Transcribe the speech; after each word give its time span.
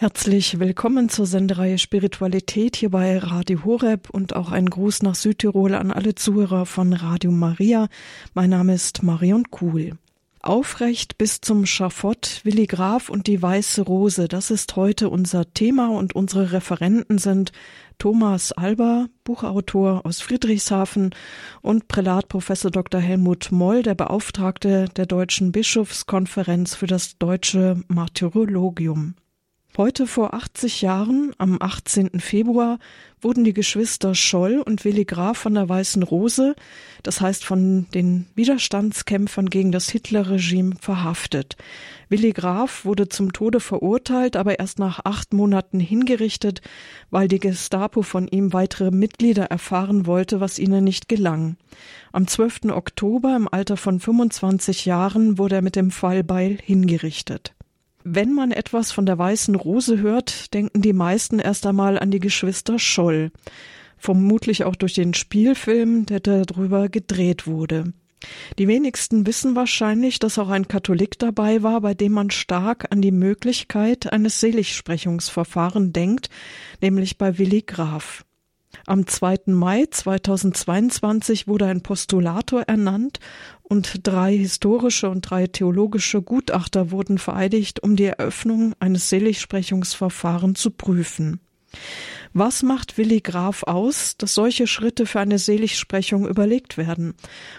Herzlich 0.00 0.58
willkommen 0.58 1.10
zur 1.10 1.26
Sendereihe 1.26 1.76
Spiritualität 1.76 2.74
hier 2.74 2.88
bei 2.88 3.18
Radio 3.18 3.66
Horeb 3.66 4.08
und 4.08 4.34
auch 4.34 4.50
ein 4.50 4.70
Gruß 4.70 5.02
nach 5.02 5.14
Südtirol 5.14 5.74
an 5.74 5.90
alle 5.90 6.14
Zuhörer 6.14 6.64
von 6.64 6.94
Radio 6.94 7.30
Maria. 7.30 7.86
Mein 8.32 8.48
Name 8.48 8.72
ist 8.72 9.02
Marion 9.02 9.50
Kuhl. 9.50 9.98
Aufrecht 10.40 11.18
bis 11.18 11.42
zum 11.42 11.66
Schafott, 11.66 12.40
Willi 12.44 12.66
Graf 12.66 13.10
und 13.10 13.26
die 13.26 13.42
Weiße 13.42 13.82
Rose, 13.82 14.26
das 14.26 14.50
ist 14.50 14.74
heute 14.74 15.10
unser 15.10 15.52
Thema 15.52 15.90
und 15.90 16.14
unsere 16.14 16.52
Referenten 16.52 17.18
sind 17.18 17.52
Thomas 17.98 18.52
Alber, 18.52 19.08
Buchautor 19.24 20.06
aus 20.06 20.22
Friedrichshafen 20.22 21.10
und 21.60 21.88
Prälat 21.88 22.28
Professor 22.28 22.70
Dr. 22.70 23.02
Helmut 23.02 23.52
Moll, 23.52 23.82
der 23.82 23.96
Beauftragte 23.96 24.86
der 24.96 25.04
Deutschen 25.04 25.52
Bischofskonferenz 25.52 26.74
für 26.74 26.86
das 26.86 27.18
deutsche 27.18 27.82
Martyrologium. 27.88 29.16
Heute 29.80 30.06
vor 30.06 30.34
80 30.34 30.82
Jahren, 30.82 31.32
am 31.38 31.56
18. 31.58 32.20
Februar, 32.20 32.78
wurden 33.22 33.44
die 33.44 33.54
Geschwister 33.54 34.14
Scholl 34.14 34.60
und 34.60 34.84
Willi 34.84 35.06
Graf 35.06 35.38
von 35.38 35.54
der 35.54 35.70
Weißen 35.70 36.02
Rose, 36.02 36.54
das 37.02 37.22
heißt 37.22 37.46
von 37.46 37.86
den 37.94 38.26
Widerstandskämpfern 38.34 39.48
gegen 39.48 39.72
das 39.72 39.88
Hitlerregime, 39.88 40.74
verhaftet. 40.78 41.56
Willi 42.10 42.32
Graf 42.34 42.84
wurde 42.84 43.08
zum 43.08 43.32
Tode 43.32 43.58
verurteilt, 43.58 44.36
aber 44.36 44.58
erst 44.58 44.78
nach 44.78 45.00
acht 45.06 45.32
Monaten 45.32 45.80
hingerichtet, 45.80 46.60
weil 47.08 47.28
die 47.28 47.38
Gestapo 47.38 48.02
von 48.02 48.28
ihm 48.28 48.52
weitere 48.52 48.90
Mitglieder 48.90 49.44
erfahren 49.44 50.04
wollte, 50.04 50.40
was 50.40 50.58
ihnen 50.58 50.84
nicht 50.84 51.08
gelang. 51.08 51.56
Am 52.12 52.26
12. 52.26 52.66
Oktober 52.66 53.34
im 53.34 53.48
Alter 53.50 53.78
von 53.78 53.98
25 53.98 54.84
Jahren 54.84 55.38
wurde 55.38 55.54
er 55.54 55.62
mit 55.62 55.74
dem 55.74 55.90
Fallbeil 55.90 56.58
hingerichtet. 56.62 57.54
Wenn 58.04 58.32
man 58.32 58.50
etwas 58.50 58.92
von 58.92 59.04
der 59.04 59.18
Weißen 59.18 59.54
Rose 59.54 59.98
hört, 59.98 60.54
denken 60.54 60.80
die 60.80 60.94
meisten 60.94 61.38
erst 61.38 61.66
einmal 61.66 61.98
an 61.98 62.10
die 62.10 62.20
Geschwister 62.20 62.78
Scholl. 62.78 63.30
Vermutlich 63.98 64.64
auch 64.64 64.76
durch 64.76 64.94
den 64.94 65.12
Spielfilm, 65.12 66.06
der 66.06 66.20
darüber 66.20 66.88
gedreht 66.88 67.46
wurde. 67.46 67.92
Die 68.58 68.68
wenigsten 68.68 69.26
wissen 69.26 69.56
wahrscheinlich, 69.56 70.18
dass 70.18 70.38
auch 70.38 70.48
ein 70.48 70.68
Katholik 70.68 71.18
dabei 71.18 71.62
war, 71.62 71.80
bei 71.80 71.94
dem 71.94 72.12
man 72.12 72.30
stark 72.30 72.86
an 72.90 73.02
die 73.02 73.12
Möglichkeit 73.12 74.12
eines 74.12 74.40
Seligsprechungsverfahren 74.40 75.92
denkt, 75.92 76.28
nämlich 76.80 77.18
bei 77.18 77.38
Willi 77.38 77.62
Graf. 77.62 78.24
Am 78.86 79.06
2. 79.06 79.38
Mai 79.46 79.86
2022 79.90 81.48
wurde 81.48 81.66
ein 81.66 81.82
Postulator 81.82 82.62
ernannt 82.62 83.20
und 83.70 84.00
drei 84.02 84.36
historische 84.36 85.08
und 85.08 85.22
drei 85.22 85.46
theologische 85.46 86.20
Gutachter 86.20 86.90
wurden 86.90 87.18
vereidigt, 87.18 87.82
um 87.82 87.94
die 87.94 88.06
Eröffnung 88.06 88.74
eines 88.80 89.08
Seligsprechungsverfahrens 89.08 90.60
zu 90.60 90.72
prüfen. 90.72 91.40
Was 92.32 92.64
macht 92.64 92.98
Willi 92.98 93.20
Graf 93.20 93.62
aus, 93.62 94.16
dass 94.16 94.34
solche 94.34 94.66
Schritte 94.66 95.06
für 95.06 95.20
eine 95.20 95.38
Seligsprechung 95.38 96.26
überlegt 96.26 96.78
werden? 96.78 97.14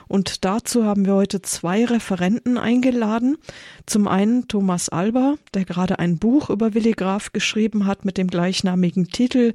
Und 0.10 0.44
dazu 0.44 0.84
haben 0.84 1.06
wir 1.06 1.16
heute 1.16 1.42
zwei 1.42 1.86
Referenten 1.86 2.58
eingeladen. 2.58 3.38
Zum 3.86 4.10
einen 4.10 4.50
Thomas 4.50 4.90
Alber, 4.90 5.38
der 5.54 5.64
gerade 5.64 6.00
ein 6.00 6.20
Buch 6.20 6.50
über 6.50 6.74
Willi 6.74 6.92
Graf 6.92 7.32
geschrieben 7.32 7.86
hat 7.86 8.04
mit 8.04 8.18
dem 8.18 8.28
gleichnamigen 8.28 9.08
Titel 9.08 9.54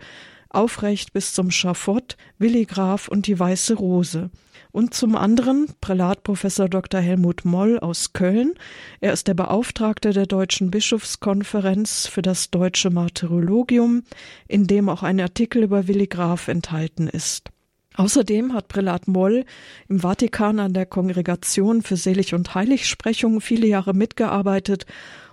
Aufrecht 0.48 1.12
bis 1.12 1.34
zum 1.34 1.50
Schafott, 1.50 2.16
Willi 2.38 2.64
Graf 2.64 3.08
und 3.08 3.26
die 3.26 3.38
Weiße 3.38 3.74
Rose 3.74 4.30
und 4.76 4.92
zum 4.92 5.16
anderen 5.16 5.68
Prälat 5.80 6.22
Professor 6.22 6.68
Dr. 6.68 7.00
Helmut 7.00 7.46
Moll 7.46 7.78
aus 7.78 8.12
Köln. 8.12 8.52
Er 9.00 9.14
ist 9.14 9.26
der 9.26 9.32
Beauftragte 9.32 10.10
der 10.10 10.26
Deutschen 10.26 10.70
Bischofskonferenz 10.70 12.06
für 12.06 12.20
das 12.20 12.50
deutsche 12.50 12.90
Martyrologium, 12.90 14.02
in 14.46 14.66
dem 14.66 14.90
auch 14.90 15.02
ein 15.02 15.18
Artikel 15.18 15.62
über 15.62 15.88
Willi 15.88 16.08
Graf 16.08 16.48
enthalten 16.48 17.08
ist. 17.08 17.48
Außerdem 17.94 18.52
hat 18.52 18.68
Prälat 18.68 19.08
Moll 19.08 19.46
im 19.88 20.00
Vatikan 20.00 20.60
an 20.60 20.74
der 20.74 20.84
Kongregation 20.84 21.80
für 21.80 21.96
Selig- 21.96 22.34
und 22.34 22.54
Heiligsprechung 22.54 23.40
viele 23.40 23.66
Jahre 23.66 23.94
mitgearbeitet 23.94 24.84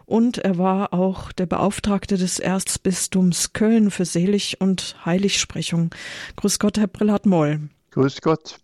und 0.06 0.38
er 0.38 0.58
war 0.58 0.94
auch 0.94 1.34
der 1.34 1.48
Beauftragte 1.48 2.16
des 2.16 2.40
Erzbistums 2.40 3.52
Köln 3.52 3.92
für 3.92 4.06
Selig- 4.06 4.62
und 4.62 4.96
Heiligsprechung. 5.06 5.94
Grüß 6.38 6.60
Gott, 6.60 6.78
Herr 6.78 6.88
Prälat 6.88 7.26
Moll. 7.26 7.60
Grüß 7.92 8.22
Gott. 8.22 8.63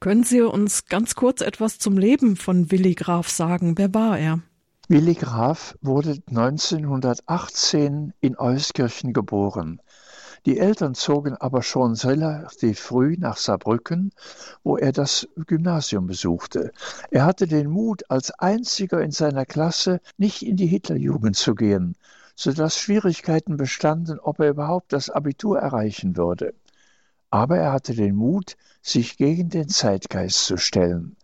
Können 0.00 0.24
Sie 0.24 0.40
uns 0.40 0.86
ganz 0.86 1.14
kurz 1.14 1.40
etwas 1.40 1.78
zum 1.78 1.96
Leben 1.96 2.36
von 2.36 2.70
Willi 2.70 2.94
Graf 2.94 3.28
sagen? 3.28 3.78
Wer 3.78 3.94
war 3.94 4.18
er? 4.18 4.40
Willi 4.88 5.14
Graf 5.14 5.76
wurde 5.80 6.18
1918 6.28 8.12
in 8.20 8.36
Euskirchen 8.38 9.12
geboren. 9.12 9.80
Die 10.44 10.58
Eltern 10.58 10.94
zogen 10.94 11.36
aber 11.36 11.62
schon 11.62 11.94
relativ 11.94 12.80
früh 12.80 13.16
nach 13.16 13.36
Saarbrücken, 13.36 14.10
wo 14.64 14.76
er 14.76 14.90
das 14.90 15.28
Gymnasium 15.46 16.08
besuchte. 16.08 16.72
Er 17.10 17.24
hatte 17.24 17.46
den 17.46 17.70
Mut, 17.70 18.10
als 18.10 18.32
einziger 18.32 19.00
in 19.02 19.12
seiner 19.12 19.46
Klasse 19.46 20.00
nicht 20.18 20.42
in 20.42 20.56
die 20.56 20.66
Hitlerjugend 20.66 21.36
zu 21.36 21.54
gehen, 21.54 21.96
sodass 22.34 22.76
Schwierigkeiten 22.76 23.56
bestanden, 23.56 24.18
ob 24.18 24.40
er 24.40 24.50
überhaupt 24.50 24.92
das 24.92 25.10
Abitur 25.10 25.60
erreichen 25.60 26.16
würde 26.16 26.54
aber 27.32 27.56
er 27.56 27.72
hatte 27.72 27.94
den 27.94 28.14
Mut, 28.14 28.56
sich 28.82 29.16
gegen 29.16 29.48
den 29.48 29.68
Zeitgeist 29.68 30.44
zu 30.44 30.56
stellen. 30.56 31.16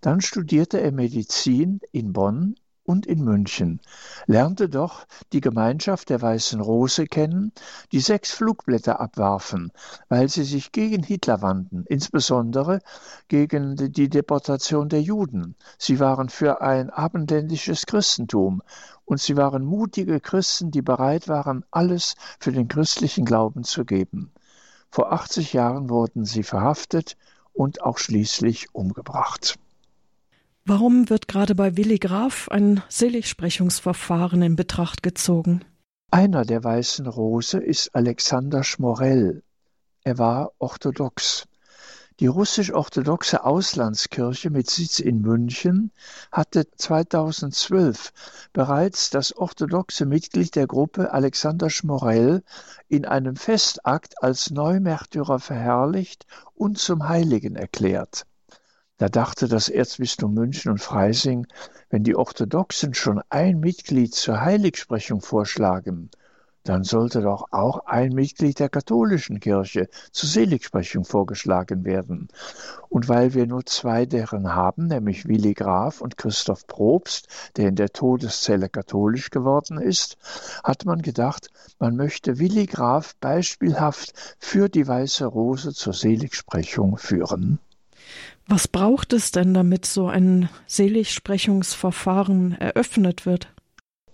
Dann 0.00 0.20
studierte 0.20 0.80
er 0.80 0.92
Medizin 0.92 1.80
in 1.90 2.12
Bonn 2.12 2.54
und 2.84 3.06
in 3.06 3.22
München, 3.22 3.80
lernte 4.26 4.68
doch 4.68 5.06
die 5.32 5.40
Gemeinschaft 5.40 6.10
der 6.10 6.20
Weißen 6.20 6.60
Rose 6.60 7.06
kennen, 7.06 7.52
die 7.92 8.00
sechs 8.00 8.32
Flugblätter 8.32 9.00
abwarfen, 9.00 9.72
weil 10.08 10.28
sie 10.28 10.44
sich 10.44 10.72
gegen 10.72 11.02
Hitler 11.02 11.42
wandten, 11.42 11.84
insbesondere 11.88 12.80
gegen 13.28 13.76
die 13.76 14.08
Deportation 14.08 14.88
der 14.88 15.02
Juden. 15.02 15.54
Sie 15.78 16.00
waren 16.00 16.28
für 16.28 16.60
ein 16.60 16.90
abendländisches 16.90 17.86
Christentum 17.86 18.62
und 19.04 19.20
sie 19.20 19.36
waren 19.36 19.64
mutige 19.64 20.20
Christen, 20.20 20.70
die 20.70 20.82
bereit 20.82 21.28
waren, 21.28 21.64
alles 21.70 22.14
für 22.40 22.52
den 22.52 22.68
christlichen 22.68 23.24
Glauben 23.24 23.64
zu 23.64 23.84
geben. 23.84 24.32
Vor 24.92 25.10
80 25.10 25.54
Jahren 25.54 25.88
wurden 25.88 26.26
sie 26.26 26.42
verhaftet 26.42 27.16
und 27.54 27.82
auch 27.82 27.96
schließlich 27.96 28.74
umgebracht. 28.74 29.58
Warum 30.66 31.08
wird 31.08 31.28
gerade 31.28 31.54
bei 31.54 31.78
Willi 31.78 31.98
Graf 31.98 32.50
ein 32.50 32.82
Seligsprechungsverfahren 32.90 34.42
in 34.42 34.54
Betracht 34.54 35.02
gezogen? 35.02 35.64
Einer 36.10 36.44
der 36.44 36.62
Weißen 36.62 37.06
Rose 37.06 37.58
ist 37.58 37.94
Alexander 37.94 38.64
Schmorell. 38.64 39.42
Er 40.04 40.18
war 40.18 40.52
orthodox. 40.58 41.48
Die 42.20 42.26
russisch-orthodoxe 42.26 43.42
Auslandskirche 43.42 44.50
mit 44.50 44.68
Sitz 44.68 44.98
in 44.98 45.22
München 45.22 45.92
hatte 46.30 46.70
2012 46.70 48.12
bereits 48.52 49.08
das 49.08 49.34
orthodoxe 49.34 50.04
Mitglied 50.04 50.54
der 50.54 50.66
Gruppe 50.66 51.12
Alexander 51.12 51.70
Schmorell 51.70 52.42
in 52.88 53.06
einem 53.06 53.36
Festakt 53.36 54.22
als 54.22 54.50
Neumärtyrer 54.50 55.38
verherrlicht 55.38 56.26
und 56.54 56.78
zum 56.78 57.08
Heiligen 57.08 57.56
erklärt. 57.56 58.26
Da 58.98 59.08
dachte 59.08 59.48
das 59.48 59.70
Erzbistum 59.70 60.34
München 60.34 60.70
und 60.70 60.82
Freising, 60.82 61.46
wenn 61.88 62.04
die 62.04 62.14
Orthodoxen 62.14 62.92
schon 62.94 63.22
ein 63.30 63.58
Mitglied 63.58 64.14
zur 64.14 64.42
Heiligsprechung 64.42 65.22
vorschlagen, 65.22 66.10
dann 66.64 66.84
sollte 66.84 67.20
doch 67.20 67.48
auch 67.50 67.86
ein 67.86 68.12
Mitglied 68.12 68.58
der 68.58 68.68
katholischen 68.68 69.40
Kirche 69.40 69.88
zur 70.12 70.28
Seligsprechung 70.28 71.04
vorgeschlagen 71.04 71.84
werden. 71.84 72.28
Und 72.88 73.08
weil 73.08 73.34
wir 73.34 73.46
nur 73.46 73.66
zwei 73.66 74.06
deren 74.06 74.54
haben, 74.54 74.86
nämlich 74.86 75.26
Willi 75.26 75.54
Graf 75.54 76.00
und 76.00 76.16
Christoph 76.16 76.66
Probst, 76.66 77.28
der 77.56 77.68
in 77.68 77.76
der 77.76 77.90
Todeszelle 77.90 78.68
katholisch 78.68 79.30
geworden 79.30 79.78
ist, 79.78 80.16
hat 80.62 80.84
man 80.84 81.02
gedacht, 81.02 81.48
man 81.78 81.96
möchte 81.96 82.38
Willi 82.38 82.66
Graf 82.66 83.14
beispielhaft 83.16 84.36
für 84.38 84.68
die 84.68 84.86
Weiße 84.86 85.26
Rose 85.26 85.72
zur 85.72 85.92
Seligsprechung 85.92 86.96
führen. 86.96 87.58
Was 88.46 88.68
braucht 88.68 89.12
es 89.12 89.30
denn, 89.30 89.54
damit 89.54 89.86
so 89.86 90.08
ein 90.08 90.48
Seligsprechungsverfahren 90.66 92.52
eröffnet 92.52 93.24
wird? 93.24 93.48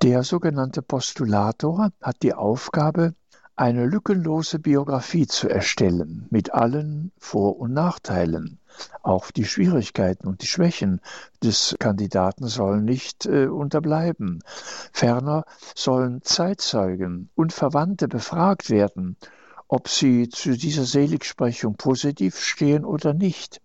Der 0.03 0.23
sogenannte 0.23 0.81
Postulator 0.81 1.91
hat 2.01 2.23
die 2.23 2.33
Aufgabe, 2.33 3.15
eine 3.57 3.85
lückenlose 3.85 4.61
Biografie 4.61 5.27
zu 5.27 5.49
erstellen 5.49 6.29
mit 6.31 6.55
allen 6.55 7.11
Vor- 7.19 7.59
und 7.59 7.73
Nachteilen. 7.73 8.61
Auch 9.03 9.33
die 9.33 9.45
Schwierigkeiten 9.45 10.29
und 10.29 10.43
die 10.43 10.47
Schwächen 10.47 11.01
des 11.43 11.75
Kandidaten 11.81 12.47
sollen 12.47 12.85
nicht 12.85 13.27
äh, 13.27 13.47
unterbleiben. 13.47 14.39
Ferner 14.93 15.45
sollen 15.75 16.23
Zeitzeugen 16.23 17.31
und 17.35 17.53
Verwandte 17.53 18.07
befragt 18.07 18.71
werden 18.71 19.17
ob 19.69 19.89
sie 19.89 20.31
zu 20.31 20.57
dieser 20.57 20.85
Seligsprechung 20.85 21.77
positiv 21.77 22.41
stehen 22.41 22.85
oder 22.85 23.13
nicht. 23.13 23.61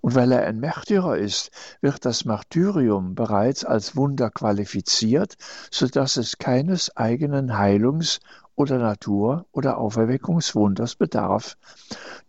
Und 0.00 0.14
weil 0.14 0.32
er 0.32 0.46
ein 0.46 0.60
Märtyrer 0.60 1.18
ist, 1.18 1.50
wird 1.80 2.04
das 2.04 2.24
Martyrium 2.24 3.16
bereits 3.16 3.64
als 3.64 3.96
Wunder 3.96 4.30
qualifiziert, 4.30 5.34
so 5.70 5.86
dass 5.88 6.16
es 6.16 6.38
keines 6.38 6.96
eigenen 6.96 7.58
Heilungs- 7.58 8.20
oder 8.54 8.78
Natur- 8.78 9.46
oder 9.52 9.78
Auferweckungswunders 9.78 10.94
bedarf. 10.94 11.56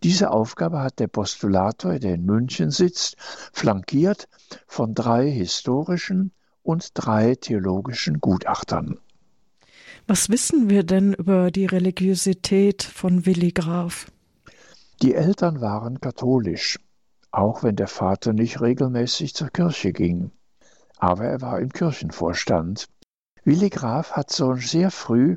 Diese 0.02 0.30
Aufgabe 0.30 0.80
hat 0.80 0.98
der 0.98 1.08
Postulator, 1.08 1.98
der 1.98 2.14
in 2.14 2.24
München 2.24 2.70
sitzt, 2.70 3.16
flankiert 3.52 4.28
von 4.66 4.94
drei 4.94 5.30
historischen 5.30 6.32
und 6.62 6.90
drei 6.94 7.34
theologischen 7.34 8.20
Gutachtern. 8.20 8.98
Was 10.06 10.28
wissen 10.28 10.68
wir 10.68 10.82
denn 10.82 11.14
über 11.14 11.50
die 11.50 11.66
Religiosität 11.66 12.82
von 12.82 13.24
Willi 13.24 13.52
Graf? 13.52 14.10
Die 15.00 15.14
Eltern 15.14 15.60
waren 15.60 16.00
katholisch, 16.00 16.78
auch 17.30 17.62
wenn 17.62 17.76
der 17.76 17.88
Vater 17.88 18.32
nicht 18.32 18.60
regelmäßig 18.60 19.34
zur 19.34 19.48
Kirche 19.48 19.92
ging. 19.92 20.32
Aber 20.98 21.24
er 21.24 21.40
war 21.40 21.60
im 21.60 21.72
Kirchenvorstand. 21.72 22.86
Willi 23.44 23.70
Graf 23.70 24.12
hat 24.12 24.30
so 24.30 24.54
sehr 24.54 24.90
früh 24.90 25.36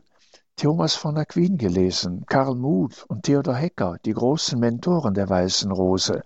Thomas 0.57 0.95
von 0.95 1.17
Aquin 1.17 1.57
gelesen, 1.57 2.25
Karl 2.27 2.55
Muth 2.55 3.03
und 3.09 3.23
Theodor 3.23 3.55
Hecker, 3.55 3.97
die 4.05 4.13
großen 4.13 4.57
Mentoren 4.57 5.13
der 5.13 5.27
Weißen 5.27 5.69
Rose. 5.69 6.23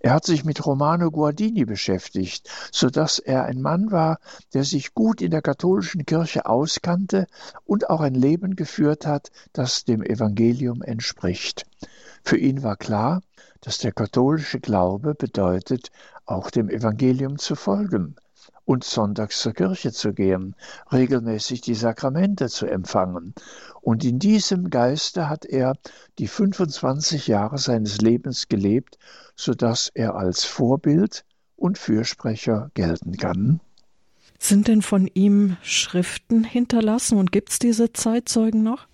Er 0.00 0.12
hat 0.12 0.26
sich 0.26 0.44
mit 0.44 0.66
Romano 0.66 1.10
Guardini 1.10 1.64
beschäftigt, 1.64 2.50
so 2.70 2.90
dass 2.90 3.18
er 3.18 3.46
ein 3.46 3.62
Mann 3.62 3.90
war, 3.90 4.18
der 4.52 4.64
sich 4.64 4.92
gut 4.92 5.22
in 5.22 5.30
der 5.30 5.40
katholischen 5.40 6.04
Kirche 6.04 6.44
auskannte 6.44 7.26
und 7.64 7.88
auch 7.88 8.02
ein 8.02 8.14
Leben 8.14 8.54
geführt 8.54 9.06
hat, 9.06 9.30
das 9.54 9.86
dem 9.86 10.02
Evangelium 10.02 10.82
entspricht. 10.82 11.64
Für 12.22 12.36
ihn 12.36 12.62
war 12.62 12.76
klar, 12.76 13.22
dass 13.62 13.78
der 13.78 13.92
katholische 13.92 14.60
Glaube 14.60 15.14
bedeutet, 15.14 15.90
auch 16.26 16.50
dem 16.50 16.68
Evangelium 16.68 17.38
zu 17.38 17.54
folgen 17.54 18.14
und 18.70 18.84
sonntags 18.84 19.40
zur 19.40 19.52
Kirche 19.52 19.90
zu 19.90 20.12
gehen, 20.12 20.54
regelmäßig 20.92 21.60
die 21.60 21.74
Sakramente 21.74 22.48
zu 22.48 22.66
empfangen. 22.66 23.34
Und 23.80 24.04
in 24.04 24.20
diesem 24.20 24.70
Geiste 24.70 25.28
hat 25.28 25.44
er 25.44 25.74
die 26.20 26.28
25 26.28 27.26
Jahre 27.26 27.58
seines 27.58 28.00
Lebens 28.00 28.46
gelebt, 28.46 28.96
so 29.34 29.54
dass 29.54 29.90
er 29.92 30.14
als 30.14 30.44
Vorbild 30.44 31.24
und 31.56 31.78
Fürsprecher 31.78 32.70
gelten 32.74 33.16
kann. 33.16 33.58
Sind 34.38 34.68
denn 34.68 34.82
von 34.82 35.08
ihm 35.14 35.56
Schriften 35.62 36.44
hinterlassen 36.44 37.18
und 37.18 37.32
gibt 37.32 37.50
es 37.50 37.58
diese 37.58 37.92
Zeitzeugen 37.92 38.62
noch? 38.62 38.86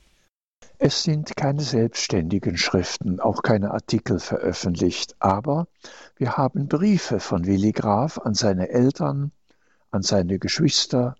Es 0.79 1.02
sind 1.02 1.37
keine 1.37 1.61
selbstständigen 1.61 2.56
Schriften, 2.56 3.20
auch 3.20 3.43
keine 3.43 3.72
Artikel 3.72 4.20
veröffentlicht, 4.20 5.17
aber 5.19 5.69
wir 6.17 6.38
haben 6.38 6.67
Briefe 6.67 7.20
von 7.20 7.44
Willi 7.44 7.72
Graf 7.72 8.17
an 8.19 8.32
seine 8.32 8.70
Eltern, 8.70 9.32
an 9.91 10.03
seine 10.03 10.38
Geschwister, 10.38 11.17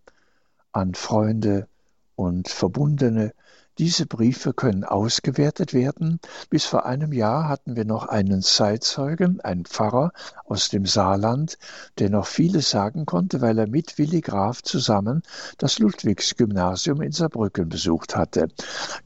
an 0.73 0.95
Freunde 0.95 1.69
und 2.17 2.49
Verbundene, 2.49 3.33
diese 3.79 4.07
Briefe 4.07 4.55
können 4.55 4.85
ausgewertet 4.85 5.75
werden. 5.75 6.19
Bis 6.49 6.65
vor 6.65 6.87
einem 6.87 7.13
Jahr 7.13 7.49
hatten 7.49 7.77
wir 7.77 7.85
noch 7.85 8.07
einen 8.07 8.41
Zeitzeugen, 8.41 9.41
einen 9.41 9.67
Pfarrer 9.67 10.13
aus 10.47 10.71
dem 10.71 10.87
Saarland, 10.87 11.59
der 11.99 12.09
noch 12.09 12.27
vieles 12.27 12.71
sagen 12.71 13.05
konnte, 13.05 13.43
weil 13.43 13.59
er 13.59 13.67
mit 13.67 13.99
Willi 13.99 14.23
Graf 14.23 14.63
zusammen 14.63 15.23
das 15.59 15.79
Ludwigsgymnasium 15.79 17.03
in 17.03 17.13
Saarbrücken 17.13 17.69
besucht 17.69 18.17
hatte. 18.17 18.49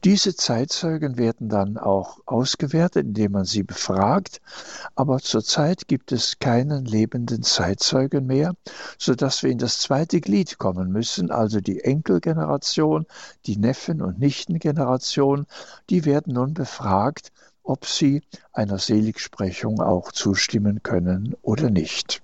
Diese 0.05 0.35
Zeitzeugen 0.35 1.17
werden 1.17 1.49
dann 1.49 1.77
auch 1.77 2.19
ausgewertet, 2.25 3.05
indem 3.05 3.33
man 3.33 3.45
sie 3.45 3.63
befragt. 3.63 4.39
Aber 4.95 5.19
zurzeit 5.19 5.89
gibt 5.89 6.13
es 6.13 6.39
keinen 6.39 6.85
lebenden 6.85 7.43
Zeitzeugen 7.43 8.25
mehr, 8.25 8.53
so 8.97 9.15
dass 9.15 9.43
wir 9.43 9.51
in 9.51 9.57
das 9.57 9.79
zweite 9.79 10.21
Glied 10.21 10.57
kommen 10.59 10.91
müssen, 10.91 11.29
also 11.29 11.59
die 11.59 11.83
Enkelgeneration, 11.83 13.05
die 13.45 13.57
Neffen 13.57 14.01
und 14.01 14.19
Nichten 14.19 14.60
Generation, 14.61 15.45
die 15.89 16.05
werden 16.05 16.33
nun 16.35 16.53
befragt, 16.53 17.33
ob 17.63 17.85
sie 17.85 18.21
einer 18.53 18.79
Seligsprechung 18.79 19.81
auch 19.81 20.13
zustimmen 20.13 20.81
können 20.83 21.35
oder 21.41 21.69
nicht. 21.69 22.21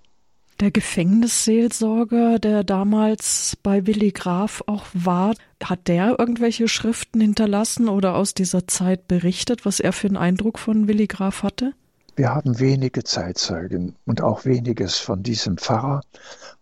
Der 0.59 0.71
Gefängnisseelsorger, 0.71 2.39
der 2.39 2.63
damals 2.63 3.55
bei 3.61 3.85
Willi 3.85 4.11
Graf 4.11 4.63
auch 4.65 4.85
war, 4.93 5.35
hat 5.63 5.87
der 5.87 6.17
irgendwelche 6.17 6.67
Schriften 6.67 7.21
hinterlassen 7.21 7.87
oder 7.87 8.15
aus 8.15 8.33
dieser 8.33 8.67
Zeit 8.67 9.07
berichtet, 9.07 9.65
was 9.65 9.79
er 9.79 9.93
für 9.93 10.07
einen 10.07 10.17
Eindruck 10.17 10.57
von 10.57 10.87
Willi 10.87 11.05
Graf 11.05 11.43
hatte? 11.43 11.73
Wir 12.15 12.33
haben 12.33 12.59
wenige 12.59 13.03
Zeitzeugen 13.03 13.95
und 14.05 14.21
auch 14.21 14.45
weniges 14.45 14.97
von 14.97 15.21
diesem 15.21 15.59
Pfarrer. 15.59 16.01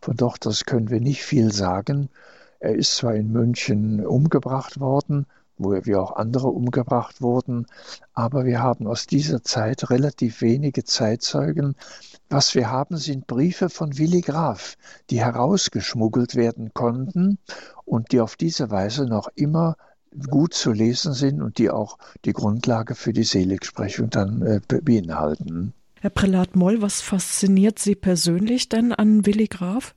Von 0.02 0.18
dort 0.18 0.46
aus 0.46 0.66
können 0.66 0.90
wir 0.90 1.00
nicht 1.00 1.24
viel 1.24 1.54
sagen. 1.54 2.10
Er 2.60 2.76
ist 2.76 2.98
zwar 2.98 3.16
in 3.16 3.32
München 3.32 4.06
umgebracht 4.06 4.82
worden, 4.82 5.26
wo 5.58 5.74
wie 5.86 5.96
auch 5.96 6.16
andere 6.16 6.48
umgebracht 6.48 7.22
wurden. 7.22 7.66
Aber 8.14 8.46
wir 8.46 8.62
haben 8.62 8.88
aus 8.88 9.08
dieser 9.08 9.44
Zeit 9.44 9.90
relativ 9.90 10.42
wenige 10.42 10.84
Zeitzeugen. 10.84 11.76
Was 12.30 12.56
wir 12.56 12.72
haben, 12.72 12.98
sind 12.98 13.28
Briefe 13.28 13.70
von 13.70 13.98
Willi 13.98 14.22
Graf, 14.22 14.76
die 15.10 15.20
herausgeschmuggelt 15.20 16.36
werden 16.36 16.74
konnten 16.74 17.38
und 17.86 18.12
die 18.12 18.20
auf 18.20 18.36
diese 18.36 18.72
Weise 18.72 19.06
noch 19.06 19.30
immer 19.36 19.78
gut 20.30 20.54
zu 20.54 20.72
lesen 20.72 21.14
sind 21.14 21.42
und 21.42 21.58
die 21.58 21.70
auch 21.70 21.98
die 22.24 22.34
Grundlage 22.34 22.96
für 22.96 23.14
die 23.14 23.24
Seligsprechung 23.24 24.10
dann 24.10 24.42
äh, 24.42 24.62
beinhalten. 24.82 25.74
Herr 26.00 26.10
Prälat 26.10 26.56
Moll, 26.56 26.82
was 26.82 27.02
fasziniert 27.02 27.80
Sie 27.80 27.96
persönlich 27.96 28.70
denn 28.70 28.94
an 28.94 29.26
Willi 29.26 29.48
Graf? 29.48 29.96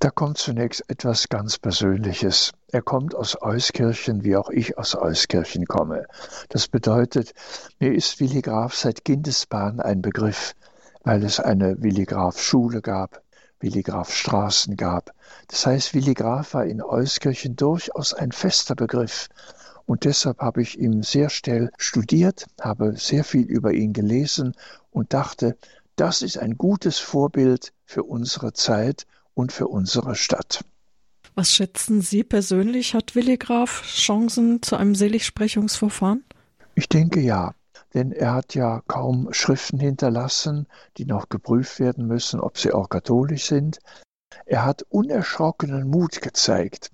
Da 0.00 0.10
kommt 0.10 0.38
zunächst 0.38 0.84
etwas 0.88 1.28
ganz 1.28 1.58
Persönliches. 1.58 2.52
Er 2.70 2.82
kommt 2.82 3.14
aus 3.14 3.40
Euskirchen, 3.40 4.22
wie 4.22 4.36
auch 4.36 4.50
ich 4.50 4.76
aus 4.76 4.94
Euskirchen 4.94 5.66
komme. 5.66 6.06
Das 6.50 6.68
bedeutet, 6.68 7.32
mir 7.78 7.94
ist 7.94 8.20
Willi 8.20 8.42
Graf 8.42 8.74
seit 8.74 9.04
Kindesbahn 9.04 9.80
ein 9.80 10.02
Begriff, 10.02 10.54
weil 11.04 11.24
es 11.24 11.40
eine 11.40 11.82
Willi 11.82 12.04
Graf 12.04 12.38
Schule 12.38 12.82
gab, 12.82 13.22
Willi 13.60 13.82
Graf 13.82 14.12
Straßen 14.12 14.76
gab. 14.76 15.12
Das 15.48 15.64
heißt, 15.64 15.94
Willi 15.94 16.12
Graf 16.12 16.52
war 16.52 16.66
in 16.66 16.82
Euskirchen 16.82 17.56
durchaus 17.56 18.12
ein 18.12 18.32
fester 18.32 18.74
Begriff. 18.74 19.28
Und 19.86 20.04
deshalb 20.04 20.40
habe 20.40 20.60
ich 20.60 20.78
ihn 20.78 21.02
sehr 21.02 21.30
schnell 21.30 21.70
studiert, 21.78 22.46
habe 22.60 22.96
sehr 22.96 23.24
viel 23.24 23.46
über 23.46 23.72
ihn 23.72 23.92
gelesen 23.92 24.54
und 24.90 25.14
dachte, 25.14 25.56
das 25.96 26.22
ist 26.22 26.38
ein 26.38 26.58
gutes 26.58 26.98
Vorbild 26.98 27.72
für 27.84 28.02
unsere 28.02 28.52
Zeit 28.52 29.06
und 29.34 29.52
für 29.52 29.68
unsere 29.68 30.14
Stadt. 30.14 30.64
Was 31.34 31.50
schätzen 31.52 32.00
Sie 32.00 32.22
persönlich? 32.22 32.94
Hat 32.94 33.14
Willi 33.16 33.36
Graf 33.36 33.82
Chancen 33.84 34.62
zu 34.62 34.76
einem 34.76 34.94
Seligsprechungsverfahren? 34.94 36.24
Ich 36.76 36.88
denke 36.88 37.20
ja, 37.20 37.54
denn 37.94 38.12
er 38.12 38.34
hat 38.34 38.54
ja 38.54 38.82
kaum 38.86 39.32
Schriften 39.32 39.78
hinterlassen, 39.78 40.66
die 40.96 41.04
noch 41.04 41.28
geprüft 41.28 41.80
werden 41.80 42.06
müssen, 42.06 42.40
ob 42.40 42.58
sie 42.58 42.72
auch 42.72 42.88
katholisch 42.88 43.46
sind. 43.46 43.78
Er 44.46 44.64
hat 44.64 44.84
unerschrockenen 44.88 45.88
Mut 45.88 46.20
gezeigt, 46.20 46.90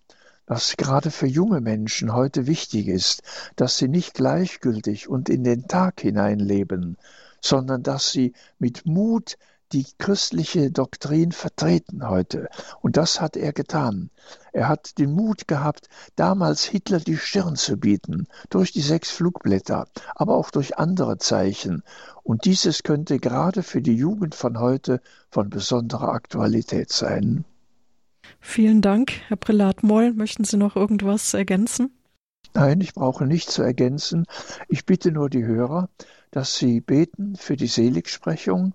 was 0.46 0.76
gerade 0.76 1.10
für 1.10 1.26
junge 1.26 1.60
Menschen 1.60 2.12
heute 2.12 2.46
wichtig 2.46 2.88
ist, 2.88 3.22
dass 3.56 3.78
sie 3.78 3.88
nicht 3.88 4.14
gleichgültig 4.14 5.08
und 5.08 5.28
in 5.28 5.44
den 5.44 5.68
Tag 5.68 6.00
hineinleben, 6.00 6.96
sondern 7.40 7.82
dass 7.82 8.10
sie 8.10 8.32
mit 8.58 8.84
Mut 8.84 9.38
die 9.72 9.86
christliche 9.98 10.70
Doktrin 10.70 11.32
vertreten 11.32 12.08
heute. 12.08 12.48
Und 12.80 12.96
das 12.96 13.20
hat 13.20 13.36
er 13.36 13.52
getan. 13.52 14.10
Er 14.52 14.68
hat 14.68 14.98
den 14.98 15.12
Mut 15.12 15.46
gehabt, 15.46 15.88
damals 16.16 16.64
Hitler 16.64 16.98
die 16.98 17.16
Stirn 17.16 17.56
zu 17.56 17.76
bieten, 17.76 18.26
durch 18.48 18.72
die 18.72 18.80
sechs 18.80 19.10
Flugblätter, 19.10 19.86
aber 20.14 20.36
auch 20.36 20.50
durch 20.50 20.78
andere 20.78 21.18
Zeichen. 21.18 21.82
Und 22.22 22.44
dieses 22.44 22.82
könnte 22.82 23.18
gerade 23.18 23.62
für 23.62 23.82
die 23.82 23.94
Jugend 23.94 24.34
von 24.34 24.58
heute 24.58 25.00
von 25.30 25.50
besonderer 25.50 26.12
Aktualität 26.12 26.92
sein. 26.92 27.44
Vielen 28.40 28.80
Dank, 28.80 29.12
Herr 29.28 29.36
Prälat 29.36 29.82
Moll. 29.82 30.12
Möchten 30.12 30.44
Sie 30.44 30.56
noch 30.56 30.76
irgendwas 30.76 31.34
ergänzen? 31.34 31.92
Nein, 32.54 32.80
ich 32.80 32.94
brauche 32.94 33.26
nichts 33.26 33.54
zu 33.54 33.62
ergänzen. 33.62 34.26
Ich 34.68 34.84
bitte 34.84 35.12
nur 35.12 35.30
die 35.30 35.44
Hörer, 35.44 35.88
dass 36.30 36.56
sie 36.56 36.80
beten 36.80 37.36
für 37.36 37.56
die 37.56 37.66
Seligsprechung 37.66 38.72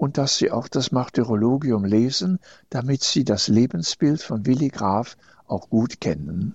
und 0.00 0.16
dass 0.16 0.38
Sie 0.38 0.50
auch 0.50 0.66
das 0.66 0.92
Martyrologium 0.92 1.84
lesen, 1.84 2.38
damit 2.70 3.02
Sie 3.02 3.22
das 3.22 3.48
Lebensbild 3.48 4.22
von 4.22 4.46
Willi 4.46 4.70
Graf 4.70 5.18
auch 5.46 5.68
gut 5.68 6.00
kennen. 6.00 6.54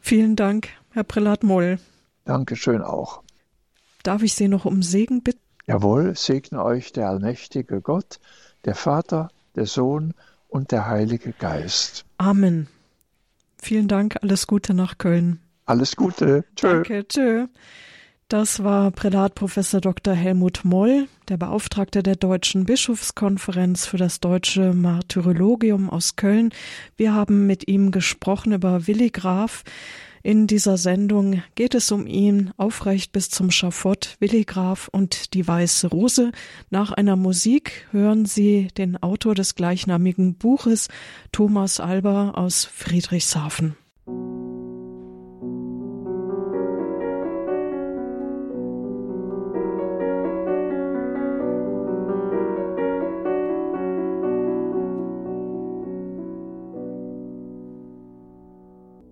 Vielen 0.00 0.36
Dank, 0.36 0.70
Herr 0.90 1.04
Prälat 1.04 1.42
Moll. 1.42 1.78
Dankeschön 2.24 2.80
auch. 2.80 3.22
Darf 4.02 4.22
ich 4.22 4.32
Sie 4.32 4.48
noch 4.48 4.64
um 4.64 4.82
Segen 4.82 5.22
bitten? 5.22 5.42
Jawohl, 5.66 6.16
segne 6.16 6.64
euch 6.64 6.94
der 6.94 7.10
allmächtige 7.10 7.82
Gott, 7.82 8.20
der 8.64 8.74
Vater, 8.74 9.28
der 9.54 9.66
Sohn 9.66 10.14
und 10.48 10.72
der 10.72 10.86
Heilige 10.86 11.32
Geist. 11.32 12.06
Amen. 12.16 12.68
Vielen 13.58 13.86
Dank, 13.86 14.16
alles 14.22 14.46
Gute 14.46 14.72
nach 14.72 14.96
Köln. 14.96 15.40
Alles 15.66 15.94
Gute. 15.94 16.46
Tschö. 16.56 16.72
Danke, 16.72 17.06
tschö. 17.06 17.48
Das 18.32 18.64
war 18.64 18.90
Prälat 18.92 19.34
Professor 19.34 19.82
Dr. 19.82 20.14
Helmut 20.14 20.64
Moll, 20.64 21.06
der 21.28 21.36
Beauftragte 21.36 22.02
der 22.02 22.16
Deutschen 22.16 22.64
Bischofskonferenz 22.64 23.84
für 23.84 23.98
das 23.98 24.20
deutsche 24.20 24.72
Martyrologium 24.72 25.90
aus 25.90 26.16
Köln. 26.16 26.48
Wir 26.96 27.12
haben 27.12 27.46
mit 27.46 27.68
ihm 27.68 27.90
gesprochen 27.90 28.54
über 28.54 28.86
Willi 28.86 29.10
Graf. 29.10 29.64
In 30.22 30.46
dieser 30.46 30.78
Sendung 30.78 31.42
geht 31.56 31.74
es 31.74 31.92
um 31.92 32.06
ihn 32.06 32.52
aufrecht 32.56 33.12
bis 33.12 33.28
zum 33.28 33.50
Schafott, 33.50 34.16
Willi 34.18 34.44
Graf 34.44 34.88
und 34.90 35.34
die 35.34 35.46
Weiße 35.46 35.88
Rose. 35.88 36.32
Nach 36.70 36.90
einer 36.90 37.16
Musik 37.16 37.86
hören 37.90 38.24
Sie 38.24 38.68
den 38.78 38.96
Autor 39.02 39.34
des 39.34 39.56
gleichnamigen 39.56 40.36
Buches, 40.36 40.88
Thomas 41.32 41.80
Alber 41.80 42.32
aus 42.38 42.64
Friedrichshafen. 42.64 43.76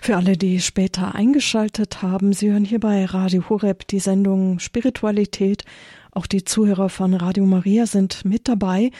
Für 0.02 0.16
alle, 0.16 0.38
die 0.38 0.61
später 0.61 1.14
eingeschaltet 1.14 2.00
haben, 2.00 2.33
Sie 2.33 2.50
hören 2.50 2.64
hier 2.64 2.80
bei 2.80 3.04
Radio 3.04 3.49
Horeb 3.50 3.87
die 3.87 4.00
Sendung 4.00 4.59
Spiritualität. 4.59 5.64
Auch 6.11 6.26
die 6.26 6.42
Zuhörer 6.42 6.88
von 6.88 7.12
Radio 7.12 7.45
Maria 7.45 7.85
sind 7.85 8.25
mit 8.25 8.49
dabei. 8.49 8.92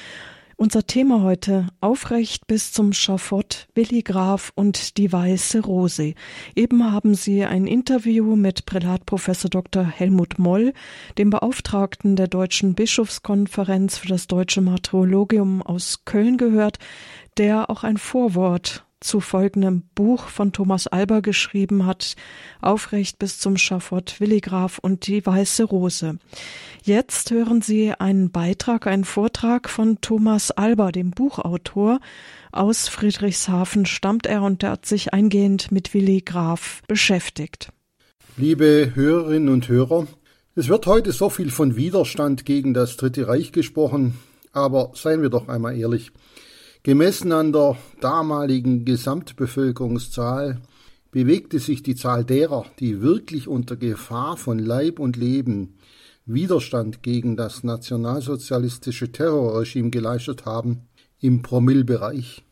Unser 0.57 0.87
Thema 0.87 1.23
heute 1.23 1.69
aufrecht 1.81 2.47
bis 2.47 2.71
zum 2.73 2.93
Schafott 2.93 3.67
Willi 3.75 4.03
Graf 4.03 4.53
und 4.55 4.99
die 4.99 5.11
weiße 5.11 5.61
Rose. 5.61 6.13
Eben 6.55 6.93
haben 6.93 7.15
Sie 7.15 7.47
ein 7.47 7.67
Interview 7.67 8.37
mit 8.37 8.67
Prälatprofessor 8.67 9.49
Dr. 9.49 9.83
Helmut 9.83 10.39
Moll, 10.39 10.75
dem 11.17 11.31
Beauftragten 11.31 12.15
der 12.15 12.29
Deutschen 12.29 12.75
Bischofskonferenz 12.75 13.97
für 13.97 14.09
das 14.09 14.27
deutsche 14.27 14.61
Martyrologium 14.61 15.63
aus 15.63 16.05
Köln 16.05 16.37
gehört, 16.37 16.79
der 17.39 17.71
auch 17.71 17.85
ein 17.85 17.97
Vorwort 17.97 18.85
zu 19.01 19.21
folgendem 19.21 19.83
Buch 19.95 20.29
von 20.29 20.53
Thomas 20.53 20.87
Alber 20.87 21.23
geschrieben 21.23 21.87
hat, 21.87 22.15
Aufrecht 22.61 23.19
bis 23.19 23.39
zum 23.39 23.57
Schafott 23.57 24.21
Willi 24.21 24.41
Graf 24.41 24.79
und 24.79 25.07
die 25.07 25.25
Weiße 25.25 25.65
Rose. 25.65 26.19
Jetzt 26.83 27.31
hören 27.31 27.63
Sie 27.63 27.93
einen 27.93 28.31
Beitrag, 28.31 28.87
einen 28.87 29.05
Vortrag 29.05 29.69
von 29.69 30.01
Thomas 30.01 30.51
Alber, 30.51 30.93
dem 30.93 31.11
Buchautor. 31.11 32.01
Aus 32.53 32.89
Friedrichshafen 32.89 33.87
stammt 33.87 34.27
er 34.27 34.43
und 34.43 34.63
er 34.63 34.73
hat 34.73 34.87
sich 34.87 35.13
eingehend 35.13 35.73
mit 35.73 35.95
Willi 35.95 36.21
Graf 36.21 36.83
beschäftigt. 36.87 37.73
Liebe 38.37 38.93
Hörerinnen 38.95 39.49
und 39.49 39.69
Hörer, 39.69 40.07
es 40.55 40.69
wird 40.69 40.87
heute 40.87 41.13
so 41.13 41.31
viel 41.31 41.51
von 41.51 41.77
Widerstand 41.77 42.45
gegen 42.45 42.75
das 42.75 42.97
Dritte 42.97 43.29
Reich 43.29 43.53
gesprochen, 43.53 44.19
aber 44.53 44.93
seien 44.95 45.23
wir 45.23 45.31
doch 45.31 45.49
einmal 45.49 45.77
ehrlich, 45.77 46.13
Gemessen 46.83 47.33
an 47.33 47.53
der 47.53 47.77
damaligen 48.01 48.87
Gesamtbevölkerungszahl 48.87 50.63
bewegte 51.11 51.59
sich 51.59 51.83
die 51.83 51.95
Zahl 51.95 52.25
derer, 52.25 52.65
die 52.79 53.03
wirklich 53.03 53.49
unter 53.49 53.77
Gefahr 53.77 54.39
von 54.39 54.59
Leib 54.59 54.99
und 54.99 55.17
Leben 55.17 55.75
Widerstand 56.25 57.03
gegen 57.03 57.37
das 57.37 57.65
nationalsozialistische 57.65 59.13
Terrorregime 59.13 59.91
geleistet 59.91 60.47
haben, 60.47 60.83
im 61.21 61.43
Promillbereich. 61.43 62.45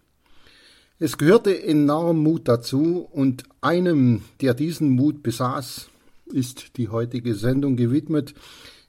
Es 0.98 1.16
gehörte 1.16 1.62
enorm 1.62 2.22
Mut 2.22 2.48
dazu, 2.48 3.08
und 3.10 3.44
einem, 3.62 4.22
der 4.42 4.52
diesen 4.52 4.90
Mut 4.90 5.22
besaß, 5.22 5.88
ist 6.26 6.76
die 6.76 6.88
heutige 6.88 7.34
Sendung 7.34 7.76
gewidmet, 7.76 8.34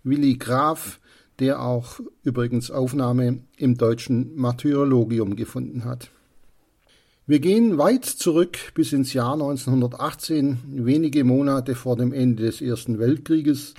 Willi 0.04 0.36
Graf, 0.36 0.99
der 1.40 1.62
auch 1.62 2.00
übrigens 2.24 2.72
Aufnahme 2.72 3.40
im 3.58 3.78
deutschen 3.78 4.36
Martyrologium 4.36 5.36
gefunden 5.36 5.86
hat. 5.86 6.12
Wir 7.26 7.40
gehen 7.40 7.78
weit 7.78 8.06
zurück 8.06 8.58
bis 8.74 8.92
ins 8.92 9.14
Jahr 9.14 9.34
1918, 9.34 10.58
wenige 10.68 11.24
Monate 11.24 11.76
vor 11.76 11.96
dem 11.96 12.12
Ende 12.12 12.44
des 12.44 12.60
Ersten 12.60 12.98
Weltkrieges, 12.98 13.76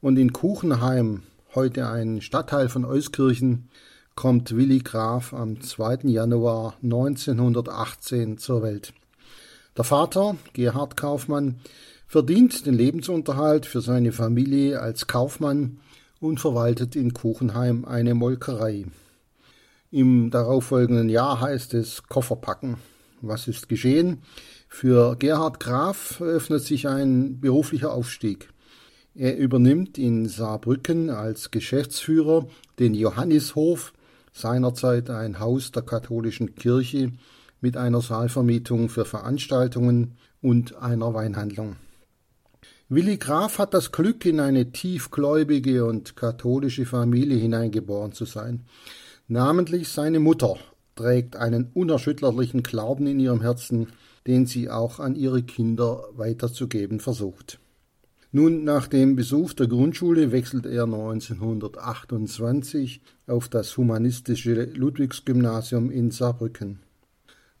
und 0.00 0.18
in 0.18 0.32
Kuchenheim, 0.32 1.22
heute 1.54 1.88
ein 1.88 2.20
Stadtteil 2.20 2.68
von 2.68 2.84
Euskirchen, 2.84 3.68
kommt 4.16 4.56
Willi 4.56 4.80
Graf 4.80 5.32
am 5.32 5.60
2. 5.60 6.00
Januar 6.04 6.74
1918 6.82 8.38
zur 8.38 8.62
Welt. 8.62 8.92
Der 9.76 9.84
Vater, 9.84 10.36
Gerhard 10.52 10.96
Kaufmann, 10.96 11.60
verdient 12.06 12.66
den 12.66 12.74
Lebensunterhalt 12.74 13.66
für 13.66 13.80
seine 13.80 14.10
Familie 14.10 14.80
als 14.80 15.06
Kaufmann 15.06 15.78
und 16.20 16.38
verwaltet 16.38 16.94
in 16.94 17.14
Kuchenheim 17.14 17.84
eine 17.84 18.14
Molkerei. 18.14 18.84
Im 19.90 20.30
darauffolgenden 20.30 21.08
Jahr 21.08 21.40
heißt 21.40 21.74
es 21.74 22.04
Koffer 22.04 22.36
packen. 22.36 22.76
Was 23.22 23.48
ist 23.48 23.68
geschehen? 23.68 24.18
Für 24.68 25.16
Gerhard 25.16 25.58
Graf 25.58 26.20
eröffnet 26.20 26.62
sich 26.62 26.86
ein 26.86 27.40
beruflicher 27.40 27.92
Aufstieg. 27.92 28.50
Er 29.14 29.36
übernimmt 29.36 29.98
in 29.98 30.28
Saarbrücken 30.28 31.10
als 31.10 31.50
Geschäftsführer 31.50 32.46
den 32.78 32.94
Johannishof, 32.94 33.92
seinerzeit 34.32 35.10
ein 35.10 35.40
Haus 35.40 35.72
der 35.72 35.82
katholischen 35.82 36.54
Kirche 36.54 37.12
mit 37.60 37.76
einer 37.76 38.00
Saalvermietung 38.00 38.88
für 38.88 39.04
Veranstaltungen 39.04 40.16
und 40.40 40.76
einer 40.76 41.12
Weinhandlung. 41.12 41.76
Willi 42.92 43.18
Graf 43.18 43.60
hat 43.60 43.72
das 43.72 43.92
Glück, 43.92 44.26
in 44.26 44.40
eine 44.40 44.72
tiefgläubige 44.72 45.84
und 45.84 46.16
katholische 46.16 46.86
Familie 46.86 47.36
hineingeboren 47.36 48.10
zu 48.10 48.24
sein. 48.24 48.64
Namentlich 49.28 49.90
seine 49.90 50.18
Mutter 50.18 50.56
trägt 50.96 51.36
einen 51.36 51.70
unerschütterlichen 51.72 52.64
Glauben 52.64 53.06
in 53.06 53.20
ihrem 53.20 53.42
Herzen, 53.42 53.86
den 54.26 54.46
sie 54.46 54.68
auch 54.68 54.98
an 54.98 55.14
ihre 55.14 55.44
Kinder 55.44 56.02
weiterzugeben 56.16 56.98
versucht. 56.98 57.60
Nun, 58.32 58.64
nach 58.64 58.88
dem 58.88 59.14
Besuch 59.14 59.52
der 59.52 59.68
Grundschule 59.68 60.32
wechselt 60.32 60.66
er 60.66 60.82
1928 60.82 63.02
auf 63.28 63.48
das 63.48 63.76
humanistische 63.76 64.64
Ludwigsgymnasium 64.64 65.92
in 65.92 66.10
Saarbrücken. 66.10 66.80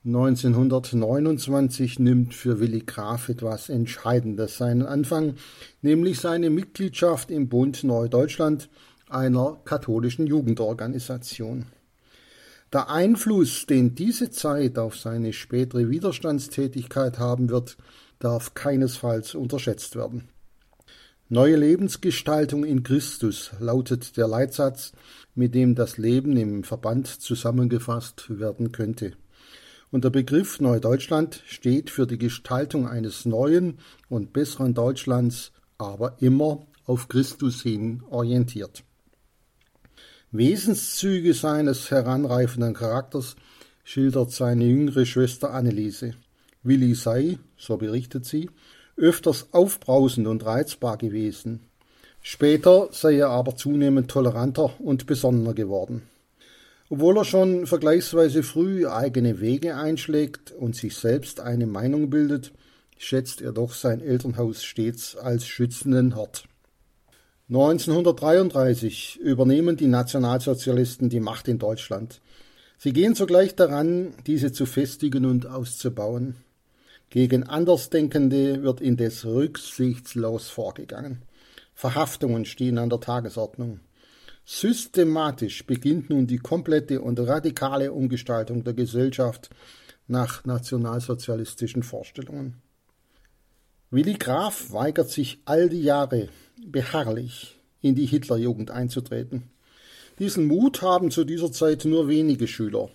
1929 0.02 1.98
nimmt 1.98 2.34
für 2.34 2.58
Willi 2.58 2.80
Graf 2.86 3.28
etwas 3.28 3.68
Entscheidendes 3.68 4.56
seinen 4.56 4.86
Anfang, 4.86 5.34
nämlich 5.82 6.20
seine 6.20 6.48
Mitgliedschaft 6.48 7.30
im 7.30 7.50
Bund 7.50 7.84
Neudeutschland, 7.84 8.70
einer 9.10 9.60
katholischen 9.66 10.26
Jugendorganisation. 10.26 11.66
Der 12.72 12.88
Einfluss, 12.88 13.66
den 13.66 13.94
diese 13.94 14.30
Zeit 14.30 14.78
auf 14.78 14.96
seine 14.96 15.34
spätere 15.34 15.90
Widerstandstätigkeit 15.90 17.18
haben 17.18 17.50
wird, 17.50 17.76
darf 18.20 18.54
keinesfalls 18.54 19.34
unterschätzt 19.34 19.96
werden. 19.96 20.30
Neue 21.28 21.56
Lebensgestaltung 21.56 22.64
in 22.64 22.84
Christus 22.84 23.50
lautet 23.60 24.16
der 24.16 24.28
Leitsatz, 24.28 24.92
mit 25.34 25.54
dem 25.54 25.74
das 25.74 25.98
Leben 25.98 26.38
im 26.38 26.64
Verband 26.64 27.06
zusammengefasst 27.06 28.38
werden 28.38 28.72
könnte 28.72 29.12
und 29.90 30.04
der 30.04 30.10
Begriff 30.10 30.60
Neudeutschland 30.60 31.42
steht 31.46 31.90
für 31.90 32.06
die 32.06 32.18
Gestaltung 32.18 32.86
eines 32.86 33.24
neuen 33.24 33.78
und 34.08 34.32
besseren 34.32 34.74
Deutschlands, 34.74 35.52
aber 35.78 36.16
immer 36.20 36.66
auf 36.84 37.08
Christus 37.08 37.62
hin 37.62 38.02
orientiert. 38.10 38.84
Wesenszüge 40.32 41.34
seines 41.34 41.90
heranreifenden 41.90 42.74
Charakters 42.74 43.34
schildert 43.82 44.30
seine 44.30 44.64
jüngere 44.64 45.04
Schwester 45.04 45.52
Anneliese. 45.52 46.14
Willi 46.62 46.94
sei, 46.94 47.38
so 47.56 47.76
berichtet 47.76 48.26
sie, 48.26 48.48
öfters 48.96 49.48
aufbrausend 49.52 50.28
und 50.28 50.44
reizbar 50.44 50.98
gewesen. 50.98 51.60
Später 52.22 52.90
sei 52.92 53.16
er 53.16 53.30
aber 53.30 53.56
zunehmend 53.56 54.10
toleranter 54.10 54.78
und 54.78 55.06
besonnener 55.06 55.54
geworden. 55.54 56.02
Obwohl 56.92 57.18
er 57.18 57.24
schon 57.24 57.68
vergleichsweise 57.68 58.42
früh 58.42 58.88
eigene 58.88 59.40
Wege 59.40 59.76
einschlägt 59.76 60.50
und 60.50 60.74
sich 60.74 60.96
selbst 60.96 61.38
eine 61.38 61.68
Meinung 61.68 62.10
bildet, 62.10 62.52
schätzt 62.98 63.40
er 63.40 63.52
doch 63.52 63.74
sein 63.74 64.00
Elternhaus 64.00 64.64
stets 64.64 65.16
als 65.16 65.46
schützenden 65.46 66.16
Hort. 66.16 66.48
1933 67.48 69.20
übernehmen 69.20 69.76
die 69.76 69.86
Nationalsozialisten 69.86 71.08
die 71.08 71.20
Macht 71.20 71.46
in 71.46 71.60
Deutschland. 71.60 72.20
Sie 72.76 72.92
gehen 72.92 73.14
sogleich 73.14 73.54
daran, 73.54 74.12
diese 74.26 74.50
zu 74.50 74.66
festigen 74.66 75.26
und 75.26 75.46
auszubauen. 75.46 76.36
Gegen 77.08 77.44
Andersdenkende 77.44 78.64
wird 78.64 78.80
indes 78.80 79.24
rücksichtslos 79.24 80.48
vorgegangen. 80.48 81.22
Verhaftungen 81.72 82.46
stehen 82.46 82.78
an 82.78 82.90
der 82.90 83.00
Tagesordnung. 83.00 83.78
Systematisch 84.52 85.64
beginnt 85.64 86.10
nun 86.10 86.26
die 86.26 86.38
komplette 86.38 87.00
und 87.02 87.20
radikale 87.20 87.92
Umgestaltung 87.92 88.64
der 88.64 88.74
Gesellschaft 88.74 89.48
nach 90.08 90.44
nationalsozialistischen 90.44 91.84
Vorstellungen. 91.84 92.56
Willi 93.92 94.14
Graf 94.14 94.72
weigert 94.72 95.08
sich 95.08 95.38
all 95.44 95.68
die 95.68 95.82
Jahre, 95.82 96.30
beharrlich 96.66 97.60
in 97.80 97.94
die 97.94 98.06
Hitlerjugend 98.06 98.72
einzutreten. 98.72 99.44
Diesen 100.18 100.46
Mut 100.46 100.82
haben 100.82 101.12
zu 101.12 101.22
dieser 101.22 101.52
Zeit 101.52 101.84
nur 101.84 102.08
wenige 102.08 102.48
Schüler, 102.48 102.90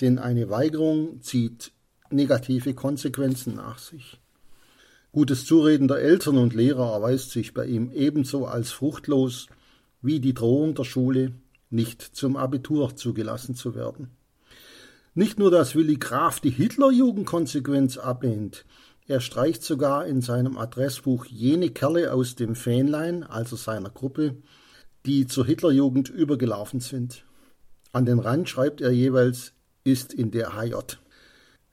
denn 0.00 0.20
eine 0.20 0.48
Weigerung 0.48 1.22
zieht 1.22 1.72
negative 2.10 2.72
Konsequenzen 2.74 3.56
nach 3.56 3.80
sich. 3.80 4.20
Gutes 5.10 5.44
Zureden 5.44 5.88
der 5.88 5.98
Eltern 5.98 6.38
und 6.38 6.54
Lehrer 6.54 6.92
erweist 6.92 7.32
sich 7.32 7.52
bei 7.52 7.66
ihm 7.66 7.90
ebenso 7.90 8.46
als 8.46 8.70
fruchtlos 8.70 9.48
wie 10.02 10.20
die 10.20 10.34
Drohung 10.34 10.74
der 10.74 10.84
Schule, 10.84 11.32
nicht 11.70 12.02
zum 12.02 12.36
Abitur 12.36 12.96
zugelassen 12.96 13.54
zu 13.54 13.74
werden. 13.74 14.10
Nicht 15.14 15.38
nur, 15.38 15.50
dass 15.50 15.74
Willi 15.74 15.96
Graf 15.96 16.40
die 16.40 16.50
Hitlerjugend 16.50 17.26
konsequent 17.26 17.98
ablehnt, 17.98 18.64
er 19.10 19.20
streicht 19.20 19.64
sogar 19.64 20.06
in 20.06 20.20
seinem 20.20 20.56
Adressbuch 20.56 21.24
jene 21.26 21.70
Kerle 21.70 22.12
aus 22.12 22.36
dem 22.36 22.54
Fähnlein, 22.54 23.24
also 23.24 23.56
seiner 23.56 23.90
Gruppe, 23.90 24.36
die 25.04 25.26
zur 25.26 25.46
Hitlerjugend 25.46 26.08
übergelaufen 26.08 26.78
sind. 26.78 27.24
An 27.90 28.06
den 28.06 28.20
Rand 28.20 28.48
schreibt 28.48 28.80
er 28.80 28.92
jeweils 28.92 29.52
ist 29.82 30.14
in 30.14 30.30
der 30.30 30.54
HJ. 30.54 30.74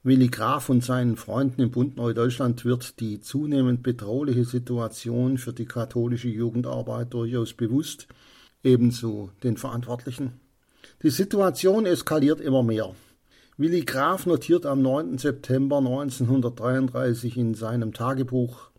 Willi 0.03 0.27
Graf 0.27 0.69
und 0.69 0.83
seinen 0.83 1.17
Freunden 1.17 1.61
im 1.61 1.71
Bund 1.71 1.97
Neudeutschland 1.97 2.63
wird 2.63 2.99
die 2.99 3.19
zunehmend 3.19 3.83
bedrohliche 3.83 4.45
Situation 4.45 5.37
für 5.37 5.53
die 5.53 5.65
katholische 5.65 6.29
Jugendarbeit 6.29 7.13
durchaus 7.13 7.53
bewusst, 7.53 8.07
ebenso 8.63 9.31
den 9.43 9.57
Verantwortlichen. 9.57 10.39
Die 11.03 11.09
Situation 11.09 11.85
eskaliert 11.85 12.41
immer 12.41 12.63
mehr. 12.63 12.93
Willi 13.57 13.81
Graf 13.81 14.27
notiert 14.27 14.67
am 14.67 14.83
9. 14.83 15.17
September 15.17 15.79
1933 15.79 17.35
in 17.35 17.55
seinem 17.55 17.91
Tagebuch 17.91 18.69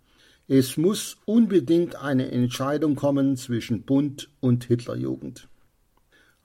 Es 0.46 0.76
muss 0.76 1.16
unbedingt 1.26 1.96
eine 1.96 2.30
Entscheidung 2.30 2.94
kommen 2.94 3.36
zwischen 3.36 3.82
Bund 3.82 4.30
und 4.40 4.64
Hitlerjugend. 4.64 5.48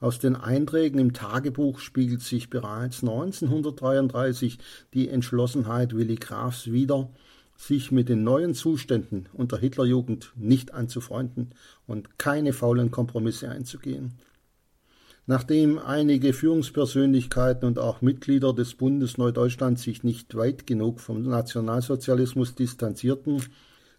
Aus 0.04 0.18
den 0.18 0.36
Einträgen 0.36 0.98
im 0.98 1.14
Tagebuch 1.14 1.78
spiegelt 1.78 2.20
sich 2.20 2.50
bereits 2.50 3.00
1933 3.00 4.58
die 4.92 5.08
Entschlossenheit 5.08 5.96
Willi 5.96 6.16
Grafs 6.16 6.70
wider, 6.70 7.08
sich 7.56 7.90
mit 7.90 8.10
den 8.10 8.22
neuen 8.22 8.52
Zuständen 8.52 9.30
unter 9.32 9.56
Hitlerjugend 9.56 10.30
nicht 10.36 10.74
anzufreunden 10.74 11.54
und 11.86 12.18
keine 12.18 12.52
faulen 12.52 12.90
Kompromisse 12.90 13.48
einzugehen. 13.48 14.12
Nachdem 15.24 15.78
einige 15.78 16.34
Führungspersönlichkeiten 16.34 17.66
und 17.66 17.78
auch 17.78 18.02
Mitglieder 18.02 18.52
des 18.52 18.74
Bundes 18.74 19.16
Neudeutschland 19.16 19.78
sich 19.78 20.02
nicht 20.02 20.34
weit 20.34 20.66
genug 20.66 21.00
vom 21.00 21.22
Nationalsozialismus 21.22 22.54
distanzierten, 22.54 23.42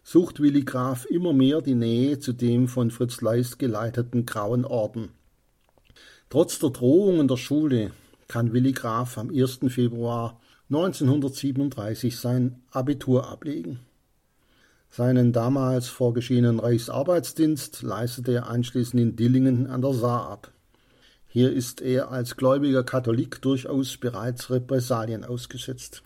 sucht 0.04 0.38
Willi 0.38 0.62
Graf 0.62 1.04
immer 1.06 1.32
mehr 1.32 1.62
die 1.62 1.74
Nähe 1.74 2.20
zu 2.20 2.32
dem 2.32 2.68
von 2.68 2.92
Fritz 2.92 3.20
Leist 3.22 3.58
geleiteten 3.58 4.24
Grauen 4.24 4.64
Orden. 4.64 5.08
Trotz 6.28 6.58
der 6.58 6.70
Drohungen 6.70 7.28
der 7.28 7.36
Schule 7.36 7.92
kann 8.26 8.52
Willi 8.52 8.72
Graf 8.72 9.16
am 9.16 9.30
1. 9.30 9.60
Februar 9.68 10.40
1937 10.68 12.16
sein 12.16 12.62
Abitur 12.72 13.28
ablegen. 13.28 13.78
Seinen 14.90 15.32
damals 15.32 15.88
vorgeschiedenen 15.88 16.58
Reichsarbeitsdienst 16.58 17.82
leistete 17.82 18.32
er 18.32 18.48
anschließend 18.48 19.00
in 19.00 19.14
Dillingen 19.14 19.68
an 19.68 19.82
der 19.82 19.92
Saar 19.92 20.28
ab. 20.28 20.52
Hier 21.28 21.52
ist 21.52 21.80
er 21.80 22.10
als 22.10 22.36
gläubiger 22.36 22.82
Katholik 22.82 23.40
durchaus 23.42 23.96
bereits 23.96 24.50
Repressalien 24.50 25.22
ausgesetzt. 25.22 26.02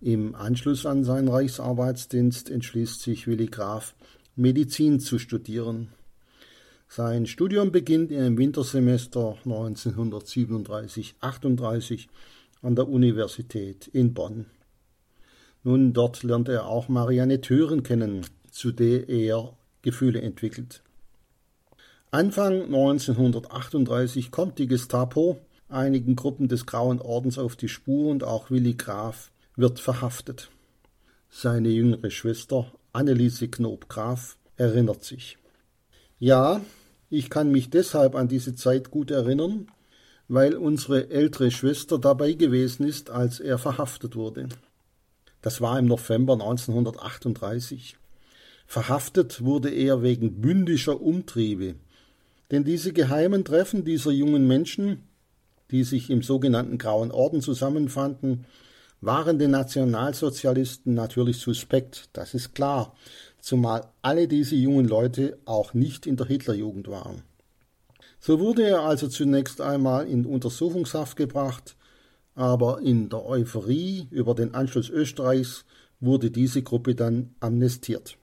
Im 0.00 0.36
Anschluss 0.36 0.86
an 0.86 1.02
seinen 1.02 1.28
Reichsarbeitsdienst 1.28 2.48
entschließt 2.50 3.00
sich 3.00 3.26
Willi 3.26 3.46
Graf, 3.46 3.96
Medizin 4.36 5.00
zu 5.00 5.18
studieren. 5.18 5.88
Sein 6.88 7.26
Studium 7.26 7.72
beginnt 7.72 8.12
im 8.12 8.38
Wintersemester 8.38 9.36
1937-38 9.44 12.06
an 12.62 12.76
der 12.76 12.88
Universität 12.88 13.88
in 13.88 14.14
Bonn. 14.14 14.46
Nun, 15.62 15.92
dort 15.92 16.22
lernt 16.22 16.48
er 16.48 16.66
auch 16.66 16.88
Marianne 16.88 17.40
Thüren 17.40 17.82
kennen, 17.82 18.24
zu 18.50 18.70
der 18.70 19.08
er 19.08 19.56
Gefühle 19.82 20.22
entwickelt. 20.22 20.82
Anfang 22.12 22.66
1938 22.66 24.30
kommt 24.30 24.58
die 24.58 24.68
Gestapo 24.68 25.40
einigen 25.68 26.14
Gruppen 26.14 26.48
des 26.48 26.66
Grauen 26.66 27.00
Ordens 27.00 27.38
auf 27.38 27.56
die 27.56 27.68
Spur 27.68 28.10
und 28.10 28.22
auch 28.22 28.50
Willi 28.50 28.74
Graf 28.74 29.32
wird 29.56 29.80
verhaftet. 29.80 30.50
Seine 31.28 31.68
jüngere 31.68 32.10
Schwester 32.10 32.72
Anneliese 32.92 33.48
Knob 33.48 33.88
Graf 33.88 34.38
erinnert 34.56 35.04
sich. 35.04 35.36
Ja, 36.18 36.62
ich 37.10 37.28
kann 37.28 37.50
mich 37.50 37.68
deshalb 37.68 38.14
an 38.14 38.26
diese 38.26 38.54
Zeit 38.54 38.90
gut 38.90 39.10
erinnern, 39.10 39.68
weil 40.28 40.54
unsere 40.54 41.10
ältere 41.10 41.50
Schwester 41.50 41.98
dabei 41.98 42.32
gewesen 42.32 42.86
ist, 42.86 43.10
als 43.10 43.38
er 43.38 43.58
verhaftet 43.58 44.16
wurde. 44.16 44.48
Das 45.42 45.60
war 45.60 45.78
im 45.78 45.86
November 45.86 46.32
1938. 46.32 47.96
Verhaftet 48.66 49.44
wurde 49.44 49.68
er 49.70 50.02
wegen 50.02 50.40
bündischer 50.40 51.00
Umtriebe. 51.00 51.74
Denn 52.50 52.64
diese 52.64 52.92
geheimen 52.92 53.44
Treffen 53.44 53.84
dieser 53.84 54.10
jungen 54.10 54.46
Menschen, 54.46 55.02
die 55.70 55.84
sich 55.84 56.10
im 56.10 56.22
sogenannten 56.22 56.78
Grauen 56.78 57.10
Orden 57.10 57.42
zusammenfanden, 57.42 58.46
waren 59.00 59.38
den 59.38 59.50
Nationalsozialisten 59.50 60.94
natürlich 60.94 61.38
suspekt, 61.38 62.08
das 62.14 62.34
ist 62.34 62.54
klar, 62.54 62.94
zumal 63.46 63.86
alle 64.02 64.26
diese 64.26 64.56
jungen 64.56 64.88
Leute 64.88 65.38
auch 65.44 65.72
nicht 65.72 66.08
in 66.08 66.16
der 66.16 66.26
Hitlerjugend 66.26 66.88
waren. 66.88 67.22
So 68.18 68.40
wurde 68.40 68.64
er 68.64 68.80
also 68.80 69.06
zunächst 69.06 69.60
einmal 69.60 70.08
in 70.08 70.26
Untersuchungshaft 70.26 71.16
gebracht, 71.16 71.76
aber 72.34 72.80
in 72.80 73.08
der 73.08 73.24
Euphorie 73.24 74.08
über 74.10 74.34
den 74.34 74.52
Anschluss 74.52 74.90
Österreichs 74.90 75.64
wurde 76.00 76.32
diese 76.32 76.64
Gruppe 76.64 76.96
dann 76.96 77.36
amnestiert. 77.38 78.18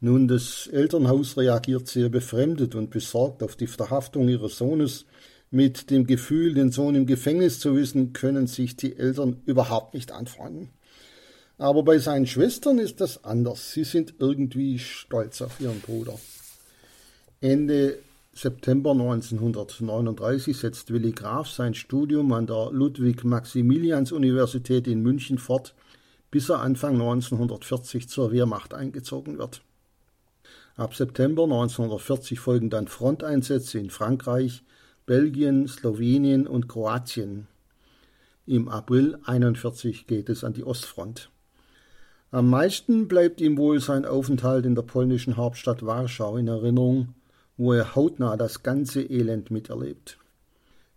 Nun, 0.00 0.28
das 0.28 0.66
Elternhaus 0.66 1.38
reagiert 1.38 1.88
sehr 1.88 2.10
befremdet 2.10 2.74
und 2.74 2.90
besorgt 2.90 3.42
auf 3.42 3.56
die 3.56 3.66
Verhaftung 3.66 4.28
ihres 4.28 4.58
Sohnes. 4.58 5.06
Mit 5.50 5.88
dem 5.88 6.06
Gefühl, 6.06 6.52
den 6.52 6.70
Sohn 6.70 6.96
im 6.96 7.06
Gefängnis 7.06 7.60
zu 7.60 7.74
wissen, 7.74 8.12
können 8.12 8.46
sich 8.46 8.76
die 8.76 8.94
Eltern 8.98 9.40
überhaupt 9.46 9.94
nicht 9.94 10.12
anfreunden. 10.12 10.75
Aber 11.58 11.84
bei 11.84 11.98
seinen 11.98 12.26
Schwestern 12.26 12.78
ist 12.78 13.00
das 13.00 13.24
anders. 13.24 13.72
Sie 13.72 13.84
sind 13.84 14.14
irgendwie 14.18 14.78
stolz 14.78 15.40
auf 15.40 15.58
ihren 15.60 15.80
Bruder. 15.80 16.18
Ende 17.40 17.98
September 18.34 18.90
1939 18.90 20.54
setzt 20.54 20.92
Willi 20.92 21.12
Graf 21.12 21.48
sein 21.48 21.72
Studium 21.72 22.30
an 22.32 22.46
der 22.46 22.68
Ludwig-Maximilians-Universität 22.70 24.86
in 24.86 25.00
München 25.00 25.38
fort, 25.38 25.74
bis 26.30 26.50
er 26.50 26.60
Anfang 26.60 27.00
1940 27.00 28.10
zur 28.10 28.32
Wehrmacht 28.32 28.74
eingezogen 28.74 29.38
wird. 29.38 29.62
Ab 30.76 30.94
September 30.94 31.44
1940 31.44 32.38
folgen 32.38 32.68
dann 32.68 32.88
Fronteinsätze 32.88 33.78
in 33.78 33.88
Frankreich, 33.88 34.62
Belgien, 35.06 35.66
Slowenien 35.66 36.46
und 36.46 36.68
Kroatien. 36.68 37.46
Im 38.44 38.68
April 38.68 39.14
1941 39.24 40.06
geht 40.06 40.28
es 40.28 40.44
an 40.44 40.52
die 40.52 40.64
Ostfront. 40.64 41.30
Am 42.36 42.50
meisten 42.50 43.08
bleibt 43.08 43.40
ihm 43.40 43.56
wohl 43.56 43.80
sein 43.80 44.04
Aufenthalt 44.04 44.66
in 44.66 44.74
der 44.74 44.82
polnischen 44.82 45.38
Hauptstadt 45.38 45.86
Warschau 45.86 46.36
in 46.36 46.48
Erinnerung, 46.48 47.14
wo 47.56 47.72
er 47.72 47.94
hautnah 47.94 48.36
das 48.36 48.62
ganze 48.62 49.00
Elend 49.00 49.50
miterlebt. 49.50 50.18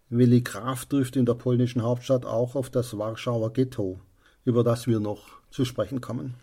Willi 0.10 0.42
Graf 0.42 0.86
trifft 0.86 1.16
in 1.16 1.26
der 1.26 1.36
polnischen 1.36 1.82
Hauptstadt 1.82 2.26
auch 2.26 2.56
auf 2.56 2.70
das 2.70 2.98
Warschauer 2.98 3.54
Ghetto, 3.54 4.02
über 4.44 4.66
das 4.66 4.86
wir 4.86 5.00
noch 5.00 5.40
zu 5.50 5.64
sprechen 5.64 6.02
kommen. 6.02 6.34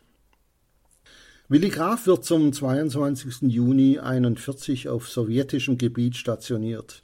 Willi 1.51 1.69
Graf 1.69 2.07
wird 2.07 2.25
zum 2.25 2.55
22. 2.55 3.53
Juni 3.53 3.99
1941 3.99 4.89
auf 4.89 5.11
sowjetischem 5.11 5.77
Gebiet 5.77 6.17
stationiert. 6.17 7.03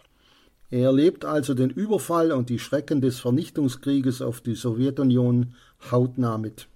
Er 0.70 0.84
erlebt 0.84 1.26
also 1.26 1.52
den 1.52 1.68
Überfall 1.68 2.32
und 2.32 2.48
die 2.48 2.58
Schrecken 2.58 3.02
des 3.02 3.20
Vernichtungskrieges 3.20 4.22
auf 4.22 4.40
die 4.40 4.54
Sowjetunion 4.54 5.52
hautnah 5.90 6.38
mit. 6.38 6.68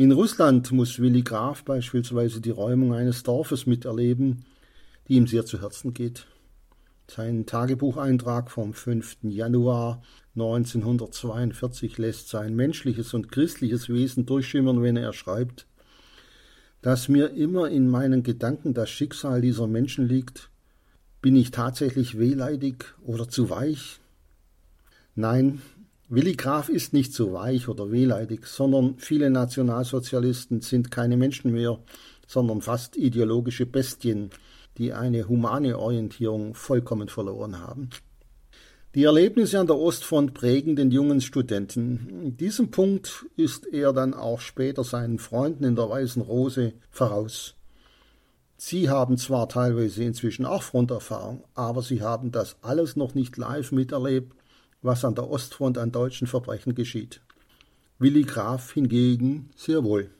In 0.00 0.12
Russland 0.12 0.72
muss 0.72 0.98
Willi 0.98 1.20
Graf 1.20 1.62
beispielsweise 1.62 2.40
die 2.40 2.48
Räumung 2.48 2.94
eines 2.94 3.22
Dorfes 3.22 3.66
miterleben, 3.66 4.46
die 5.06 5.16
ihm 5.16 5.26
sehr 5.26 5.44
zu 5.44 5.60
Herzen 5.60 5.92
geht. 5.92 6.26
Sein 7.06 7.44
Tagebucheintrag 7.44 8.50
vom 8.50 8.72
5. 8.72 9.18
Januar 9.24 10.00
1942 10.36 11.98
lässt 11.98 12.30
sein 12.30 12.56
menschliches 12.56 13.12
und 13.12 13.30
christliches 13.30 13.90
Wesen 13.90 14.24
durchschimmern, 14.24 14.82
wenn 14.82 14.96
er 14.96 15.12
schreibt 15.12 15.66
dass 16.80 17.10
mir 17.10 17.32
immer 17.34 17.68
in 17.68 17.86
meinen 17.86 18.22
Gedanken 18.22 18.72
das 18.72 18.88
Schicksal 18.88 19.42
dieser 19.42 19.66
Menschen 19.66 20.08
liegt? 20.08 20.48
Bin 21.20 21.36
ich 21.36 21.50
tatsächlich 21.50 22.18
wehleidig 22.18 22.86
oder 23.02 23.28
zu 23.28 23.50
weich? 23.50 24.00
Nein, 25.14 25.60
Willi 26.12 26.32
Graf 26.32 26.68
ist 26.68 26.92
nicht 26.92 27.14
so 27.14 27.34
weich 27.34 27.68
oder 27.68 27.92
wehleidig, 27.92 28.44
sondern 28.44 28.96
viele 28.98 29.30
Nationalsozialisten 29.30 30.60
sind 30.60 30.90
keine 30.90 31.16
Menschen 31.16 31.52
mehr, 31.52 31.78
sondern 32.26 32.62
fast 32.62 32.96
ideologische 32.96 33.64
Bestien, 33.64 34.30
die 34.76 34.92
eine 34.92 35.28
humane 35.28 35.78
Orientierung 35.78 36.54
vollkommen 36.54 37.06
verloren 37.06 37.60
haben. 37.60 37.90
Die 38.96 39.04
Erlebnisse 39.04 39.60
an 39.60 39.68
der 39.68 39.78
Ostfront 39.78 40.34
prägen 40.34 40.74
den 40.74 40.90
jungen 40.90 41.20
Studenten. 41.20 42.08
In 42.24 42.36
diesem 42.36 42.72
Punkt 42.72 43.26
ist 43.36 43.72
er 43.72 43.92
dann 43.92 44.12
auch 44.12 44.40
später 44.40 44.82
seinen 44.82 45.20
Freunden 45.20 45.62
in 45.62 45.76
der 45.76 45.88
Weißen 45.88 46.22
Rose 46.22 46.72
voraus. 46.90 47.54
Sie 48.56 48.90
haben 48.90 49.16
zwar 49.16 49.48
teilweise 49.48 50.02
inzwischen 50.02 50.44
auch 50.44 50.64
Fronterfahrung, 50.64 51.44
aber 51.54 51.82
sie 51.82 52.02
haben 52.02 52.32
das 52.32 52.56
alles 52.62 52.96
noch 52.96 53.14
nicht 53.14 53.36
live 53.36 53.70
miterlebt, 53.70 54.39
was 54.82 55.04
an 55.04 55.14
der 55.14 55.28
Ostfront 55.28 55.78
an 55.78 55.92
deutschen 55.92 56.26
Verbrechen 56.26 56.74
geschieht. 56.74 57.20
Willi 57.98 58.22
Graf 58.22 58.72
hingegen 58.72 59.50
sehr 59.56 59.84
wohl. 59.84 60.10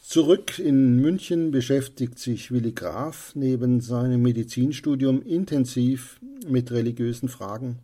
Zurück 0.00 0.58
in 0.58 0.96
München 1.00 1.50
beschäftigt 1.50 2.18
sich 2.18 2.52
Willi 2.52 2.72
Graf 2.72 3.32
neben 3.34 3.80
seinem 3.80 4.22
Medizinstudium 4.22 5.22
intensiv 5.22 6.20
mit 6.46 6.70
religiösen 6.70 7.28
Fragen. 7.28 7.80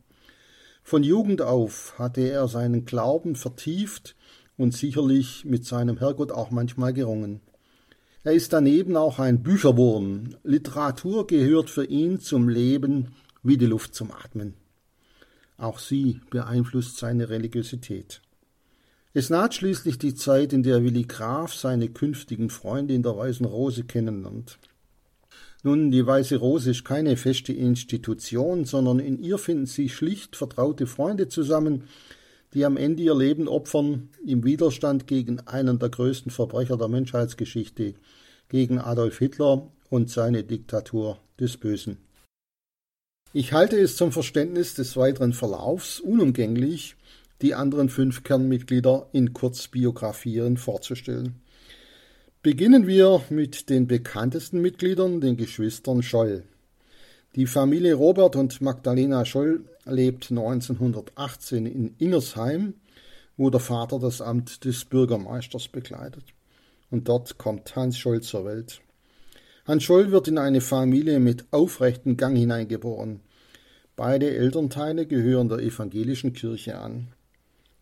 Von 0.85 1.03
Jugend 1.03 1.43
auf 1.43 1.99
hatte 1.99 2.21
er 2.21 2.49
seinen 2.49 2.85
Glauben 2.85 3.35
vertieft 3.35 4.15
und 4.57 4.75
sicherlich 4.75 5.45
mit 5.45 5.65
seinem 5.65 5.99
Herrgott 5.99 6.33
auch 6.33 6.51
manchmal 6.51 6.93
gerungen. 6.93 7.41
Er 8.25 8.35
ist 8.35 8.53
daneben 8.53 8.97
auch 8.97 9.19
ein 9.19 9.43
Bücherwurm. 9.43 10.37
Literatur 10.45 11.27
gehört 11.27 11.71
für 11.71 11.85
ihn 11.85 12.21
zum 12.21 12.49
Leben 12.49 13.09
wie 13.43 13.57
die 13.57 13.67
Luft 13.67 13.95
zum 13.97 14.13
Atmen. 14.13 14.55
Auch 15.57 15.79
sie 15.79 16.21
beeinflusst 16.31 16.99
seine 16.99 17.29
Religiosität. 17.29 18.21
Es 19.15 19.29
naht 19.29 19.55
schließlich 19.55 19.99
die 19.99 20.15
Zeit, 20.15 20.53
in 20.53 20.63
der 20.63 20.83
Willi 20.83 21.05
Graf 21.05 21.55
seine 21.55 21.89
künftigen 21.89 22.49
Freunde 22.49 22.95
in 22.95 23.03
der 23.03 23.17
Weißen 23.17 23.45
Rose 23.45 23.85
kennenlernt. 23.85 24.59
Nun, 25.63 25.91
die 25.91 26.05
Weiße 26.05 26.37
Rose 26.37 26.71
ist 26.71 26.85
keine 26.85 27.17
feste 27.17 27.53
Institution, 27.53 28.65
sondern 28.65 28.99
in 28.99 29.23
ihr 29.23 29.39
finden 29.39 29.67
sich 29.67 29.95
schlicht 29.95 30.35
vertraute 30.35 30.87
Freunde 30.87 31.29
zusammen, 31.29 31.85
die 32.55 32.65
am 32.65 32.77
Ende 32.77 33.03
ihr 33.03 33.15
Leben 33.15 33.49
opfern 33.49 34.09
im 34.27 34.45
Widerstand 34.45 35.07
gegen 35.07 35.41
einen 35.41 35.79
der 35.79 35.91
größten 35.91 36.33
Verbrecher 36.33 36.77
der 36.77 36.89
Menschheitsgeschichte, 36.89 37.95
gegen 38.49 38.79
Adolf 38.79 39.19
Hitler 39.19 39.71
und 39.89 40.11
seine 40.11 40.43
Diktatur 40.43 41.19
des 41.39 41.57
Bösen. 41.57 41.99
Ich 43.35 43.55
halte 43.55 43.81
es 43.81 43.97
zum 43.97 44.13
Verständnis 44.13 44.75
des 44.75 44.95
weiteren 44.95 45.33
Verlaufs 45.33 46.01
unumgänglich, 46.01 46.97
die 47.41 47.55
anderen 47.55 47.89
fünf 47.89 48.25
Kernmitglieder 48.25 49.07
in 49.13 49.33
Kurzbiografien 49.33 50.59
vorzustellen. 50.59 51.41
Beginnen 52.43 52.87
wir 52.87 53.23
mit 53.31 53.71
den 53.71 53.87
bekanntesten 53.87 54.61
Mitgliedern, 54.61 55.23
den 55.23 55.39
Geschwistern 55.39 56.03
Scholl. 56.03 56.43
Die 57.35 57.47
Familie 57.47 57.95
Robert 57.95 58.37
und 58.37 58.61
Magdalena 58.61 59.25
Scholl 59.25 59.65
lebt 59.87 60.31
1918 60.31 61.65
in 61.65 61.95
Ingersheim, 61.97 62.75
wo 63.39 63.49
der 63.49 63.61
Vater 63.61 63.99
das 63.99 64.21
Amt 64.21 64.67
des 64.67 64.85
Bürgermeisters 64.85 65.69
bekleidet. 65.69 66.25
Und 66.91 67.09
dort 67.09 67.39
kommt 67.39 67.75
Hans 67.77 67.97
Scholl 67.97 68.21
zur 68.21 68.45
Welt. 68.45 68.83
Hans 69.65 69.85
Scholl 69.85 70.11
wird 70.11 70.27
in 70.27 70.39
eine 70.39 70.61
Familie 70.61 71.21
mit 71.21 71.45
aufrechtem 71.53 72.17
Gang 72.17 72.37
hineingeboren. 72.37 73.21
Beide 73.95 74.35
Elternteile 74.35 75.07
gehören 75.07 75.49
der 75.49 75.59
evangelischen 75.61 76.33
Kirche 76.33 76.79
an. 76.79 77.09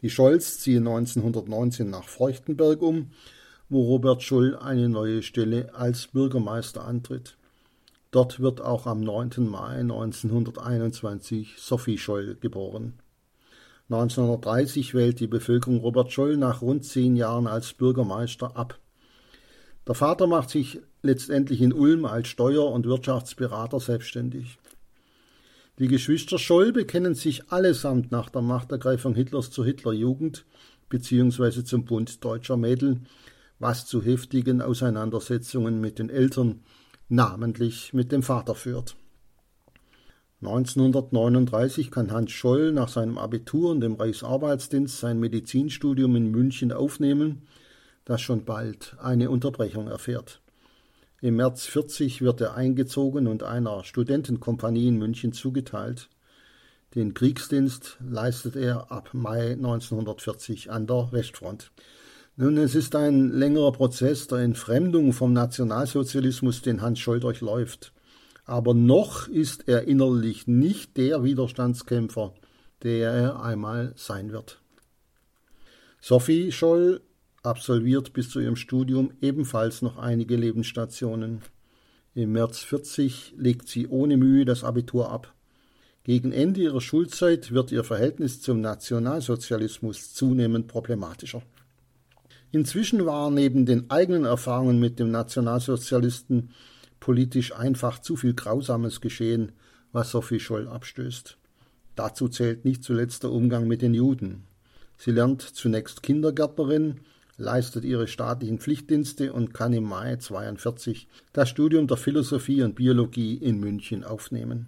Die 0.02 0.10
Scholz 0.10 0.58
ziehen 0.58 0.86
1919 0.86 1.88
nach 1.88 2.04
Feuchtenberg 2.04 2.82
um, 2.82 3.12
wo 3.70 3.84
Robert 3.84 4.22
Schull 4.22 4.56
eine 4.56 4.90
neue 4.90 5.22
Stelle 5.22 5.74
als 5.74 6.08
Bürgermeister 6.08 6.84
antritt. 6.84 7.38
Dort 8.10 8.40
wird 8.40 8.60
auch 8.60 8.86
am 8.86 9.00
9. 9.00 9.48
Mai 9.48 9.76
1921 9.76 11.54
Sophie 11.56 11.96
Scholl 11.96 12.36
geboren. 12.40 12.94
1930 13.88 14.92
wählt 14.92 15.18
die 15.18 15.28
Bevölkerung 15.28 15.78
Robert 15.78 16.12
Scholl 16.12 16.36
nach 16.36 16.60
rund 16.60 16.84
zehn 16.84 17.16
Jahren 17.16 17.46
als 17.46 17.72
Bürgermeister 17.72 18.56
ab. 18.56 18.78
Der 19.90 19.96
Vater 19.96 20.28
macht 20.28 20.50
sich 20.50 20.78
letztendlich 21.02 21.60
in 21.60 21.72
Ulm 21.72 22.04
als 22.04 22.28
Steuer- 22.28 22.70
und 22.70 22.86
Wirtschaftsberater 22.86 23.80
selbstständig. 23.80 24.56
Die 25.80 25.88
Geschwister 25.88 26.38
Scholl 26.38 26.70
bekennen 26.70 27.16
sich 27.16 27.50
allesamt 27.50 28.12
nach 28.12 28.28
der 28.28 28.40
Machtergreifung 28.40 29.16
Hitlers 29.16 29.50
zur 29.50 29.64
Hitlerjugend 29.64 30.46
bzw. 30.90 31.64
zum 31.64 31.86
Bund 31.86 32.24
deutscher 32.24 32.56
Mädel, 32.56 33.00
was 33.58 33.84
zu 33.84 34.00
heftigen 34.00 34.62
Auseinandersetzungen 34.62 35.80
mit 35.80 35.98
den 35.98 36.08
Eltern, 36.08 36.60
namentlich 37.08 37.92
mit 37.92 38.12
dem 38.12 38.22
Vater 38.22 38.54
führt. 38.54 38.94
1939 40.40 41.90
kann 41.90 42.12
Hans 42.12 42.30
Scholl 42.30 42.70
nach 42.70 42.90
seinem 42.90 43.18
Abitur 43.18 43.72
und 43.72 43.80
dem 43.80 43.94
Reichsarbeitsdienst 43.94 45.00
sein 45.00 45.18
Medizinstudium 45.18 46.14
in 46.14 46.30
München 46.30 46.70
aufnehmen, 46.70 47.42
das 48.04 48.20
schon 48.20 48.44
bald 48.44 48.96
eine 49.00 49.30
Unterbrechung 49.30 49.88
erfährt. 49.88 50.40
Im 51.20 51.36
März 51.36 51.66
40 51.66 52.22
wird 52.22 52.40
er 52.40 52.54
eingezogen 52.54 53.26
und 53.26 53.42
einer 53.42 53.84
Studentenkompanie 53.84 54.88
in 54.88 54.96
München 54.96 55.32
zugeteilt. 55.32 56.08
Den 56.94 57.14
Kriegsdienst 57.14 57.98
leistet 58.00 58.56
er 58.56 58.90
ab 58.90 59.10
Mai 59.12 59.52
1940 59.52 60.70
an 60.70 60.86
der 60.86 61.08
Westfront. 61.12 61.70
Nun, 62.36 62.56
es 62.56 62.74
ist 62.74 62.96
ein 62.96 63.28
längerer 63.28 63.72
Prozess 63.72 64.26
der 64.28 64.38
Entfremdung 64.38 65.12
vom 65.12 65.34
Nationalsozialismus, 65.34 66.62
den 66.62 66.80
Hans 66.80 66.98
Scholl 66.98 67.20
durchläuft. 67.20 67.92
Aber 68.46 68.72
noch 68.72 69.28
ist 69.28 69.68
er 69.68 69.86
innerlich 69.86 70.46
nicht 70.46 70.96
der 70.96 71.22
Widerstandskämpfer, 71.22 72.32
der 72.82 73.12
er 73.12 73.42
einmal 73.42 73.92
sein 73.96 74.32
wird. 74.32 74.58
Sophie 76.00 76.50
Scholl 76.50 77.02
absolviert 77.42 78.12
bis 78.12 78.30
zu 78.30 78.40
ihrem 78.40 78.56
Studium 78.56 79.12
ebenfalls 79.20 79.82
noch 79.82 79.96
einige 79.96 80.36
Lebensstationen. 80.36 81.42
Im 82.14 82.32
März 82.32 82.60
40 82.60 83.34
legt 83.36 83.68
sie 83.68 83.86
ohne 83.86 84.16
Mühe 84.16 84.44
das 84.44 84.64
Abitur 84.64 85.10
ab. 85.10 85.32
Gegen 86.02 86.32
Ende 86.32 86.62
ihrer 86.62 86.80
Schulzeit 86.80 87.52
wird 87.52 87.72
ihr 87.72 87.84
Verhältnis 87.84 88.40
zum 88.40 88.60
Nationalsozialismus 88.60 90.14
zunehmend 90.14 90.66
problematischer. 90.66 91.42
Inzwischen 92.52 93.06
war 93.06 93.30
neben 93.30 93.64
den 93.64 93.90
eigenen 93.90 94.24
Erfahrungen 94.24 94.80
mit 94.80 94.98
dem 94.98 95.10
Nationalsozialisten 95.10 96.50
politisch 96.98 97.54
einfach 97.54 98.00
zu 98.00 98.16
viel 98.16 98.34
Grausames 98.34 99.00
geschehen, 99.00 99.52
was 99.92 100.10
Sophie 100.10 100.40
Scholl 100.40 100.68
abstößt. 100.68 101.38
Dazu 101.96 102.28
zählt 102.28 102.64
nicht 102.64 102.82
zuletzt 102.82 103.22
der 103.22 103.30
Umgang 103.30 103.68
mit 103.68 103.82
den 103.82 103.94
Juden. 103.94 104.44
Sie 104.96 105.10
lernt 105.10 105.42
zunächst 105.42 106.02
Kindergärtnerin, 106.02 107.00
leistet 107.40 107.84
ihre 107.84 108.06
staatlichen 108.06 108.58
Pflichtdienste 108.58 109.32
und 109.32 109.52
kann 109.52 109.72
im 109.72 109.84
Mai 109.84 110.16
42 110.16 111.08
das 111.32 111.48
Studium 111.48 111.86
der 111.86 111.96
Philosophie 111.96 112.62
und 112.62 112.76
Biologie 112.76 113.34
in 113.34 113.58
München 113.58 114.04
aufnehmen. 114.04 114.66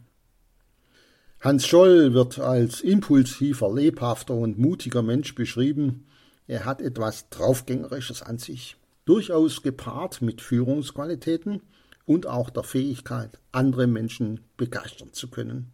Hans 1.40 1.66
Scholl 1.66 2.14
wird 2.14 2.38
als 2.38 2.80
impulsiver, 2.80 3.72
lebhafter 3.72 4.34
und 4.34 4.58
mutiger 4.58 5.02
Mensch 5.02 5.34
beschrieben. 5.34 6.06
Er 6.46 6.64
hat 6.64 6.80
etwas 6.80 7.28
Draufgängerisches 7.30 8.22
an 8.22 8.38
sich, 8.38 8.76
durchaus 9.04 9.62
gepaart 9.62 10.22
mit 10.22 10.40
Führungsqualitäten 10.40 11.60
und 12.04 12.26
auch 12.26 12.50
der 12.50 12.62
Fähigkeit, 12.62 13.38
andere 13.50 13.86
Menschen 13.86 14.40
begeistern 14.56 15.12
zu 15.12 15.28
können. 15.28 15.72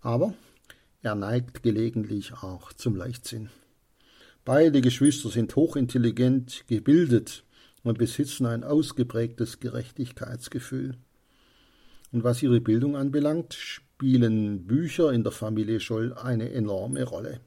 Aber 0.00 0.34
er 1.02 1.16
neigt 1.16 1.62
gelegentlich 1.62 2.32
auch 2.32 2.72
zum 2.72 2.96
Leichtsinn. 2.96 3.50
Beide 4.44 4.80
Geschwister 4.80 5.30
sind 5.30 5.54
hochintelligent, 5.54 6.64
gebildet 6.66 7.44
und 7.84 7.98
besitzen 7.98 8.44
ein 8.46 8.64
ausgeprägtes 8.64 9.60
Gerechtigkeitsgefühl. 9.60 10.96
Und 12.10 12.24
was 12.24 12.42
ihre 12.42 12.60
Bildung 12.60 12.96
anbelangt, 12.96 13.54
spielen 13.54 14.66
Bücher 14.66 15.12
in 15.12 15.22
der 15.22 15.30
Familie 15.30 15.78
Scholl 15.78 16.12
eine 16.14 16.50
enorme 16.50 17.04
Rolle. 17.04 17.40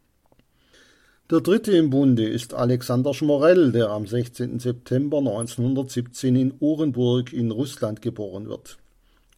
Der 1.30 1.42
dritte 1.42 1.76
im 1.76 1.90
Bunde 1.90 2.30
ist 2.30 2.54
Alexander 2.54 3.14
Schmorell, 3.14 3.74
der 3.74 3.90
am 3.90 4.08
16. 4.08 4.60
September 4.60 5.18
1917 5.18 6.36
in 6.36 6.54
Orenburg 6.60 7.34
in 7.34 7.52
Russland 7.52 8.02
geboren 8.02 8.48
wird. 8.48 8.78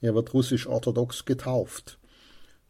Er 0.02 0.14
wird 0.14 0.32
russisch-orthodox 0.32 1.26
getauft. 1.26 1.98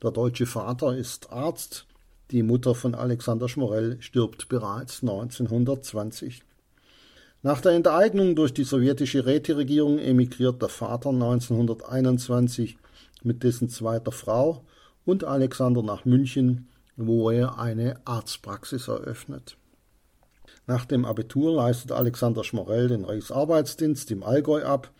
Der 0.01 0.11
deutsche 0.11 0.45
Vater 0.45 0.95
ist 0.95 1.31
Arzt 1.31 1.87
die 2.31 2.43
Mutter 2.43 2.75
von 2.75 2.95
Alexander 2.95 3.47
Schmorell 3.47 3.97
stirbt 4.01 4.49
bereits 4.49 5.01
1920. 5.01 6.43
Nach 7.43 7.61
der 7.61 7.73
Enteignung 7.73 8.35
durch 8.35 8.53
die 8.53 8.63
sowjetische 8.63 9.25
Räteregierung 9.25 9.99
emigriert 9.99 10.61
der 10.61 10.69
Vater 10.69 11.09
1921 11.09 12.77
mit 13.23 13.43
dessen 13.43 13.69
zweiter 13.69 14.11
Frau 14.11 14.65
und 15.05 15.23
Alexander 15.23 15.83
nach 15.83 16.03
München, 16.03 16.67
wo 16.97 17.29
er 17.29 17.59
eine 17.59 18.01
Arztpraxis 18.05 18.87
eröffnet. 18.87 19.55
Nach 20.65 20.83
dem 20.85 21.05
Abitur 21.05 21.55
leistet 21.55 21.93
Alexander 21.93 22.43
Schmorell 22.43 22.89
den 22.89 23.05
Reichsarbeitsdienst 23.05 24.11
im 24.11 24.23
Allgäu 24.23 24.65
ab. 24.65 24.91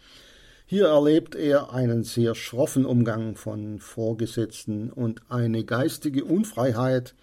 Hier 0.70 0.88
erlebt 0.88 1.34
er 1.34 1.72
einen 1.72 2.04
sehr 2.04 2.36
schroffen 2.36 2.86
Umgang 2.86 3.38
von 3.38 3.80
Vorgesetzten 3.80 4.92
und 4.92 5.22
eine 5.30 5.64
geistige 5.64 6.26
Unfreiheit, 6.26 7.16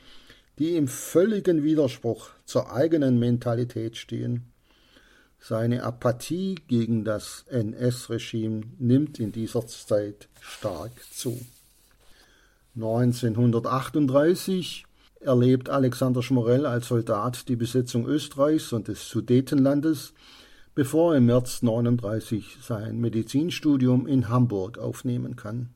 die 0.59 0.77
im 0.77 0.89
völligen 0.89 1.63
Widerspruch 1.63 2.31
zur 2.47 2.73
eigenen 2.73 3.19
Mentalität 3.19 3.99
stehen. 3.99 4.45
Seine 5.39 5.83
Apathie 5.83 6.55
gegen 6.69 7.05
das 7.05 7.45
NS-Regime 7.51 8.63
nimmt 8.79 9.21
in 9.21 9.31
dieser 9.31 9.67
Zeit 9.67 10.29
stark 10.41 10.93
zu. 11.13 11.39
1938 12.77 14.87
erlebt 15.21 15.69
Alexander 15.69 16.23
Schmorell 16.23 16.65
als 16.65 16.89
Soldat 16.89 17.47
die 17.51 17.57
Besetzung 17.57 18.07
Österreichs 18.07 18.73
und 18.73 18.89
des 18.89 19.07
Sudetenlandes, 19.07 20.15
bevor 20.75 21.13
er 21.13 21.19
im 21.19 21.27
März 21.27 21.63
39 21.63 22.59
sein 22.63 22.99
Medizinstudium 23.01 24.07
in 24.07 24.29
Hamburg 24.29 24.79
aufnehmen 24.79 25.37
kann. 25.37 25.71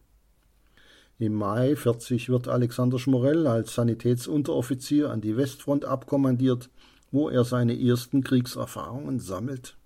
Im 1.18 1.34
Mai 1.34 1.74
40 1.74 2.28
wird 2.28 2.48
Alexander 2.48 2.98
Schmorell 2.98 3.46
als 3.46 3.74
Sanitätsunteroffizier 3.74 5.10
an 5.10 5.20
die 5.20 5.36
Westfront 5.36 5.84
abkommandiert 5.84 6.70
wo 7.10 7.28
er 7.28 7.44
seine 7.44 7.80
ersten 7.80 8.22
Kriegserfahrungen 8.22 9.18
sammelt. 9.18 9.76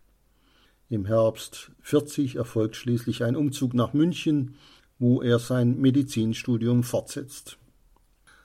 Im 0.88 1.06
Herbst 1.06 1.70
40 1.80 2.36
erfolgt 2.36 2.76
schließlich 2.76 3.24
ein 3.24 3.36
Umzug 3.36 3.74
nach 3.74 3.92
München, 3.92 4.56
wo 4.98 5.22
er 5.22 5.38
sein 5.38 5.80
Medizinstudium 5.80 6.82
fortsetzt. 6.82 7.58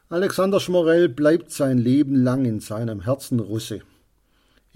Alexander 0.09 0.59
Schmorell 0.59 1.09
bleibt 1.09 1.51
sein 1.51 1.77
Leben 1.77 2.15
lang 2.15 2.45
in 2.45 2.61
seinem 2.61 3.01
Herzen 3.01 3.39
Russe. 3.39 3.81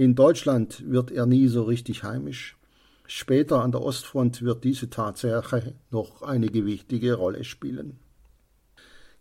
In 0.02 0.16
Deutschland 0.16 0.90
wird 0.90 1.12
er 1.12 1.28
nie 1.28 1.48
so 1.48 1.62
richtig 1.62 2.02
heimisch. 2.02 2.58
Später 3.06 3.62
an 3.62 3.72
der 3.72 3.84
Ostfront 3.84 4.42
wird 4.42 4.64
diese 4.64 4.90
Tatsache 4.90 5.76
noch 5.92 6.24
eine 6.24 6.48
gewichtige 6.48 7.14
Rolle 7.14 7.44
spielen. 7.44 8.00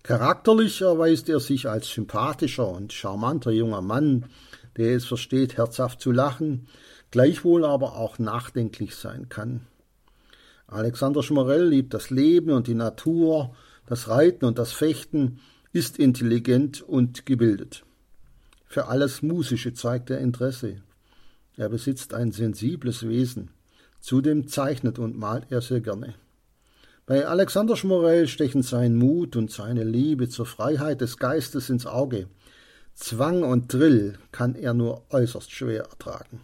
Charakterlich 0.02 0.80
erweist 0.80 1.28
er 1.28 1.38
sich 1.38 1.68
als 1.68 1.90
sympathischer 1.90 2.66
und 2.66 2.94
charmanter 2.94 3.50
junger 3.50 3.82
Mann, 3.82 4.24
der 4.78 4.96
es 4.96 5.04
versteht, 5.04 5.58
herzhaft 5.58 6.00
zu 6.00 6.12
lachen, 6.12 6.66
gleichwohl 7.10 7.66
aber 7.66 7.96
auch 7.96 8.18
nachdenklich 8.18 8.96
sein 8.96 9.28
kann. 9.28 9.66
Alexander 10.66 11.22
Schmorell 11.22 11.68
liebt 11.68 11.92
das 11.92 12.08
Leben 12.08 12.52
und 12.52 12.68
die 12.68 12.74
Natur, 12.74 13.54
das 13.84 14.08
Reiten 14.08 14.46
und 14.46 14.58
das 14.58 14.72
Fechten, 14.72 15.40
ist 15.74 15.98
intelligent 15.98 16.80
und 16.80 17.26
gebildet. 17.26 17.84
Für 18.72 18.87
alles 18.87 19.20
Musische 19.20 19.74
zeigt 19.74 20.11
er 20.11 20.20
Interesse. 20.20 20.76
Er 21.56 21.68
besitzt 21.68 22.14
ein 22.14 22.30
sensibles 22.30 23.02
Wesen. 23.09 23.50
Zudem 24.00 24.46
zeichnet 24.46 25.00
und 25.00 25.18
malt 25.18 25.46
er 25.50 25.61
sehr 25.61 25.80
gerne. 25.80 26.14
Bei 27.04 27.26
Alexander 27.26 27.74
Schmorell 27.74 28.28
stechen 28.28 28.62
sein 28.62 28.94
Mut 28.94 29.35
und 29.35 29.50
seine 29.50 29.83
Liebe 29.83 30.28
zur 30.28 30.46
Freiheit 30.46 31.00
des 31.00 31.16
Geistes 31.16 31.68
ins 31.68 31.85
Auge. 31.85 32.28
Zwang 32.94 33.42
und 33.42 33.72
Drill 33.72 34.20
kann 34.30 34.54
er 34.54 34.72
nur 34.72 35.02
äußerst 35.11 35.50
schwer 35.50 35.87
ertragen. 35.87 36.40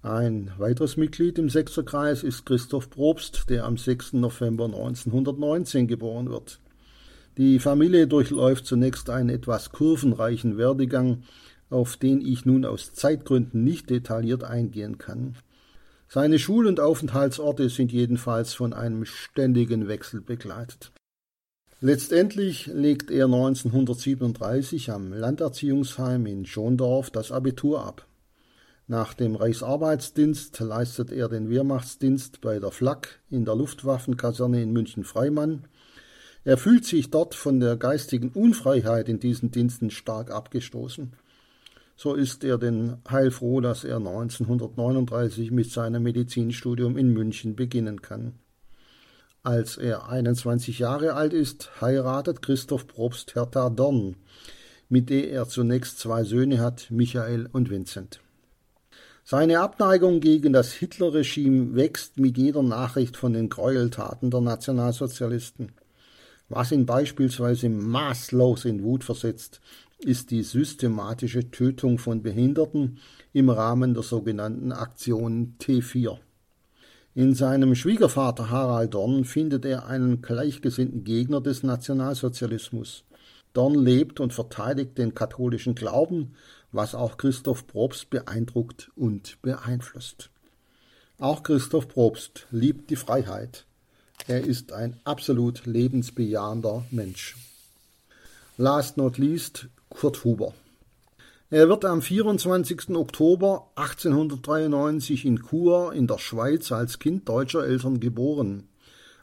Ein 0.00 0.50
weiteres 0.56 0.96
Mitglied 0.96 1.38
im 1.38 1.50
Sechserkreis 1.50 2.22
ist 2.22 2.46
Christoph 2.46 2.88
Probst, 2.88 3.50
der 3.50 3.66
am 3.66 3.76
6. 3.76 4.14
November 4.14 4.64
1919 4.64 5.86
geboren 5.86 6.30
wird. 6.30 6.60
Die 7.36 7.58
Familie 7.58 8.06
durchläuft 8.06 8.66
zunächst 8.66 9.10
einen 9.10 9.28
etwas 9.28 9.70
kurvenreichen 9.72 10.58
Werdegang, 10.58 11.22
auf 11.70 11.96
den 11.96 12.20
ich 12.20 12.44
nun 12.44 12.64
aus 12.64 12.92
Zeitgründen 12.92 13.62
nicht 13.64 13.90
detailliert 13.90 14.44
eingehen 14.44 14.98
kann. 14.98 15.36
Seine 16.08 16.40
Schul- 16.40 16.66
und 16.66 16.80
Aufenthaltsorte 16.80 17.68
sind 17.68 17.92
jedenfalls 17.92 18.52
von 18.52 18.72
einem 18.72 19.04
ständigen 19.04 19.86
Wechsel 19.86 20.20
begleitet. 20.20 20.92
Letztendlich 21.80 22.66
legt 22.66 23.10
er 23.10 23.26
1937 23.26 24.90
am 24.90 25.12
Landerziehungsheim 25.12 26.26
in 26.26 26.44
Schondorf 26.44 27.10
das 27.10 27.32
Abitur 27.32 27.86
ab. 27.86 28.06
Nach 28.86 29.14
dem 29.14 29.36
Reichsarbeitsdienst 29.36 30.58
leistet 30.58 31.12
er 31.12 31.28
den 31.28 31.48
Wehrmachtsdienst 31.48 32.40
bei 32.40 32.58
der 32.58 32.72
Flak 32.72 33.20
in 33.30 33.44
der 33.44 33.54
Luftwaffenkaserne 33.54 34.60
in 34.60 34.72
München-Freimann. 34.72 35.68
Er 36.44 36.56
fühlt 36.56 36.86
sich 36.86 37.10
dort 37.10 37.34
von 37.34 37.60
der 37.60 37.76
geistigen 37.76 38.30
Unfreiheit 38.30 39.08
in 39.08 39.20
diesen 39.20 39.50
Diensten 39.50 39.90
stark 39.90 40.30
abgestoßen. 40.30 41.12
So 41.96 42.14
ist 42.14 42.44
er 42.44 42.56
denn 42.56 42.96
heilfroh, 43.10 43.60
dass 43.60 43.84
er 43.84 43.96
1939 43.96 45.50
mit 45.50 45.70
seinem 45.70 46.02
Medizinstudium 46.02 46.96
in 46.96 47.12
München 47.12 47.56
beginnen 47.56 48.00
kann. 48.00 48.38
Als 49.42 49.76
er 49.76 50.08
21 50.08 50.78
Jahre 50.78 51.12
alt 51.12 51.34
ist, 51.34 51.80
heiratet 51.82 52.40
Christoph 52.40 52.86
Probst 52.86 53.34
Hertha 53.34 53.68
Dorn, 53.68 54.16
mit 54.88 55.10
der 55.10 55.30
er 55.30 55.46
zunächst 55.46 55.98
zwei 55.98 56.24
Söhne 56.24 56.58
hat, 56.58 56.90
Michael 56.90 57.48
und 57.52 57.68
Vincent. 57.68 58.20
Seine 59.24 59.60
Abneigung 59.60 60.20
gegen 60.20 60.52
das 60.52 60.72
Hitlerregime 60.72 61.74
wächst 61.74 62.18
mit 62.18 62.38
jeder 62.38 62.62
Nachricht 62.62 63.16
von 63.16 63.34
den 63.34 63.48
Gräueltaten 63.48 64.30
der 64.30 64.40
Nationalsozialisten. 64.40 65.72
Was 66.50 66.72
ihn 66.72 66.84
beispielsweise 66.84 67.68
maßlos 67.68 68.64
in 68.64 68.82
Wut 68.82 69.04
versetzt, 69.04 69.60
ist 70.00 70.32
die 70.32 70.42
systematische 70.42 71.48
Tötung 71.52 71.98
von 71.98 72.22
Behinderten 72.22 72.98
im 73.32 73.50
Rahmen 73.50 73.94
der 73.94 74.02
sogenannten 74.02 74.72
Aktion 74.72 75.54
T4. 75.60 76.18
In 77.14 77.36
seinem 77.36 77.76
Schwiegervater 77.76 78.50
Harald 78.50 78.94
Dorn 78.94 79.24
findet 79.24 79.64
er 79.64 79.86
einen 79.86 80.22
gleichgesinnten 80.22 81.04
Gegner 81.04 81.40
des 81.40 81.62
Nationalsozialismus. 81.62 83.04
Dorn 83.52 83.74
lebt 83.76 84.18
und 84.18 84.32
verteidigt 84.32 84.98
den 84.98 85.14
katholischen 85.14 85.76
Glauben, 85.76 86.32
was 86.72 86.96
auch 86.96 87.16
Christoph 87.16 87.68
Probst 87.68 88.10
beeindruckt 88.10 88.90
und 88.96 89.40
beeinflusst. 89.40 90.30
Auch 91.18 91.44
Christoph 91.44 91.86
Probst 91.86 92.48
liebt 92.50 92.90
die 92.90 92.96
Freiheit. 92.96 93.66
Er 94.26 94.44
ist 94.44 94.72
ein 94.72 94.98
absolut 95.04 95.66
lebensbejahender 95.66 96.84
Mensch. 96.90 97.36
Last 98.56 98.96
not 98.96 99.18
least 99.18 99.68
Kurt 99.88 100.24
Huber. 100.24 100.54
Er 101.50 101.68
wird 101.68 101.84
am 101.84 102.00
24. 102.00 102.90
Oktober 102.90 103.70
1893 103.74 105.24
in 105.24 105.38
Chur 105.38 105.92
in 105.92 106.06
der 106.06 106.18
Schweiz 106.18 106.70
als 106.70 106.98
Kind 106.98 107.28
deutscher 107.28 107.64
Eltern 107.66 107.98
geboren. 107.98 108.68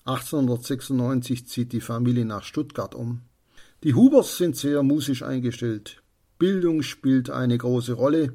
1896 0.03 1.47
zieht 1.47 1.71
die 1.71 1.81
Familie 1.81 2.25
nach 2.25 2.43
Stuttgart 2.43 2.95
um. 2.95 3.21
Die 3.83 3.93
Hubers 3.93 4.38
sind 4.38 4.57
sehr 4.57 4.83
musisch 4.83 5.23
eingestellt. 5.23 6.01
Bildung 6.39 6.81
spielt 6.81 7.29
eine 7.29 7.57
große 7.57 7.93
Rolle. 7.93 8.33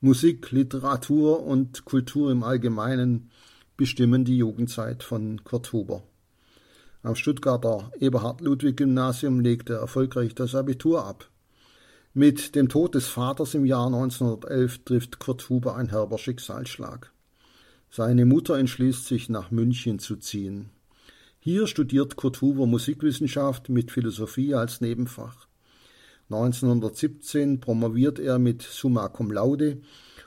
Musik, 0.00 0.50
Literatur 0.50 1.42
und 1.42 1.84
Kultur 1.84 2.30
im 2.30 2.42
Allgemeinen 2.42 3.30
bestimmen 3.76 4.24
die 4.24 4.38
Jugendzeit 4.38 5.02
von 5.02 5.42
Kurt 5.44 5.72
Huber. 5.72 6.02
Am 7.02 7.14
Stuttgarter 7.14 7.92
Eberhard-Ludwig-Gymnasium 8.00 9.40
legt 9.40 9.70
er 9.70 9.78
erfolgreich 9.78 10.34
das 10.34 10.54
Abitur 10.54 11.04
ab. 11.04 11.30
Mit 12.14 12.54
dem 12.54 12.68
Tod 12.68 12.94
des 12.94 13.08
Vaters 13.08 13.54
im 13.54 13.64
Jahr 13.64 13.86
1911 13.86 14.84
trifft 14.84 15.18
Kurt 15.18 15.48
Huber 15.48 15.76
ein 15.76 15.90
herber 15.90 16.18
Schicksalsschlag. 16.18 17.12
Seine 17.90 18.26
Mutter 18.26 18.58
entschließt 18.58 19.06
sich, 19.06 19.28
nach 19.28 19.50
München 19.50 19.98
zu 19.98 20.16
ziehen. 20.16 20.70
Hier 21.38 21.66
studiert 21.66 22.16
Kurt 22.16 22.40
Huber 22.40 22.66
Musikwissenschaft 22.66 23.68
mit 23.68 23.92
Philosophie 23.92 24.54
als 24.54 24.80
Nebenfach. 24.80 25.46
1917 26.28 27.60
promoviert 27.60 28.18
er 28.18 28.40
mit 28.40 28.62
Summa 28.62 29.08
Cum 29.08 29.30
Laude 29.30 29.80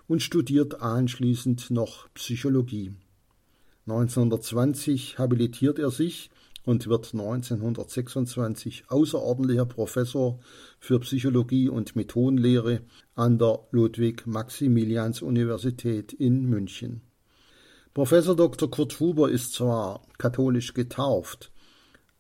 und 0.08 0.24
studiert 0.24 0.82
anschließend 0.82 1.72
noch 1.72 2.08
Psychologie. 2.14 2.94
1920 3.92 5.18
habilitiert 5.18 5.80
er 5.80 5.90
sich 5.90 6.30
und 6.64 6.88
wird 6.88 7.14
1926 7.14 8.84
außerordentlicher 8.90 9.66
Professor 9.66 10.38
für 10.80 11.00
Psychologie 11.00 11.70
und 11.70 11.96
Methodenlehre 11.96 12.82
an 13.16 13.40
der 13.40 13.62
Ludwig-Maximilians-Universität 13.72 16.14
in 16.14 16.46
München. 16.46 17.02
Professor 17.96 18.36
Dr. 18.36 18.70
Kurt 18.70 19.00
Huber 19.00 19.32
ist 19.32 19.54
zwar 19.54 20.04
katholisch 20.20 20.76
getauft, 20.76 21.52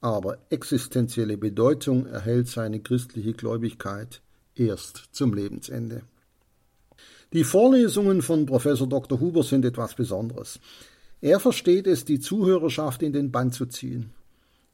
aber 0.01 0.39
existenzielle 0.49 1.37
Bedeutung 1.37 2.07
erhält 2.07 2.47
seine 2.47 2.79
christliche 2.79 3.33
Gläubigkeit 3.33 4.23
erst 4.55 5.09
zum 5.11 5.35
Lebensende. 5.35 6.01
Die 7.31 7.43
Vorlesungen 7.43 8.23
von 8.23 8.47
Professor 8.47 8.87
Dr. 8.87 9.19
Huber 9.19 9.43
sind 9.43 9.63
etwas 9.63 9.93
Besonderes. 9.93 10.59
Er 11.21 11.39
versteht 11.39 11.87
es, 11.87 12.05
die 12.05 12.19
Zuhörerschaft 12.19 13.03
in 13.03 13.13
den 13.13 13.31
Bann 13.31 13.51
zu 13.51 13.65
ziehen. 13.65 14.11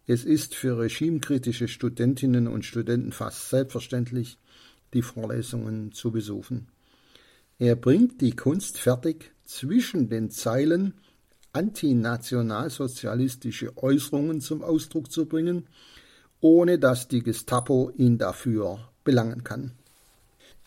Es 0.08 0.25
ist 0.25 0.53
für 0.53 0.77
regimekritische 0.77 1.67
Studentinnen 1.67 2.47
und 2.47 2.65
Studenten 2.65 3.12
fast 3.12 3.49
selbstverständlich, 3.49 4.38
die 4.93 5.01
Vorlesungen 5.01 5.91
zu 5.91 6.12
besuchen. 6.12 6.67
Er 7.58 7.75
bringt 7.75 8.21
die 8.21 8.36
Kunst 8.36 8.77
fertig, 8.77 9.31
zwischen 9.45 10.10
den 10.10 10.29
Zeilen 10.31 10.95
antinationalsozialistische 11.53 13.77
Äußerungen 13.77 14.41
zum 14.41 14.62
Ausdruck 14.62 15.10
zu 15.12 15.25
bringen, 15.27 15.67
ohne 16.41 16.77
dass 16.79 17.08
die 17.08 17.23
Gestapo 17.23 17.91
ihn 17.95 18.17
dafür 18.17 18.89
belangen 19.03 19.43
kann. 19.43 19.71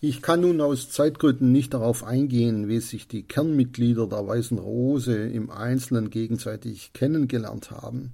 Ich 0.01 0.23
kann 0.23 0.43
nun 0.43 0.61
aus 0.61 0.91
Zeitgründen 0.91 1.51
nicht 1.51 1.75
darauf 1.75 2.05
eingehen, 2.05 2.69
wie 2.69 2.79
sich 2.79 3.09
die 3.09 3.25
Kernmitglieder 3.25 4.07
der 4.07 4.29
Weißen 4.29 4.57
Rose 4.57 5.17
im 5.17 5.51
Einzelnen 5.51 6.11
gegenseitig 6.11 6.93
kennengelernt 6.93 7.73
haben. 7.73 8.13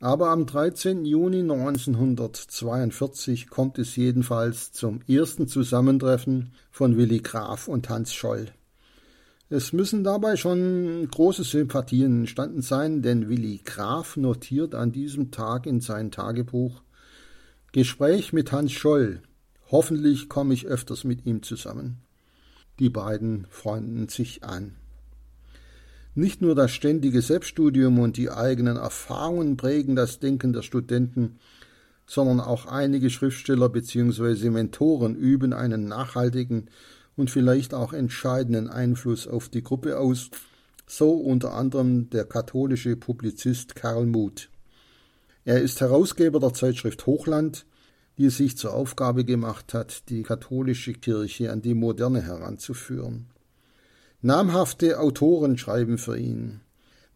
Aber 0.00 0.30
am 0.30 0.46
13. 0.46 1.04
Juni 1.04 1.40
1942 1.40 3.50
kommt 3.50 3.78
es 3.78 3.96
jedenfalls 3.96 4.72
zum 4.72 5.00
ersten 5.06 5.46
Zusammentreffen 5.46 6.52
von 6.70 6.96
Willi 6.96 7.18
Graf 7.18 7.68
und 7.68 7.90
Hans 7.90 8.14
Scholl. 8.14 8.46
Es 9.50 9.74
müssen 9.74 10.04
dabei 10.04 10.36
schon 10.36 11.06
große 11.10 11.44
Sympathien 11.44 12.20
entstanden 12.20 12.62
sein, 12.62 13.02
denn 13.02 13.28
Willi 13.28 13.60
Graf 13.62 14.16
notiert 14.16 14.74
an 14.74 14.90
diesem 14.90 15.32
Tag 15.32 15.66
in 15.66 15.82
sein 15.82 16.10
Tagebuch 16.10 16.80
Gespräch 17.72 18.32
mit 18.32 18.52
Hans 18.52 18.72
Scholl. 18.72 19.20
Hoffentlich 19.70 20.28
komme 20.28 20.54
ich 20.54 20.66
öfters 20.66 21.04
mit 21.04 21.26
ihm 21.26 21.42
zusammen. 21.42 21.98
Die 22.78 22.88
beiden 22.88 23.46
freunden 23.50 24.08
sich 24.08 24.42
an. 24.42 24.74
Nicht 26.14 26.42
nur 26.42 26.56
das 26.56 26.72
ständige 26.72 27.22
Selbststudium 27.22 28.00
und 28.00 28.16
die 28.16 28.30
eigenen 28.30 28.76
Erfahrungen 28.76 29.56
prägen 29.56 29.94
das 29.94 30.18
Denken 30.18 30.52
der 30.52 30.62
Studenten, 30.62 31.38
sondern 32.06 32.40
auch 32.40 32.66
einige 32.66 33.10
Schriftsteller 33.10 33.68
bzw. 33.68 34.50
Mentoren 34.50 35.14
üben 35.14 35.52
einen 35.52 35.86
nachhaltigen 35.86 36.68
und 37.16 37.30
vielleicht 37.30 37.72
auch 37.72 37.92
entscheidenden 37.92 38.68
Einfluss 38.68 39.28
auf 39.28 39.48
die 39.48 39.62
Gruppe 39.62 39.98
aus, 39.98 40.30
so 40.88 41.12
unter 41.12 41.54
anderem 41.54 42.10
der 42.10 42.24
katholische 42.24 42.96
Publizist 42.96 43.76
Karl 43.76 44.06
Muth. 44.06 44.48
Er 45.44 45.60
ist 45.60 45.80
Herausgeber 45.80 46.40
der 46.40 46.54
Zeitschrift 46.54 47.06
Hochland, 47.06 47.64
die 48.20 48.26
es 48.26 48.36
sich 48.36 48.56
zur 48.58 48.74
Aufgabe 48.74 49.24
gemacht 49.24 49.72
hat, 49.72 50.10
die 50.10 50.22
katholische 50.22 50.92
Kirche 50.92 51.50
an 51.50 51.62
die 51.62 51.72
Moderne 51.72 52.20
heranzuführen. 52.20 53.30
Namhafte 54.20 55.00
Autoren 55.00 55.56
schreiben 55.56 55.96
für 55.96 56.18
ihn. 56.18 56.60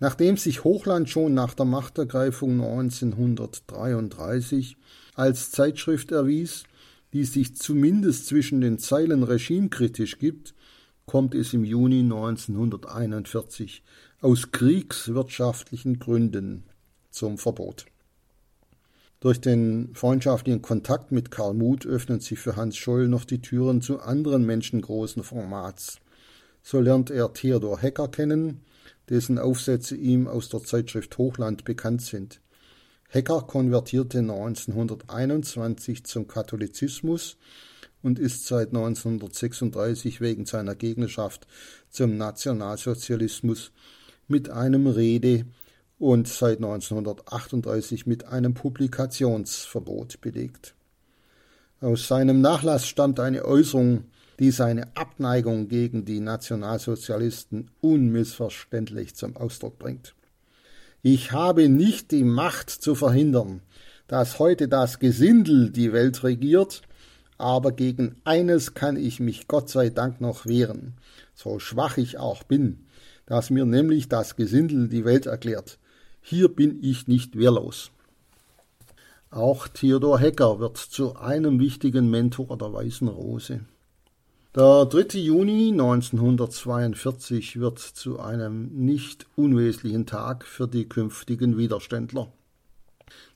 Nachdem 0.00 0.38
sich 0.38 0.64
Hochland 0.64 1.10
schon 1.10 1.34
nach 1.34 1.52
der 1.52 1.66
Machtergreifung 1.66 2.52
1933 2.52 4.78
als 5.14 5.50
Zeitschrift 5.50 6.10
erwies, 6.10 6.64
die 7.12 7.24
sich 7.24 7.54
zumindest 7.54 8.26
zwischen 8.26 8.62
den 8.62 8.78
Zeilen 8.78 9.24
regimekritisch 9.24 10.18
gibt, 10.18 10.54
kommt 11.04 11.34
es 11.34 11.52
im 11.52 11.64
Juni 11.64 12.00
1941 12.00 13.82
aus 14.22 14.52
kriegswirtschaftlichen 14.52 15.98
Gründen 15.98 16.64
zum 17.10 17.36
Verbot. 17.36 17.84
Durch 19.24 19.40
den 19.40 19.94
freundschaftlichen 19.94 20.60
Kontakt 20.60 21.10
mit 21.10 21.30
Karl 21.30 21.54
Muth 21.54 21.87
öffnen 21.87 22.20
sich 22.20 22.38
für 22.38 22.56
Hans 22.56 22.76
Scholl 22.76 23.08
noch 23.08 23.24
die 23.24 23.40
Türen 23.40 23.80
zu 23.80 24.00
anderen 24.00 24.44
Menschen 24.44 24.82
großen 24.82 25.22
Formats. 25.22 25.98
So 26.62 26.78
lernt 26.78 27.10
er 27.10 27.32
Theodor 27.32 27.80
Hecker 27.80 28.08
kennen, 28.08 28.60
dessen 29.08 29.38
Aufsätze 29.38 29.96
ihm 29.96 30.28
aus 30.28 30.50
der 30.50 30.62
Zeitschrift 30.62 31.16
Hochland 31.16 31.64
bekannt 31.64 32.02
sind. 32.02 32.42
Hecker 33.08 33.40
konvertierte 33.40 34.18
1921 34.18 36.04
zum 36.04 36.28
Katholizismus 36.28 37.38
und 38.02 38.18
ist 38.18 38.46
seit 38.46 38.74
1936 38.74 40.20
wegen 40.20 40.44
seiner 40.44 40.74
Gegnerschaft 40.74 41.46
zum 41.88 42.18
Nationalsozialismus 42.18 43.72
mit 44.28 44.50
einem 44.50 44.87
Rede 44.87 45.46
und 45.98 46.28
seit 46.28 46.57
1938 46.57 48.07
mit 48.07 48.26
einem 48.26 48.54
Publikationsverbot 48.54 50.20
belegt. 50.20 50.74
Aus 51.80 52.09
seinem 52.09 52.40
Nachlass 52.40 52.87
stammt 52.87 53.20
eine 53.20 53.44
Äußerung 53.44 54.04
die 54.38 54.50
seine 54.50 54.96
Abneigung 54.96 55.68
gegen 55.68 56.04
die 56.04 56.20
Nationalsozialisten 56.20 57.70
unmissverständlich 57.80 59.14
zum 59.14 59.37
Ausdruck 59.37 59.78
bringt. 59.78 60.14
Ich 61.02 61.33
habe 61.33 61.68
nicht 61.68 62.11
die 62.11 62.24
Macht 62.24 62.70
zu 62.70 62.94
verhindern, 62.94 63.61
dass 64.07 64.38
heute 64.38 64.68
das 64.68 64.98
Gesindel 64.98 65.70
die 65.70 65.92
Welt 65.92 66.24
regiert, 66.24 66.83
aber 67.37 67.72
gegen 67.72 68.16
eines 68.24 68.74
kann 68.74 68.96
ich 68.96 69.20
mich 69.20 69.48
Gott 69.48 69.68
sei 69.68 69.90
Dank 69.90 70.20
noch 70.20 70.46
wehren, 70.46 70.94
so 71.35 71.59
schwach 71.59 71.96
ich 71.96 72.18
auch 72.18 72.42
bin, 72.42 72.87
dass 73.26 73.50
mir 73.50 73.64
nämlich 73.64 74.09
das 74.09 74.37
Gesindel 74.37 74.88
die 74.88 75.04
Welt 75.04 75.26
erklärt. 75.26 75.78
Hier 76.26 76.48
bin 76.48 76.82
ich 76.82 77.06
nicht 77.06 77.37
wehrlos. 77.37 77.90
Auch 79.30 79.68
Theodor 79.68 80.18
Hecker 80.18 80.58
wird 80.58 80.78
zu 80.78 81.16
einem 81.16 81.60
wichtigen 81.60 82.08
Mentor 82.08 82.56
der 82.56 82.72
Weißen 82.72 83.08
Rose. 83.08 83.60
Der 84.56 84.87
3. 84.87 85.18
Juni 85.18 85.72
1942 85.72 87.60
wird 87.60 87.78
zu 87.78 88.20
einem 88.20 88.68
nicht 88.72 89.26
unwesentlichen 89.37 90.06
Tag 90.06 90.46
für 90.46 90.66
die 90.66 90.88
künftigen 90.88 91.58
Widerständler. 91.58 92.32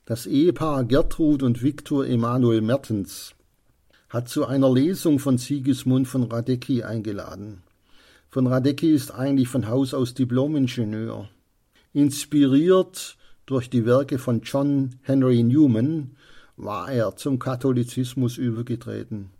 Das 0.05 0.25
Ehepaar 0.25 0.83
Gertrud 0.83 1.43
und 1.43 1.61
Viktor 1.61 2.07
Emanuel 2.07 2.61
Mertens 2.61 3.35
hat 4.09 4.29
zu 4.29 4.47
einer 4.47 4.73
Lesung 4.73 5.19
von 5.19 5.37
Sigismund 5.37 6.07
von 6.07 6.23
Radecki 6.23 6.81
eingeladen. 6.81 7.61
Von 8.31 8.47
Radecki 8.47 8.89
ist 8.91 9.11
eigentlich 9.11 9.47
von 9.47 9.67
Haus 9.67 9.93
aus 9.93 10.15
Diplomingenieur. 10.15 11.29
Inspiriert 11.93 13.17
durch 13.45 13.69
die 13.69 13.85
Werke 13.85 14.19
von 14.19 14.41
John 14.41 14.95
Henry 15.01 15.43
Newman 15.43 16.11
war 16.57 16.91
er 16.91 17.15
zum 17.15 17.39
Katholizismus 17.39 18.37
übergetreten 18.37 19.31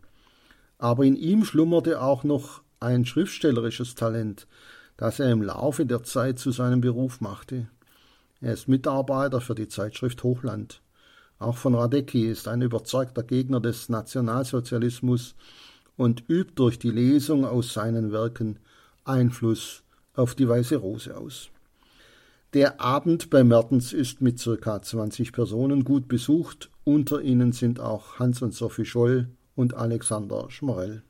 aber 0.80 1.04
in 1.04 1.16
ihm 1.16 1.46
schlummerte 1.46 2.02
auch 2.02 2.24
noch 2.24 2.62
ein 2.80 3.06
schriftstellerisches 3.06 3.96
Talent, 3.96 4.48
das 4.98 5.20
er 5.20 5.30
im 5.30 5.44
Laufe 5.44 5.86
der 5.86 6.04
Zeit 6.04 6.40
zu 6.40 6.52
seinem 6.52 6.82
Beruf 6.82 7.22
machte. 7.22 7.68
Er 8.42 8.54
ist 8.54 8.70
Mitarbeiter 8.70 9.42
für 9.42 9.56
die 9.56 9.68
Zeitschrift 9.68 10.24
Hochland. 10.24 10.82
Auch 11.38 11.58
von 11.58 11.76
Radecki 11.76 12.26
ist 12.26 12.48
ein 12.48 12.62
überzeugter 12.62 13.24
Gegner 13.24 13.60
des 13.60 13.90
Nationalsozialismus 13.90 15.36
und 15.98 16.24
übt 16.30 16.54
durch 16.56 16.80
die 16.80 16.92
Lesung 16.92 17.46
aus 17.46 17.74
seinen 17.74 18.14
Werken 18.14 18.58
Einfluss 19.04 19.84
auf 20.16 20.34
die 20.36 20.48
Weiße 20.48 20.78
Rose 20.78 21.16
aus. 21.16 21.50
Der 22.54 22.82
Abend 22.82 23.30
bei 23.30 23.44
Mertens 23.44 23.94
ist 23.94 24.22
mit 24.22 24.40
circa 24.40 24.82
20 24.82 25.34
Personen 25.34 25.84
gut 25.84 26.08
besucht. 26.08 26.72
Unter 26.84 27.22
ihnen 27.22 27.52
sind 27.52 27.80
auch 27.80 28.18
Hans 28.18 28.42
und 28.42 28.56
Sophie 28.56 28.86
Scholl, 28.86 29.30
und 29.56 29.76
Alexander 29.76 30.50
Schmorell. 30.50 31.04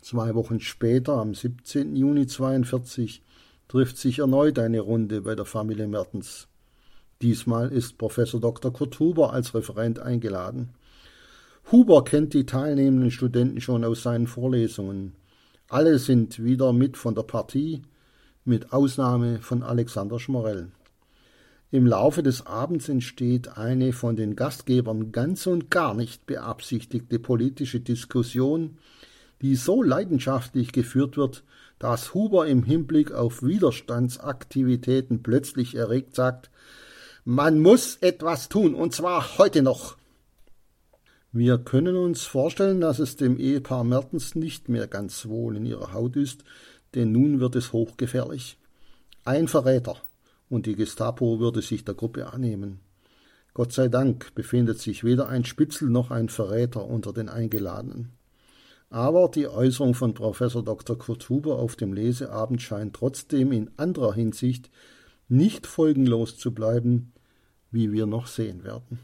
Zwei 0.00 0.34
Wochen 0.34 0.60
später, 0.60 1.14
am 1.14 1.34
17. 1.34 1.94
Juni 1.94 2.20
1942, 2.20 3.22
trifft 3.68 3.98
sich 3.98 4.20
erneut 4.20 4.58
eine 4.58 4.80
Runde 4.80 5.20
bei 5.22 5.34
der 5.34 5.44
Familie 5.44 5.88
Mertens. 5.88 6.48
Diesmal 7.20 7.70
ist 7.70 7.98
Professor 7.98 8.40
Dr. 8.40 8.72
Kurt 8.72 8.98
Huber 9.00 9.32
als 9.34 9.54
Referent 9.54 9.98
eingeladen. 9.98 10.70
Huber 11.70 12.02
kennt 12.02 12.32
die 12.32 12.46
teilnehmenden 12.46 13.10
Studenten 13.10 13.60
schon 13.60 13.84
aus 13.84 14.02
seinen 14.04 14.26
Vorlesungen. 14.26 15.16
Alle 15.68 15.98
sind 15.98 16.42
wieder 16.42 16.72
mit 16.72 16.96
von 16.96 17.14
der 17.14 17.24
Partie, 17.24 17.82
mit 18.44 18.72
Ausnahme 18.72 19.40
von 19.40 19.62
Alexander 19.62 20.18
Schmorell. 20.18 20.68
Im 21.70 21.86
Laufe 21.86 22.22
des 22.22 22.46
Abends 22.46 22.88
entsteht 22.88 23.56
eine 23.56 23.92
von 23.92 24.16
den 24.16 24.36
Gastgebern 24.36 25.10
ganz 25.10 25.46
und 25.46 25.70
gar 25.70 25.94
nicht 25.94 26.26
beabsichtigte 26.26 27.18
politische 27.18 27.80
Diskussion, 27.80 28.78
die 29.42 29.56
so 29.56 29.82
leidenschaftlich 29.82 30.72
geführt 30.72 31.16
wird, 31.16 31.42
dass 31.78 32.14
Huber 32.14 32.46
im 32.46 32.62
Hinblick 32.62 33.12
auf 33.12 33.42
Widerstandsaktivitäten 33.42 35.22
plötzlich 35.22 35.74
erregt 35.74 36.14
sagt, 36.14 36.50
man 37.24 37.60
muss 37.60 37.96
etwas 37.96 38.48
tun, 38.48 38.74
und 38.74 38.94
zwar 38.94 39.38
heute 39.38 39.62
noch. 39.62 39.96
Wir 41.32 41.58
können 41.58 41.96
uns 41.96 42.22
vorstellen, 42.22 42.80
dass 42.80 43.00
es 43.00 43.16
dem 43.16 43.38
Ehepaar 43.38 43.82
Mertens 43.82 44.36
nicht 44.36 44.68
mehr 44.68 44.86
ganz 44.86 45.26
wohl 45.26 45.56
in 45.56 45.66
ihrer 45.66 45.92
Haut 45.92 46.14
ist, 46.14 46.44
denn 46.94 47.12
nun 47.12 47.40
wird 47.40 47.56
es 47.56 47.72
hochgefährlich. 47.72 48.58
Ein 49.24 49.48
Verräter, 49.48 49.96
und 50.48 50.66
die 50.66 50.76
Gestapo 50.76 51.40
würde 51.40 51.62
sich 51.62 51.84
der 51.84 51.94
Gruppe 51.94 52.32
annehmen. 52.32 52.80
Gott 53.54 53.72
sei 53.72 53.88
Dank 53.88 54.34
befindet 54.34 54.80
sich 54.80 55.04
weder 55.04 55.28
ein 55.28 55.44
Spitzel 55.44 55.88
noch 55.88 56.10
ein 56.10 56.28
Verräter 56.28 56.84
unter 56.84 57.12
den 57.12 57.28
Eingeladenen. 57.28 58.12
Aber 58.90 59.28
die 59.28 59.48
Äußerung 59.48 59.94
von 59.94 60.14
Professor 60.14 60.62
Dr. 60.62 60.98
Kurt 60.98 61.28
Huber 61.28 61.58
auf 61.58 61.76
dem 61.76 61.92
Leseabend 61.92 62.62
scheint 62.62 62.94
trotzdem 62.94 63.52
in 63.52 63.70
anderer 63.76 64.14
Hinsicht 64.14 64.70
nicht 65.28 65.66
folgenlos 65.66 66.36
zu 66.36 66.52
bleiben, 66.52 67.12
wie 67.70 67.92
wir 67.92 68.06
noch 68.06 68.26
sehen 68.26 68.62
werden. 68.64 69.00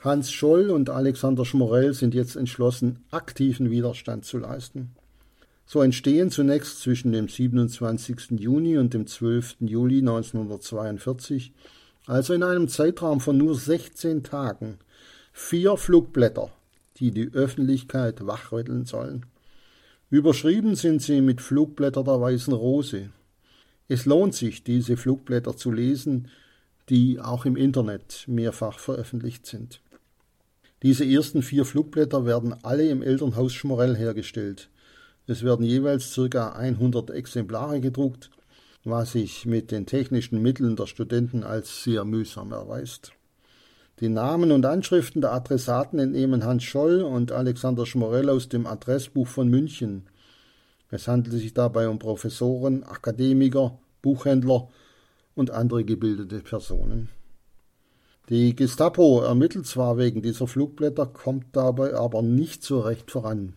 Hans 0.00 0.32
Scholl 0.32 0.70
und 0.70 0.88
Alexander 0.88 1.44
Schmorell 1.44 1.92
sind 1.92 2.14
jetzt 2.14 2.34
entschlossen, 2.34 3.04
aktiven 3.10 3.70
Widerstand 3.70 4.24
zu 4.24 4.38
leisten. 4.38 4.96
So 5.72 5.82
entstehen 5.82 6.32
zunächst 6.32 6.80
zwischen 6.80 7.12
dem 7.12 7.28
27. 7.28 8.40
Juni 8.40 8.76
und 8.76 8.92
dem 8.92 9.06
12. 9.06 9.58
Juli 9.60 9.98
1942, 9.98 11.52
also 12.06 12.34
in 12.34 12.42
einem 12.42 12.66
Zeitraum 12.66 13.20
von 13.20 13.36
nur 13.36 13.54
16 13.54 14.24
Tagen, 14.24 14.78
vier 15.32 15.76
Flugblätter, 15.76 16.50
die 16.96 17.12
die 17.12 17.30
Öffentlichkeit 17.32 18.26
wachrütteln 18.26 18.84
sollen. 18.84 19.26
Überschrieben 20.10 20.74
sind 20.74 21.02
sie 21.02 21.20
mit 21.20 21.40
Flugblätter 21.40 22.02
der 22.02 22.20
Weißen 22.20 22.52
Rose. 22.52 23.10
Es 23.86 24.06
lohnt 24.06 24.34
sich, 24.34 24.64
diese 24.64 24.96
Flugblätter 24.96 25.56
zu 25.56 25.70
lesen, 25.70 26.32
die 26.88 27.20
auch 27.20 27.44
im 27.44 27.54
Internet 27.54 28.24
mehrfach 28.26 28.80
veröffentlicht 28.80 29.46
sind. 29.46 29.80
Diese 30.82 31.04
ersten 31.04 31.42
vier 31.42 31.64
Flugblätter 31.64 32.26
werden 32.26 32.56
alle 32.64 32.88
im 32.88 33.02
Elternhaus 33.02 33.52
Schmorell 33.52 33.96
hergestellt. 33.96 34.68
Es 35.30 35.44
werden 35.44 35.64
jeweils 35.64 36.18
ca. 36.28 36.54
100 36.54 37.10
Exemplare 37.10 37.80
gedruckt, 37.80 38.32
was 38.82 39.12
sich 39.12 39.46
mit 39.46 39.70
den 39.70 39.86
technischen 39.86 40.42
Mitteln 40.42 40.74
der 40.74 40.88
Studenten 40.88 41.44
als 41.44 41.84
sehr 41.84 42.04
mühsam 42.04 42.50
erweist. 42.50 43.12
Die 44.00 44.08
Namen 44.08 44.50
und 44.50 44.66
Anschriften 44.66 45.20
der 45.20 45.32
Adressaten 45.32 46.00
entnehmen 46.00 46.44
Hans 46.44 46.64
Scholl 46.64 47.02
und 47.02 47.30
Alexander 47.30 47.86
Schmorell 47.86 48.28
aus 48.28 48.48
dem 48.48 48.66
Adressbuch 48.66 49.28
von 49.28 49.46
München. 49.46 50.08
Es 50.90 51.06
handelt 51.06 51.36
sich 51.36 51.54
dabei 51.54 51.88
um 51.88 52.00
Professoren, 52.00 52.82
Akademiker, 52.82 53.78
Buchhändler 54.02 54.68
und 55.36 55.52
andere 55.52 55.84
gebildete 55.84 56.40
Personen. 56.40 57.08
Die 58.30 58.56
Gestapo 58.56 59.20
ermittelt 59.20 59.68
zwar 59.68 59.96
wegen 59.96 60.22
dieser 60.22 60.48
Flugblätter, 60.48 61.06
kommt 61.06 61.54
dabei 61.54 61.94
aber 61.94 62.20
nicht 62.20 62.64
so 62.64 62.80
recht 62.80 63.12
voran. 63.12 63.54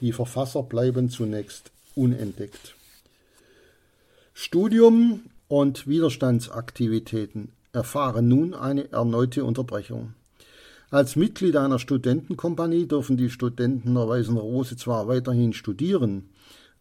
Die 0.00 0.12
Verfasser 0.12 0.62
bleiben 0.62 1.10
zunächst 1.10 1.70
unentdeckt. 1.94 2.74
Studium 4.32 5.22
und 5.48 5.86
Widerstandsaktivitäten 5.86 7.52
erfahren 7.72 8.28
nun 8.28 8.54
eine 8.54 8.90
erneute 8.92 9.44
Unterbrechung. 9.44 10.14
Als 10.90 11.14
Mitglied 11.14 11.56
einer 11.56 11.78
Studentenkompanie 11.78 12.88
dürfen 12.88 13.16
die 13.16 13.30
Studenten 13.30 13.94
der 13.94 14.08
Weißen 14.08 14.36
Rose 14.36 14.76
zwar 14.76 15.06
weiterhin 15.06 15.52
studieren, 15.52 16.30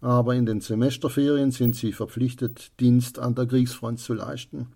aber 0.01 0.36
in 0.36 0.45
den 0.45 0.61
Semesterferien 0.61 1.51
sind 1.51 1.76
sie 1.76 1.91
verpflichtet, 1.91 2.72
Dienst 2.80 3.20
an 3.20 3.36
der 3.36 3.45
Kriegsfront 3.45 3.99
zu 3.99 4.13
leisten. 4.13 4.67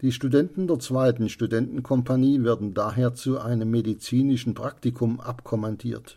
Die 0.00 0.10
Studenten 0.10 0.66
der 0.66 0.78
zweiten 0.80 1.28
Studentenkompanie 1.28 2.42
werden 2.42 2.74
daher 2.74 3.14
zu 3.14 3.38
einem 3.38 3.70
medizinischen 3.70 4.54
Praktikum 4.54 5.20
abkommandiert. 5.20 6.16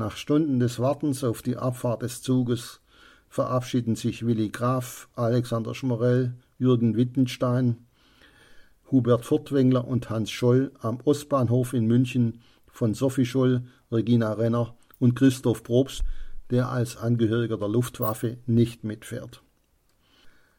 Nach 0.00 0.16
Stunden 0.16 0.60
des 0.60 0.78
Wartens 0.78 1.24
auf 1.24 1.42
die 1.42 1.58
Abfahrt 1.58 2.00
des 2.00 2.22
Zuges 2.22 2.80
verabschieden 3.28 3.96
sich 3.96 4.24
Willi 4.24 4.48
Graf, 4.48 5.10
Alexander 5.14 5.74
Schmorell, 5.74 6.32
Jürgen 6.58 6.96
Wittenstein, 6.96 7.76
Hubert 8.90 9.26
Furtwängler 9.26 9.86
und 9.86 10.08
Hans 10.08 10.30
Scholl 10.30 10.72
am 10.80 11.00
Ostbahnhof 11.04 11.74
in 11.74 11.86
München 11.86 12.40
von 12.72 12.94
Sophie 12.94 13.26
Scholl, 13.26 13.64
Regina 13.92 14.32
Renner 14.32 14.74
und 15.00 15.16
Christoph 15.16 15.62
Probst, 15.64 16.00
der 16.48 16.70
als 16.70 16.96
Angehöriger 16.96 17.58
der 17.58 17.68
Luftwaffe 17.68 18.38
nicht 18.46 18.84
mitfährt. 18.84 19.42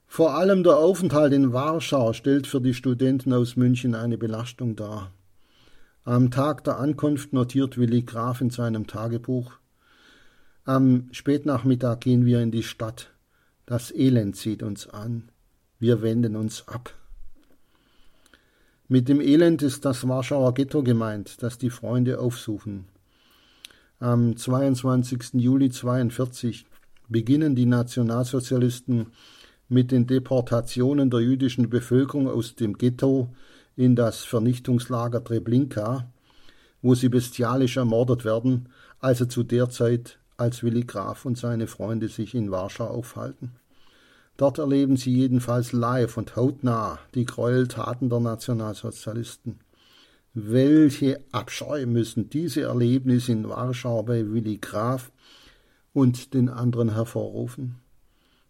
Vor 0.06 0.36
allem 0.36 0.62
der 0.62 0.78
Aufenthalt 0.78 1.34
in 1.34 1.52
Warschau 1.52 2.14
stellt 2.14 2.46
für 2.46 2.62
die 2.62 2.76
Studenten 2.76 3.34
aus 3.34 3.56
München 3.56 3.96
eine 3.96 4.20
Belastung 4.20 4.76
dar. 4.76 5.12
Am 6.04 6.32
Tag 6.32 6.64
der 6.64 6.80
Ankunft 6.80 7.32
notiert 7.32 7.78
Willi 7.78 8.02
Graf 8.02 8.42
in 8.42 8.50
seinem 8.50 8.88
Tagebuch 8.88 9.60
Am 10.66 11.10
Spätnachmittag 11.12 12.00
gehen 12.00 12.26
wir 12.26 12.42
in 12.42 12.50
die 12.50 12.64
Stadt. 12.64 13.12
Das 13.68 13.94
Elend 13.94 14.36
zieht 14.36 14.64
uns 14.64 14.88
an. 14.88 15.30
Wir 15.78 16.02
wenden 16.02 16.36
uns 16.36 16.68
ab. 16.68 16.96
Mit 18.88 19.10
dem 19.10 19.22
Elend 19.22 19.62
ist 19.62 19.86
das 19.86 20.08
Warschauer 20.08 20.56
Ghetto 20.56 20.82
gemeint, 20.82 21.44
das 21.44 21.60
die 21.60 21.70
Freunde 21.70 22.20
aufsuchen. 22.20 22.86
Am 24.00 24.36
22. 24.36 25.34
Juli 25.34 25.66
1942 25.66 26.66
beginnen 27.10 27.54
die 27.54 27.68
Nationalsozialisten 27.68 29.12
mit 29.70 29.92
den 29.92 30.08
Deportationen 30.08 31.12
der 31.12 31.20
jüdischen 31.20 31.70
Bevölkerung 31.70 32.28
aus 32.28 32.56
dem 32.56 32.80
Ghetto 32.80 33.30
in 33.82 33.96
das 33.96 34.24
Vernichtungslager 34.24 35.24
Treblinka, 35.24 36.06
wo 36.84 36.94
sie 36.94 37.10
bestialisch 37.10 37.78
ermordet 37.78 38.24
werden, 38.24 38.70
also 39.00 39.26
zu 39.26 39.42
der 39.42 39.72
Zeit, 39.72 40.20
als 40.38 40.62
Willi 40.62 40.84
Graf 40.84 41.26
und 41.26 41.36
seine 41.36 41.66
Freunde 41.66 42.08
sich 42.08 42.36
in 42.36 42.52
Warschau 42.52 42.86
aufhalten. 42.86 43.54
Dort 44.38 44.60
erleben 44.60 44.98
sie 44.98 45.16
jedenfalls 45.16 45.72
live 45.72 46.18
und 46.18 46.36
hautnah 46.36 47.00
die 47.16 47.26
Gräueltaten 47.26 48.10
der 48.10 48.20
Nationalsozialisten. 48.20 49.60
Welche 50.36 51.20
Abscheu 51.32 51.88
müssen 51.88 52.30
diese 52.30 52.62
Erlebnisse 52.62 53.32
in 53.32 53.50
Warschau 53.50 54.04
bei 54.04 54.32
Willi 54.32 54.58
Graf 54.58 55.12
und 55.92 56.36
den 56.36 56.50
anderen 56.50 56.94
hervorrufen? 56.94 57.78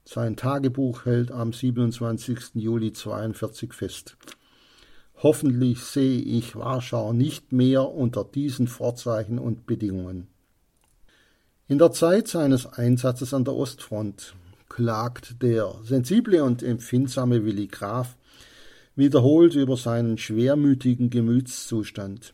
Sein 0.03 0.35
Tagebuch 0.35 1.05
hält 1.05 1.31
am 1.31 1.53
27. 1.53 2.55
Juli 2.55 2.91
42 2.91 3.73
fest. 3.73 4.17
Hoffentlich 5.17 5.79
sehe 5.79 6.19
ich 6.19 6.55
Warschau 6.55 7.13
nicht 7.13 7.51
mehr 7.51 7.89
unter 7.89 8.23
diesen 8.23 8.67
Vorzeichen 8.67 9.37
und 9.37 9.65
Bedingungen. 9.67 10.27
In 11.67 11.77
der 11.77 11.91
Zeit 11.91 12.27
seines 12.27 12.65
Einsatzes 12.65 13.33
an 13.33 13.45
der 13.45 13.53
Ostfront 13.53 14.35
klagt 14.67 15.41
der 15.41 15.75
sensible 15.83 16.43
und 16.43 16.63
empfindsame 16.63 17.45
Willi 17.45 17.67
Graf 17.67 18.17
wiederholt 18.95 19.55
über 19.55 19.77
seinen 19.77 20.17
schwermütigen 20.17 21.09
Gemütszustand. 21.09 22.33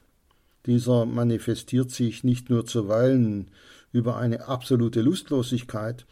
Dieser 0.66 1.06
manifestiert 1.06 1.92
sich 1.92 2.24
nicht 2.24 2.50
nur 2.50 2.66
zuweilen 2.66 3.52
über 3.92 4.18
eine 4.18 4.48
absolute 4.48 5.02
Lustlosigkeit, 5.02 6.06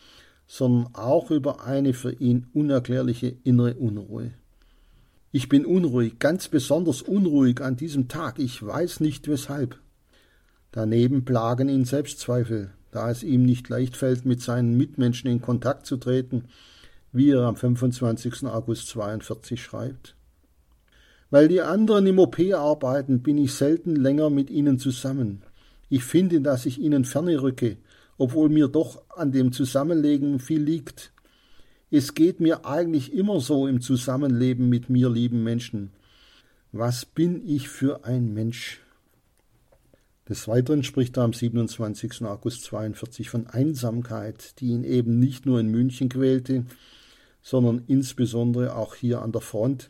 sondern 0.47 0.93
auch 0.95 1.31
über 1.31 1.65
eine 1.65 1.93
für 1.93 2.13
ihn 2.13 2.47
unerklärliche 2.53 3.35
innere 3.43 3.75
Unruhe. 3.75 4.31
Ich 5.37 5.49
bin 5.49 5.65
unruhig, 5.65 6.17
ganz 6.17 6.47
besonders 6.47 7.01
unruhig 7.01 7.59
an 7.59 7.75
diesem 7.75 8.07
Tag, 8.07 8.39
ich 8.39 8.65
weiß 8.65 9.01
nicht 9.01 9.27
weshalb. 9.27 9.77
Daneben 10.71 11.25
plagen 11.25 11.67
ihn 11.67 11.83
Selbstzweifel, 11.83 12.71
da 12.91 13.11
es 13.11 13.21
ihm 13.21 13.43
nicht 13.43 13.67
leicht 13.67 13.97
fällt, 13.97 14.23
mit 14.23 14.41
seinen 14.41 14.77
Mitmenschen 14.77 15.29
in 15.29 15.41
Kontakt 15.41 15.87
zu 15.87 15.97
treten, 15.97 16.45
wie 17.11 17.31
er 17.31 17.41
am 17.41 17.57
25. 17.57 18.45
August 18.45 18.87
42 18.87 19.61
schreibt. 19.61 20.15
Weil 21.31 21.49
die 21.49 21.59
anderen 21.59 22.07
im 22.07 22.19
OP 22.19 22.39
arbeiten, 22.53 23.21
bin 23.21 23.37
ich 23.37 23.51
selten 23.55 23.97
länger 23.97 24.29
mit 24.29 24.49
ihnen 24.49 24.79
zusammen. 24.79 25.41
Ich 25.89 26.05
finde, 26.05 26.39
dass 26.39 26.65
ich 26.65 26.79
ihnen 26.79 27.03
ferne 27.03 27.41
rücke, 27.41 27.75
obwohl 28.17 28.47
mir 28.47 28.69
doch 28.69 29.03
an 29.09 29.33
dem 29.33 29.51
Zusammenlegen 29.51 30.39
viel 30.39 30.61
liegt. 30.61 31.11
Es 31.97 32.13
geht 32.13 32.41
mir 32.41 32.65
eigentlich 32.65 33.13
immer 33.13 33.39
so 33.39 33.67
im 33.67 33.79
Zusammenleben 33.79 34.67
mit 34.67 34.89
mir 34.89 35.09
lieben 35.09 35.45
Menschen. 35.45 35.91
Was 36.73 37.05
bin 37.05 37.47
ich 37.47 37.69
für 37.69 38.03
ein 38.03 38.33
Mensch? 38.33 38.81
Des 40.27 40.45
Weiteren 40.49 40.83
spricht 40.83 41.15
er 41.15 41.23
am 41.23 41.31
27. 41.31 42.23
August 42.23 42.65
42 42.65 43.29
von 43.29 43.47
Einsamkeit, 43.47 44.59
die 44.59 44.71
ihn 44.71 44.83
eben 44.83 45.19
nicht 45.19 45.45
nur 45.45 45.61
in 45.61 45.71
München 45.71 46.09
quälte, 46.09 46.65
sondern 47.41 47.85
insbesondere 47.87 48.75
auch 48.75 48.95
hier 48.95 49.21
an 49.21 49.31
der 49.31 49.39
Front, 49.39 49.89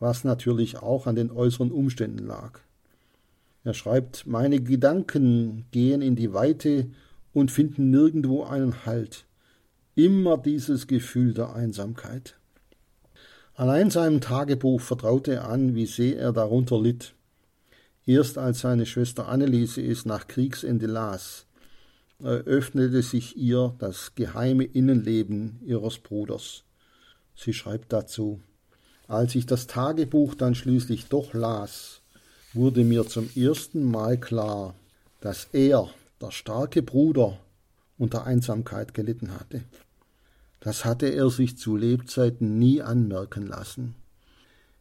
was 0.00 0.24
natürlich 0.24 0.76
auch 0.76 1.06
an 1.06 1.16
den 1.16 1.30
äußeren 1.30 1.72
Umständen 1.72 2.26
lag. 2.26 2.60
Er 3.64 3.72
schreibt, 3.72 4.26
meine 4.26 4.60
Gedanken 4.60 5.64
gehen 5.70 6.02
in 6.02 6.14
die 6.14 6.34
Weite 6.34 6.90
und 7.32 7.50
finden 7.50 7.88
nirgendwo 7.88 8.44
einen 8.44 8.84
Halt. 8.84 9.24
Immer 9.98 10.38
dieses 10.38 10.86
Gefühl 10.86 11.34
der 11.34 11.56
Einsamkeit. 11.56 12.38
Allein 13.56 13.90
seinem 13.90 14.20
Tagebuch 14.20 14.80
vertraute 14.80 15.32
er 15.32 15.48
an, 15.48 15.74
wie 15.74 15.86
sehr 15.86 16.20
er 16.20 16.32
darunter 16.32 16.80
litt. 16.80 17.14
Erst 18.06 18.38
als 18.38 18.60
seine 18.60 18.86
Schwester 18.86 19.26
Anneliese 19.26 19.82
es 19.82 20.04
nach 20.04 20.28
Kriegsende 20.28 20.86
las, 20.86 21.46
eröffnete 22.22 23.02
sich 23.02 23.36
ihr 23.36 23.74
das 23.80 24.14
geheime 24.14 24.62
Innenleben 24.62 25.58
ihres 25.66 25.98
Bruders. 25.98 26.62
Sie 27.34 27.52
schreibt 27.52 27.92
dazu 27.92 28.38
Als 29.08 29.34
ich 29.34 29.46
das 29.46 29.66
Tagebuch 29.66 30.36
dann 30.36 30.54
schließlich 30.54 31.06
doch 31.06 31.34
las, 31.34 32.02
wurde 32.54 32.84
mir 32.84 33.04
zum 33.08 33.28
ersten 33.34 33.82
Mal 33.82 34.16
klar, 34.16 34.76
dass 35.20 35.48
er, 35.52 35.90
der 36.20 36.30
starke 36.30 36.82
Bruder 36.82 37.40
unter 37.98 38.24
Einsamkeit 38.26 38.94
gelitten 38.94 39.34
hatte. 39.34 39.64
Das 40.60 40.84
hatte 40.84 41.06
er 41.06 41.30
sich 41.30 41.56
zu 41.56 41.76
Lebzeiten 41.76 42.58
nie 42.58 42.82
anmerken 42.82 43.46
lassen. 43.46 43.94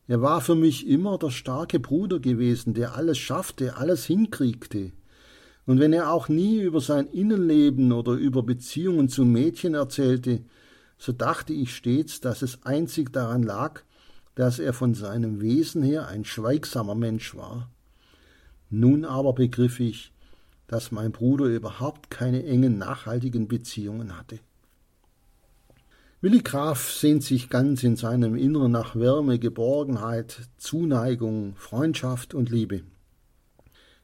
Er 0.08 0.22
war 0.22 0.42
für 0.42 0.56
mich 0.56 0.88
immer 0.88 1.18
der 1.18 1.32
starke 1.32 1.80
Bruder 1.80 2.20
gewesen, 2.20 2.74
der 2.74 2.96
alles 2.96 3.18
schaffte, 3.18 3.76
alles 3.76 4.06
hinkriegte. 4.06 4.92
Und 5.66 5.80
wenn 5.80 5.92
er 5.92 6.12
auch 6.12 6.30
nie 6.30 6.62
über 6.62 6.80
sein 6.80 7.08
Innenleben 7.08 7.92
oder 7.92 8.14
über 8.14 8.42
Beziehungen 8.42 9.10
zu 9.10 9.26
Mädchen 9.26 9.74
erzählte, 9.74 10.42
so 10.98 11.12
dachte 11.12 11.54
ich 11.54 11.76
stets, 11.76 12.22
dass 12.22 12.42
es 12.42 12.64
einzig 12.64 13.12
daran 13.12 13.44
lag, 13.44 13.82
dass 14.34 14.60
er 14.60 14.72
von 14.72 14.94
seinem 14.94 15.42
Wesen 15.42 15.84
her 15.84 16.08
ein 16.08 16.24
schweigsamer 16.24 16.96
Mensch 16.96 17.36
war. 17.36 17.70
Nun 18.70 19.04
aber 19.04 19.34
begriff 19.34 19.80
ich, 19.80 20.14
dass 20.68 20.92
mein 20.92 21.12
Bruder 21.12 21.46
überhaupt 21.46 22.10
keine 22.10 22.44
engen, 22.46 22.78
nachhaltigen 22.78 23.48
Beziehungen 23.48 24.18
hatte. 24.18 24.40
Willi 26.28 26.42
Graf 26.42 26.92
sehnt 26.92 27.24
sich 27.24 27.50
ganz 27.50 27.84
in 27.84 27.96
seinem 27.96 28.36
Inneren 28.36 28.74
nach 28.74 28.98
Wärme, 28.98 29.40
Geborgenheit, 29.40 30.50
Zuneigung, 30.58 31.56
Freundschaft 31.56 32.34
und 32.34 32.50
Liebe. 32.50 32.82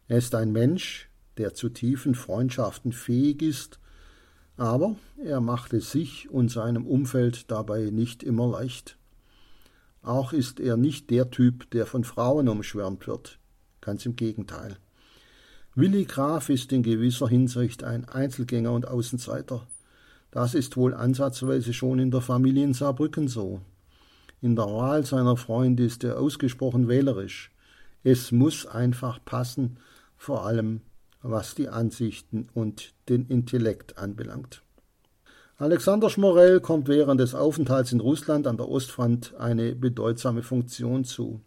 Er 0.08 0.20
ist 0.20 0.34
ein 0.34 0.54
Mensch, 0.54 1.10
der 1.36 1.54
zu 1.54 1.68
tiefen 1.68 2.16
Freundschaften 2.16 2.94
fähig 2.94 3.42
ist, 3.42 3.78
aber 4.56 4.96
er 5.22 5.42
macht 5.42 5.74
es 5.74 5.92
sich 5.92 6.30
und 6.30 6.50
seinem 6.50 6.88
Umfeld 6.88 7.52
dabei 7.52 7.90
nicht 7.92 8.24
immer 8.24 8.48
leicht. 8.48 8.98
Auch 10.02 10.32
ist 10.32 10.62
er 10.62 10.78
nicht 10.78 11.10
der 11.10 11.30
Typ, 11.30 11.70
der 11.72 11.86
von 11.86 12.06
Frauen 12.06 12.48
umschwärmt 12.48 13.06
wird, 13.06 13.38
ganz 13.82 14.06
im 14.06 14.16
Gegenteil. 14.16 14.78
Willi 15.76 16.06
Graf 16.06 16.48
ist 16.48 16.72
in 16.72 16.84
gewisser 16.84 17.28
Hinsicht 17.28 17.84
ein 17.84 18.08
Einzelgänger 18.08 18.72
und 18.72 18.88
Außenseiter. 18.88 19.68
Das 20.34 20.56
ist 20.56 20.78
wohl 20.78 20.96
ansatzweise 20.96 21.74
schon 21.74 22.00
in 22.00 22.10
der 22.10 22.22
Familie 22.22 22.64
in 22.64 22.74
Saarbrücken 22.74 23.28
so. 23.28 23.62
In 24.42 24.56
der 24.56 24.66
Wahl 24.66 25.06
seiner 25.06 25.38
Freunde 25.38 25.86
ist 25.86 26.04
er 26.04 26.20
ausgesprochen 26.20 26.88
wählerisch. 26.88 27.52
Es 28.04 28.32
muss 28.32 28.66
einfach 28.66 29.24
passen, 29.24 29.78
vor 30.18 30.44
allem 30.48 30.82
was 31.22 31.54
die 31.54 31.70
Ansichten 31.70 32.50
und 32.56 32.96
den 33.10 33.28
Intellekt 33.28 34.00
anbelangt. 34.00 34.64
Alexander 35.58 36.10
Schmorell 36.10 36.62
kommt 36.62 36.88
während 36.88 37.22
des 37.22 37.36
Aufenthalts 37.36 37.92
in 37.92 38.00
Russland 38.00 38.48
an 38.48 38.58
der 38.58 38.68
Ostfront 38.68 39.36
eine 39.36 39.76
bedeutsame 39.76 40.42
Funktion 40.42 41.06
zu. 41.06 41.42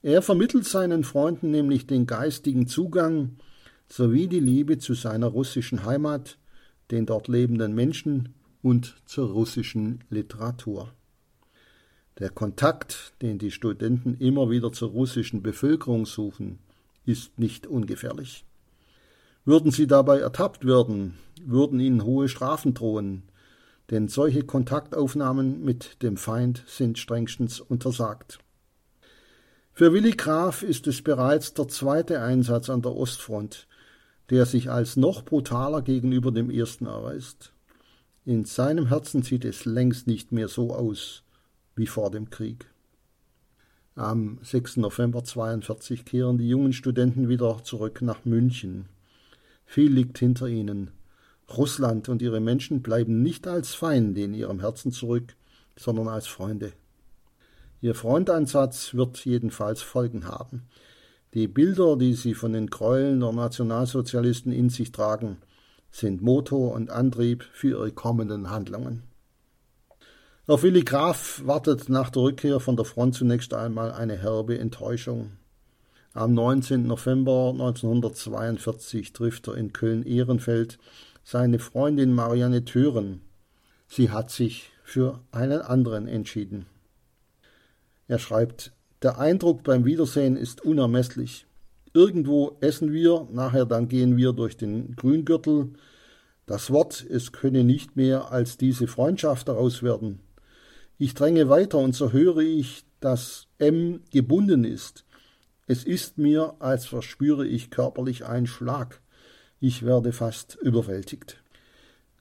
Er 0.00 0.22
vermittelt 0.22 0.64
seinen 0.64 1.04
Freunden 1.04 1.50
nämlich 1.50 1.86
den 1.86 2.06
geistigen 2.06 2.66
Zugang 2.66 3.36
sowie 3.90 4.26
die 4.26 4.40
Liebe 4.40 4.78
zu 4.78 4.94
seiner 4.94 5.26
russischen 5.26 5.84
Heimat, 5.84 6.38
den 6.90 7.06
dort 7.06 7.28
lebenden 7.28 7.74
Menschen 7.74 8.34
und 8.62 8.96
zur 9.06 9.30
russischen 9.30 10.04
Literatur. 10.10 10.92
Der 12.18 12.30
Kontakt, 12.30 13.12
den 13.20 13.38
die 13.38 13.50
Studenten 13.50 14.14
immer 14.14 14.50
wieder 14.50 14.72
zur 14.72 14.90
russischen 14.90 15.42
Bevölkerung 15.42 16.06
suchen, 16.06 16.58
ist 17.04 17.38
nicht 17.38 17.66
ungefährlich. 17.66 18.44
Würden 19.44 19.70
sie 19.70 19.86
dabei 19.86 20.20
ertappt 20.20 20.66
werden, 20.66 21.18
würden 21.40 21.78
ihnen 21.78 22.04
hohe 22.04 22.28
Strafen 22.28 22.74
drohen, 22.74 23.22
denn 23.90 24.08
solche 24.08 24.42
Kontaktaufnahmen 24.42 25.62
mit 25.62 26.02
dem 26.02 26.16
Feind 26.16 26.64
sind 26.66 26.98
strengstens 26.98 27.60
untersagt. 27.60 28.38
Für 29.72 29.92
Willi 29.92 30.12
Graf 30.12 30.62
ist 30.62 30.86
es 30.86 31.02
bereits 31.02 31.52
der 31.52 31.68
zweite 31.68 32.22
Einsatz 32.22 32.70
an 32.70 32.82
der 32.82 32.96
Ostfront, 32.96 33.68
der 34.30 34.46
sich 34.46 34.70
als 34.70 34.96
noch 34.96 35.24
brutaler 35.24 35.82
gegenüber 35.82 36.32
dem 36.32 36.50
ersten 36.50 36.86
erweist. 36.86 37.52
In 38.24 38.44
seinem 38.44 38.86
Herzen 38.88 39.22
sieht 39.22 39.44
es 39.44 39.64
längst 39.64 40.06
nicht 40.06 40.32
mehr 40.32 40.48
so 40.48 40.74
aus 40.74 41.22
wie 41.76 41.86
vor 41.86 42.10
dem 42.10 42.30
Krieg. 42.30 42.66
Am 43.94 44.38
6. 44.42 44.78
November 44.78 45.24
42 45.24 46.04
kehren 46.04 46.38
die 46.38 46.48
jungen 46.48 46.72
Studenten 46.72 47.28
wieder 47.28 47.62
zurück 47.62 48.02
nach 48.02 48.24
München. 48.24 48.86
Viel 49.64 49.92
liegt 49.92 50.18
hinter 50.18 50.48
ihnen. 50.48 50.90
Russland 51.56 52.08
und 52.08 52.20
ihre 52.20 52.40
Menschen 52.40 52.82
bleiben 52.82 53.22
nicht 53.22 53.46
als 53.46 53.74
Feinde 53.74 54.22
in 54.22 54.34
ihrem 54.34 54.60
Herzen 54.60 54.92
zurück, 54.92 55.34
sondern 55.76 56.08
als 56.08 56.26
Freunde. 56.26 56.72
Ihr 57.80 57.94
Fronteinsatz 57.94 58.94
wird 58.94 59.24
jedenfalls 59.24 59.82
Folgen 59.82 60.26
haben. 60.26 60.62
Die 61.34 61.48
Bilder, 61.48 61.96
die 61.96 62.14
sie 62.14 62.34
von 62.34 62.52
den 62.52 62.68
Gräueln 62.68 63.20
der 63.20 63.32
Nationalsozialisten 63.32 64.52
in 64.52 64.70
sich 64.70 64.92
tragen, 64.92 65.38
sind 65.90 66.22
Motor 66.22 66.72
und 66.72 66.90
Antrieb 66.90 67.44
für 67.52 67.68
ihre 67.70 67.92
kommenden 67.92 68.50
Handlungen. 68.50 69.02
Auf 70.46 70.62
Willi 70.62 70.82
Graf 70.84 71.42
wartet 71.44 71.88
nach 71.88 72.10
der 72.10 72.22
Rückkehr 72.22 72.60
von 72.60 72.76
der 72.76 72.84
Front 72.84 73.16
zunächst 73.16 73.52
einmal 73.52 73.90
eine 73.92 74.16
herbe 74.16 74.58
Enttäuschung. 74.58 75.32
Am 76.12 76.34
19. 76.34 76.86
November 76.86 77.50
1942 77.50 79.12
trifft 79.12 79.48
er 79.48 79.56
in 79.56 79.72
Köln-Ehrenfeld 79.72 80.78
seine 81.24 81.58
Freundin 81.58 82.12
Marianne 82.12 82.64
Thüren. 82.64 83.22
Sie 83.88 84.10
hat 84.10 84.30
sich 84.30 84.70
für 84.84 85.20
einen 85.32 85.60
anderen 85.60 86.06
entschieden. 86.06 86.66
Er 88.06 88.20
schreibt 88.20 88.72
der 89.06 89.20
Eindruck 89.20 89.62
beim 89.62 89.84
Wiedersehen 89.84 90.36
ist 90.36 90.64
unermesslich. 90.64 91.46
Irgendwo 91.94 92.56
essen 92.58 92.92
wir, 92.92 93.28
nachher 93.30 93.64
dann 93.64 93.86
gehen 93.86 94.16
wir 94.16 94.32
durch 94.32 94.56
den 94.56 94.96
Grüngürtel. 94.96 95.74
Das 96.44 96.72
Wort, 96.72 97.06
es 97.08 97.30
könne 97.30 97.62
nicht 97.62 97.94
mehr 97.94 98.32
als 98.32 98.56
diese 98.56 98.88
Freundschaft 98.88 99.46
daraus 99.46 99.84
werden. 99.84 100.18
Ich 100.98 101.14
dränge 101.14 101.48
weiter 101.48 101.78
und 101.78 101.94
so 101.94 102.10
höre 102.10 102.38
ich, 102.38 102.84
dass 102.98 103.46
M 103.58 104.00
gebunden 104.10 104.64
ist. 104.64 105.04
Es 105.68 105.84
ist 105.84 106.18
mir, 106.18 106.56
als 106.58 106.86
verspüre 106.86 107.46
ich 107.46 107.70
körperlich 107.70 108.26
einen 108.26 108.48
Schlag. 108.48 109.00
Ich 109.60 109.84
werde 109.84 110.10
fast 110.10 110.58
überwältigt. 110.60 111.44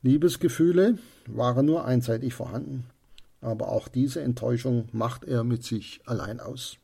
Liebesgefühle 0.04 1.00
waren 1.26 1.66
nur 1.66 1.84
einseitig 1.84 2.36
vorhanden 2.36 2.86
aber 3.42 3.70
auch 3.70 3.88
diese 3.88 4.22
Enttäuschung 4.22 4.90
macht 4.92 5.26
er 5.26 5.44
mit 5.44 5.64
sich 5.64 6.02
allein 6.06 6.40
aus. 6.40 6.78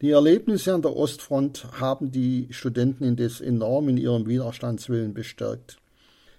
Die 0.00 0.10
Erlebnisse 0.10 0.74
an 0.74 0.82
der 0.82 0.96
Ostfront 0.96 1.64
haben 1.80 2.10
die 2.10 2.48
Studenten 2.50 3.04
indes 3.04 3.40
enorm 3.40 3.88
in 3.88 3.96
ihrem 3.96 4.26
Widerstandswillen 4.26 5.14
bestärkt. 5.14 5.76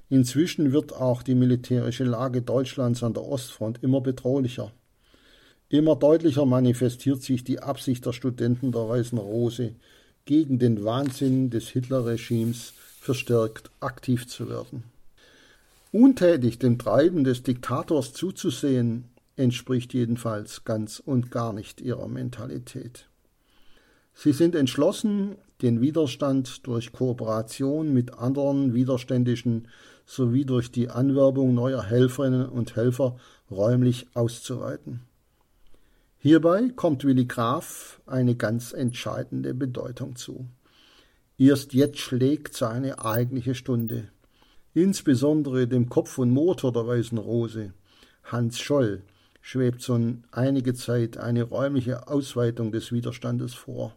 Inzwischen 0.10 0.74
wird 0.74 0.94
auch 0.94 1.24
die 1.24 1.34
militärische 1.34 2.04
Lage 2.04 2.42
Deutschlands 2.42 3.04
an 3.04 3.14
der 3.14 3.24
Ostfront 3.24 3.82
immer 3.82 4.02
bedrohlicher. 4.02 4.74
Immer 5.70 5.96
deutlicher 5.96 6.46
manifestiert 6.46 7.24
sich 7.24 7.44
die 7.44 7.60
Absicht 7.60 8.06
der 8.06 8.14
Studenten 8.14 8.72
der 8.72 8.88
Weißen 8.88 9.18
Rose, 9.18 9.76
gegen 10.26 10.60
den 10.60 10.84
Wahnsinn 10.84 11.50
des 11.50 11.70
Hitlerregimes 11.70 12.74
verstärkt 13.00 13.72
aktiv 13.80 14.28
zu 14.28 14.50
werden. 14.50 14.84
Untätig 15.96 16.58
dem 16.58 16.80
Treiben 16.80 17.24
des 17.24 17.44
Diktators 17.44 18.14
zuzusehen, 18.14 19.12
entspricht 19.36 19.94
jedenfalls 19.94 20.64
ganz 20.64 20.98
und 20.98 21.30
gar 21.30 21.54
nicht 21.54 21.82
ihrer 21.82 22.08
Mentalität. 22.08 23.08
Sie 24.16 24.32
sind 24.32 24.56
entschlossen, 24.56 25.36
den 25.62 25.82
Widerstand 25.82 26.66
durch 26.66 26.94
Kooperation 26.94 27.94
mit 27.94 28.18
anderen 28.18 28.74
Widerständischen 28.74 29.68
sowie 30.08 30.46
durch 30.46 30.72
die 30.72 30.90
Anwerbung 30.90 31.54
neuer 31.54 31.84
Helferinnen 31.84 32.50
und 32.50 32.76
Helfer 32.76 33.18
räumlich 33.52 34.08
auszuweiten. 34.16 35.02
Hierbei 36.18 36.70
kommt 36.76 37.04
Willi 37.04 37.26
Graf 37.26 38.02
eine 38.08 38.34
ganz 38.36 38.74
entscheidende 38.74 39.54
Bedeutung 39.54 40.16
zu. 40.16 40.48
Erst 41.38 41.74
jetzt 41.74 42.00
schlägt 42.00 42.56
seine 42.56 43.06
eigentliche 43.06 43.54
Stunde 43.54 44.10
insbesondere 44.74 45.68
dem 45.68 45.90
Kopf 45.90 46.18
und 46.18 46.32
Motor 46.32 46.72
der 46.72 46.88
Weißen 46.88 47.18
Rose, 47.18 47.74
Hans 48.24 48.60
Scholl, 48.60 49.04
schwebt 49.42 49.84
schon 49.84 50.24
einige 50.32 50.74
Zeit 50.74 51.18
eine 51.18 51.44
räumliche 51.44 52.08
Ausweitung 52.08 52.72
des 52.72 52.92
Widerstandes 52.92 53.54
vor. 53.54 53.96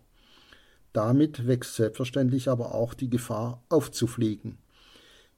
Damit 0.93 1.47
wächst 1.47 1.77
selbstverständlich 1.77 2.49
aber 2.49 2.74
auch 2.74 2.95
die 2.95 3.11
Gefahr, 3.11 3.62
aufzufliegen. 3.68 4.59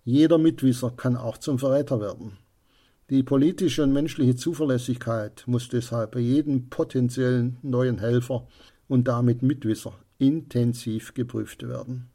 Jeder 0.04 0.38
Mitwisser 0.38 0.90
kann 0.90 1.16
auch 1.16 1.36
zum 1.36 1.58
Verräter 1.58 2.00
werden. 2.00 2.38
Die 3.10 3.22
politische 3.22 3.82
und 3.82 3.92
menschliche 3.92 4.36
Zuverlässigkeit 4.36 5.44
muss 5.46 5.68
deshalb 5.68 6.12
bei 6.12 6.20
jedem 6.20 6.68
potenziellen 6.68 7.58
neuen 7.62 7.98
Helfer 7.98 8.46
und 8.86 9.08
damit 9.08 9.42
Mitwisser 9.42 9.94
intensiv 10.18 11.14
geprüft 11.14 11.66
werden. 11.66 12.10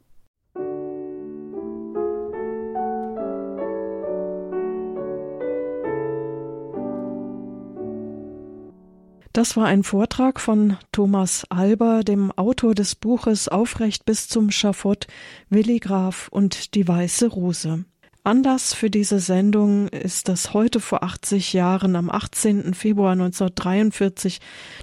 Das 9.34 9.56
war 9.56 9.66
ein 9.66 9.82
Vortrag 9.82 10.38
von 10.38 10.76
Thomas 10.92 11.44
Alber, 11.50 12.04
dem 12.04 12.30
Autor 12.30 12.72
des 12.72 12.94
Buches 12.94 13.48
Aufrecht 13.48 14.04
bis 14.04 14.28
zum 14.28 14.52
Schafott, 14.52 15.08
Willi 15.50 15.80
Graf 15.80 16.28
und 16.28 16.76
die 16.76 16.86
Weiße 16.86 17.26
Rose. 17.26 17.84
Anlass 18.22 18.74
für 18.74 18.90
diese 18.90 19.18
Sendung 19.18 19.88
ist, 19.88 20.28
dass 20.28 20.54
heute 20.54 20.78
vor 20.78 21.02
80 21.02 21.52
Jahren, 21.52 21.96
am 21.96 22.10
18. 22.10 22.74
Februar 22.74 23.10
1943, 23.10 24.38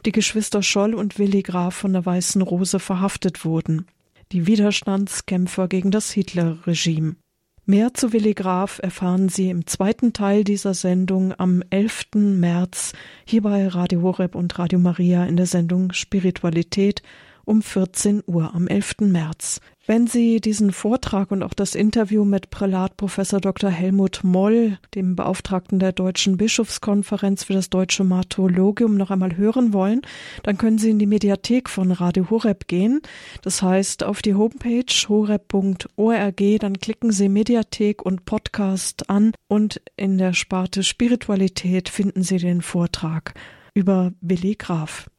die 0.05 0.11
Geschwister 0.11 0.61
Scholl 0.61 0.95
und 0.95 1.17
Willi 1.17 1.43
Graf 1.43 1.73
von 1.73 1.93
der 1.93 2.05
Weißen 2.05 2.41
Rose 2.41 2.79
verhaftet 2.79 3.45
wurden. 3.45 3.87
Die 4.33 4.47
Widerstandskämpfer 4.47 5.69
gegen 5.69 5.91
das 5.91 6.11
Hitlerregime. 6.11 7.15
Mehr 7.71 7.93
zu 7.93 8.11
Willi 8.11 8.33
Graf 8.33 8.81
erfahren 8.83 9.29
Sie 9.29 9.49
im 9.49 9.65
zweiten 9.65 10.11
Teil 10.11 10.43
dieser 10.43 10.73
Sendung 10.73 11.33
am 11.37 11.63
11. 11.69 12.15
März 12.15 12.91
hier 13.23 13.43
bei 13.43 13.65
Radio 13.65 14.01
Horeb 14.01 14.35
und 14.35 14.59
Radio 14.59 14.77
Maria 14.77 15.23
in 15.23 15.37
der 15.37 15.45
Sendung 15.45 15.93
Spiritualität 15.93 17.01
um 17.51 17.61
14 17.61 18.23
Uhr 18.27 18.55
am 18.55 18.69
11. 18.69 19.01
März. 19.01 19.59
Wenn 19.85 20.07
Sie 20.07 20.39
diesen 20.39 20.71
Vortrag 20.71 21.31
und 21.31 21.43
auch 21.43 21.53
das 21.53 21.75
Interview 21.75 22.23
mit 22.23 22.49
Prälat 22.49 22.95
Professor 22.95 23.41
Dr. 23.41 23.69
Helmut 23.69 24.21
Moll, 24.23 24.77
dem 24.95 25.17
Beauftragten 25.17 25.77
der 25.77 25.91
Deutschen 25.91 26.37
Bischofskonferenz 26.37 27.43
für 27.43 27.51
das 27.51 27.69
deutsche 27.69 28.05
Martyrologium, 28.05 28.95
noch 28.95 29.11
einmal 29.11 29.35
hören 29.35 29.73
wollen, 29.73 30.01
dann 30.43 30.57
können 30.57 30.77
Sie 30.77 30.91
in 30.91 30.99
die 30.99 31.07
Mediathek 31.07 31.69
von 31.69 31.91
Radio 31.91 32.29
Horeb 32.29 32.69
gehen. 32.69 33.01
Das 33.41 33.61
heißt, 33.61 34.05
auf 34.05 34.21
die 34.21 34.35
Homepage 34.35 34.85
horeb.org, 35.09 36.41
dann 36.61 36.79
klicken 36.79 37.11
Sie 37.11 37.27
Mediathek 37.27 38.05
und 38.05 38.23
Podcast 38.23 39.09
an 39.09 39.33
und 39.49 39.81
in 39.97 40.17
der 40.17 40.31
Sparte 40.31 40.83
Spiritualität 40.83 41.89
finden 41.89 42.23
Sie 42.23 42.37
den 42.37 42.61
Vortrag 42.61 43.33
über 43.73 44.13
Willi 44.21 44.55
Graf. 44.55 45.09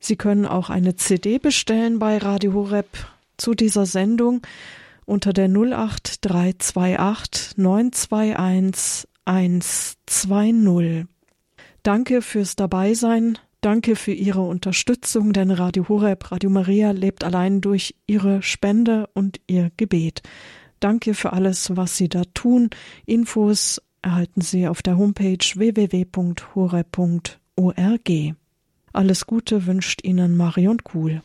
Sie 0.00 0.16
können 0.16 0.46
auch 0.46 0.70
eine 0.70 0.96
CD 0.96 1.38
bestellen 1.38 1.98
bei 1.98 2.16
Radio 2.18 2.54
Horeb 2.54 2.86
zu 3.36 3.54
dieser 3.54 3.86
Sendung 3.86 4.42
unter 5.04 5.32
der 5.32 5.48
08328 5.48 7.58
921 7.58 9.08
120. 9.24 11.06
Danke 11.82 12.22
fürs 12.22 12.54
Dabeisein. 12.56 13.38
Danke 13.60 13.94
für 13.94 14.12
Ihre 14.12 14.40
Unterstützung, 14.40 15.34
denn 15.34 15.50
Radio 15.50 15.86
Horeb, 15.88 16.32
Radio 16.32 16.48
Maria 16.48 16.92
lebt 16.92 17.24
allein 17.24 17.60
durch 17.60 17.94
Ihre 18.06 18.40
Spende 18.42 19.10
und 19.12 19.38
Ihr 19.46 19.70
Gebet. 19.76 20.22
Danke 20.80 21.12
für 21.14 21.34
alles, 21.34 21.76
was 21.76 21.98
Sie 21.98 22.08
da 22.08 22.22
tun. 22.32 22.70
Infos 23.04 23.82
erhalten 24.00 24.40
Sie 24.40 24.66
auf 24.66 24.80
der 24.82 24.96
Homepage 24.96 25.36
www.horeb.org. 25.36 26.40
Alles 28.92 29.26
Gute 29.26 29.66
wünscht 29.66 30.04
Ihnen 30.04 30.36
Marion 30.36 30.82
Kuhl. 30.82 31.22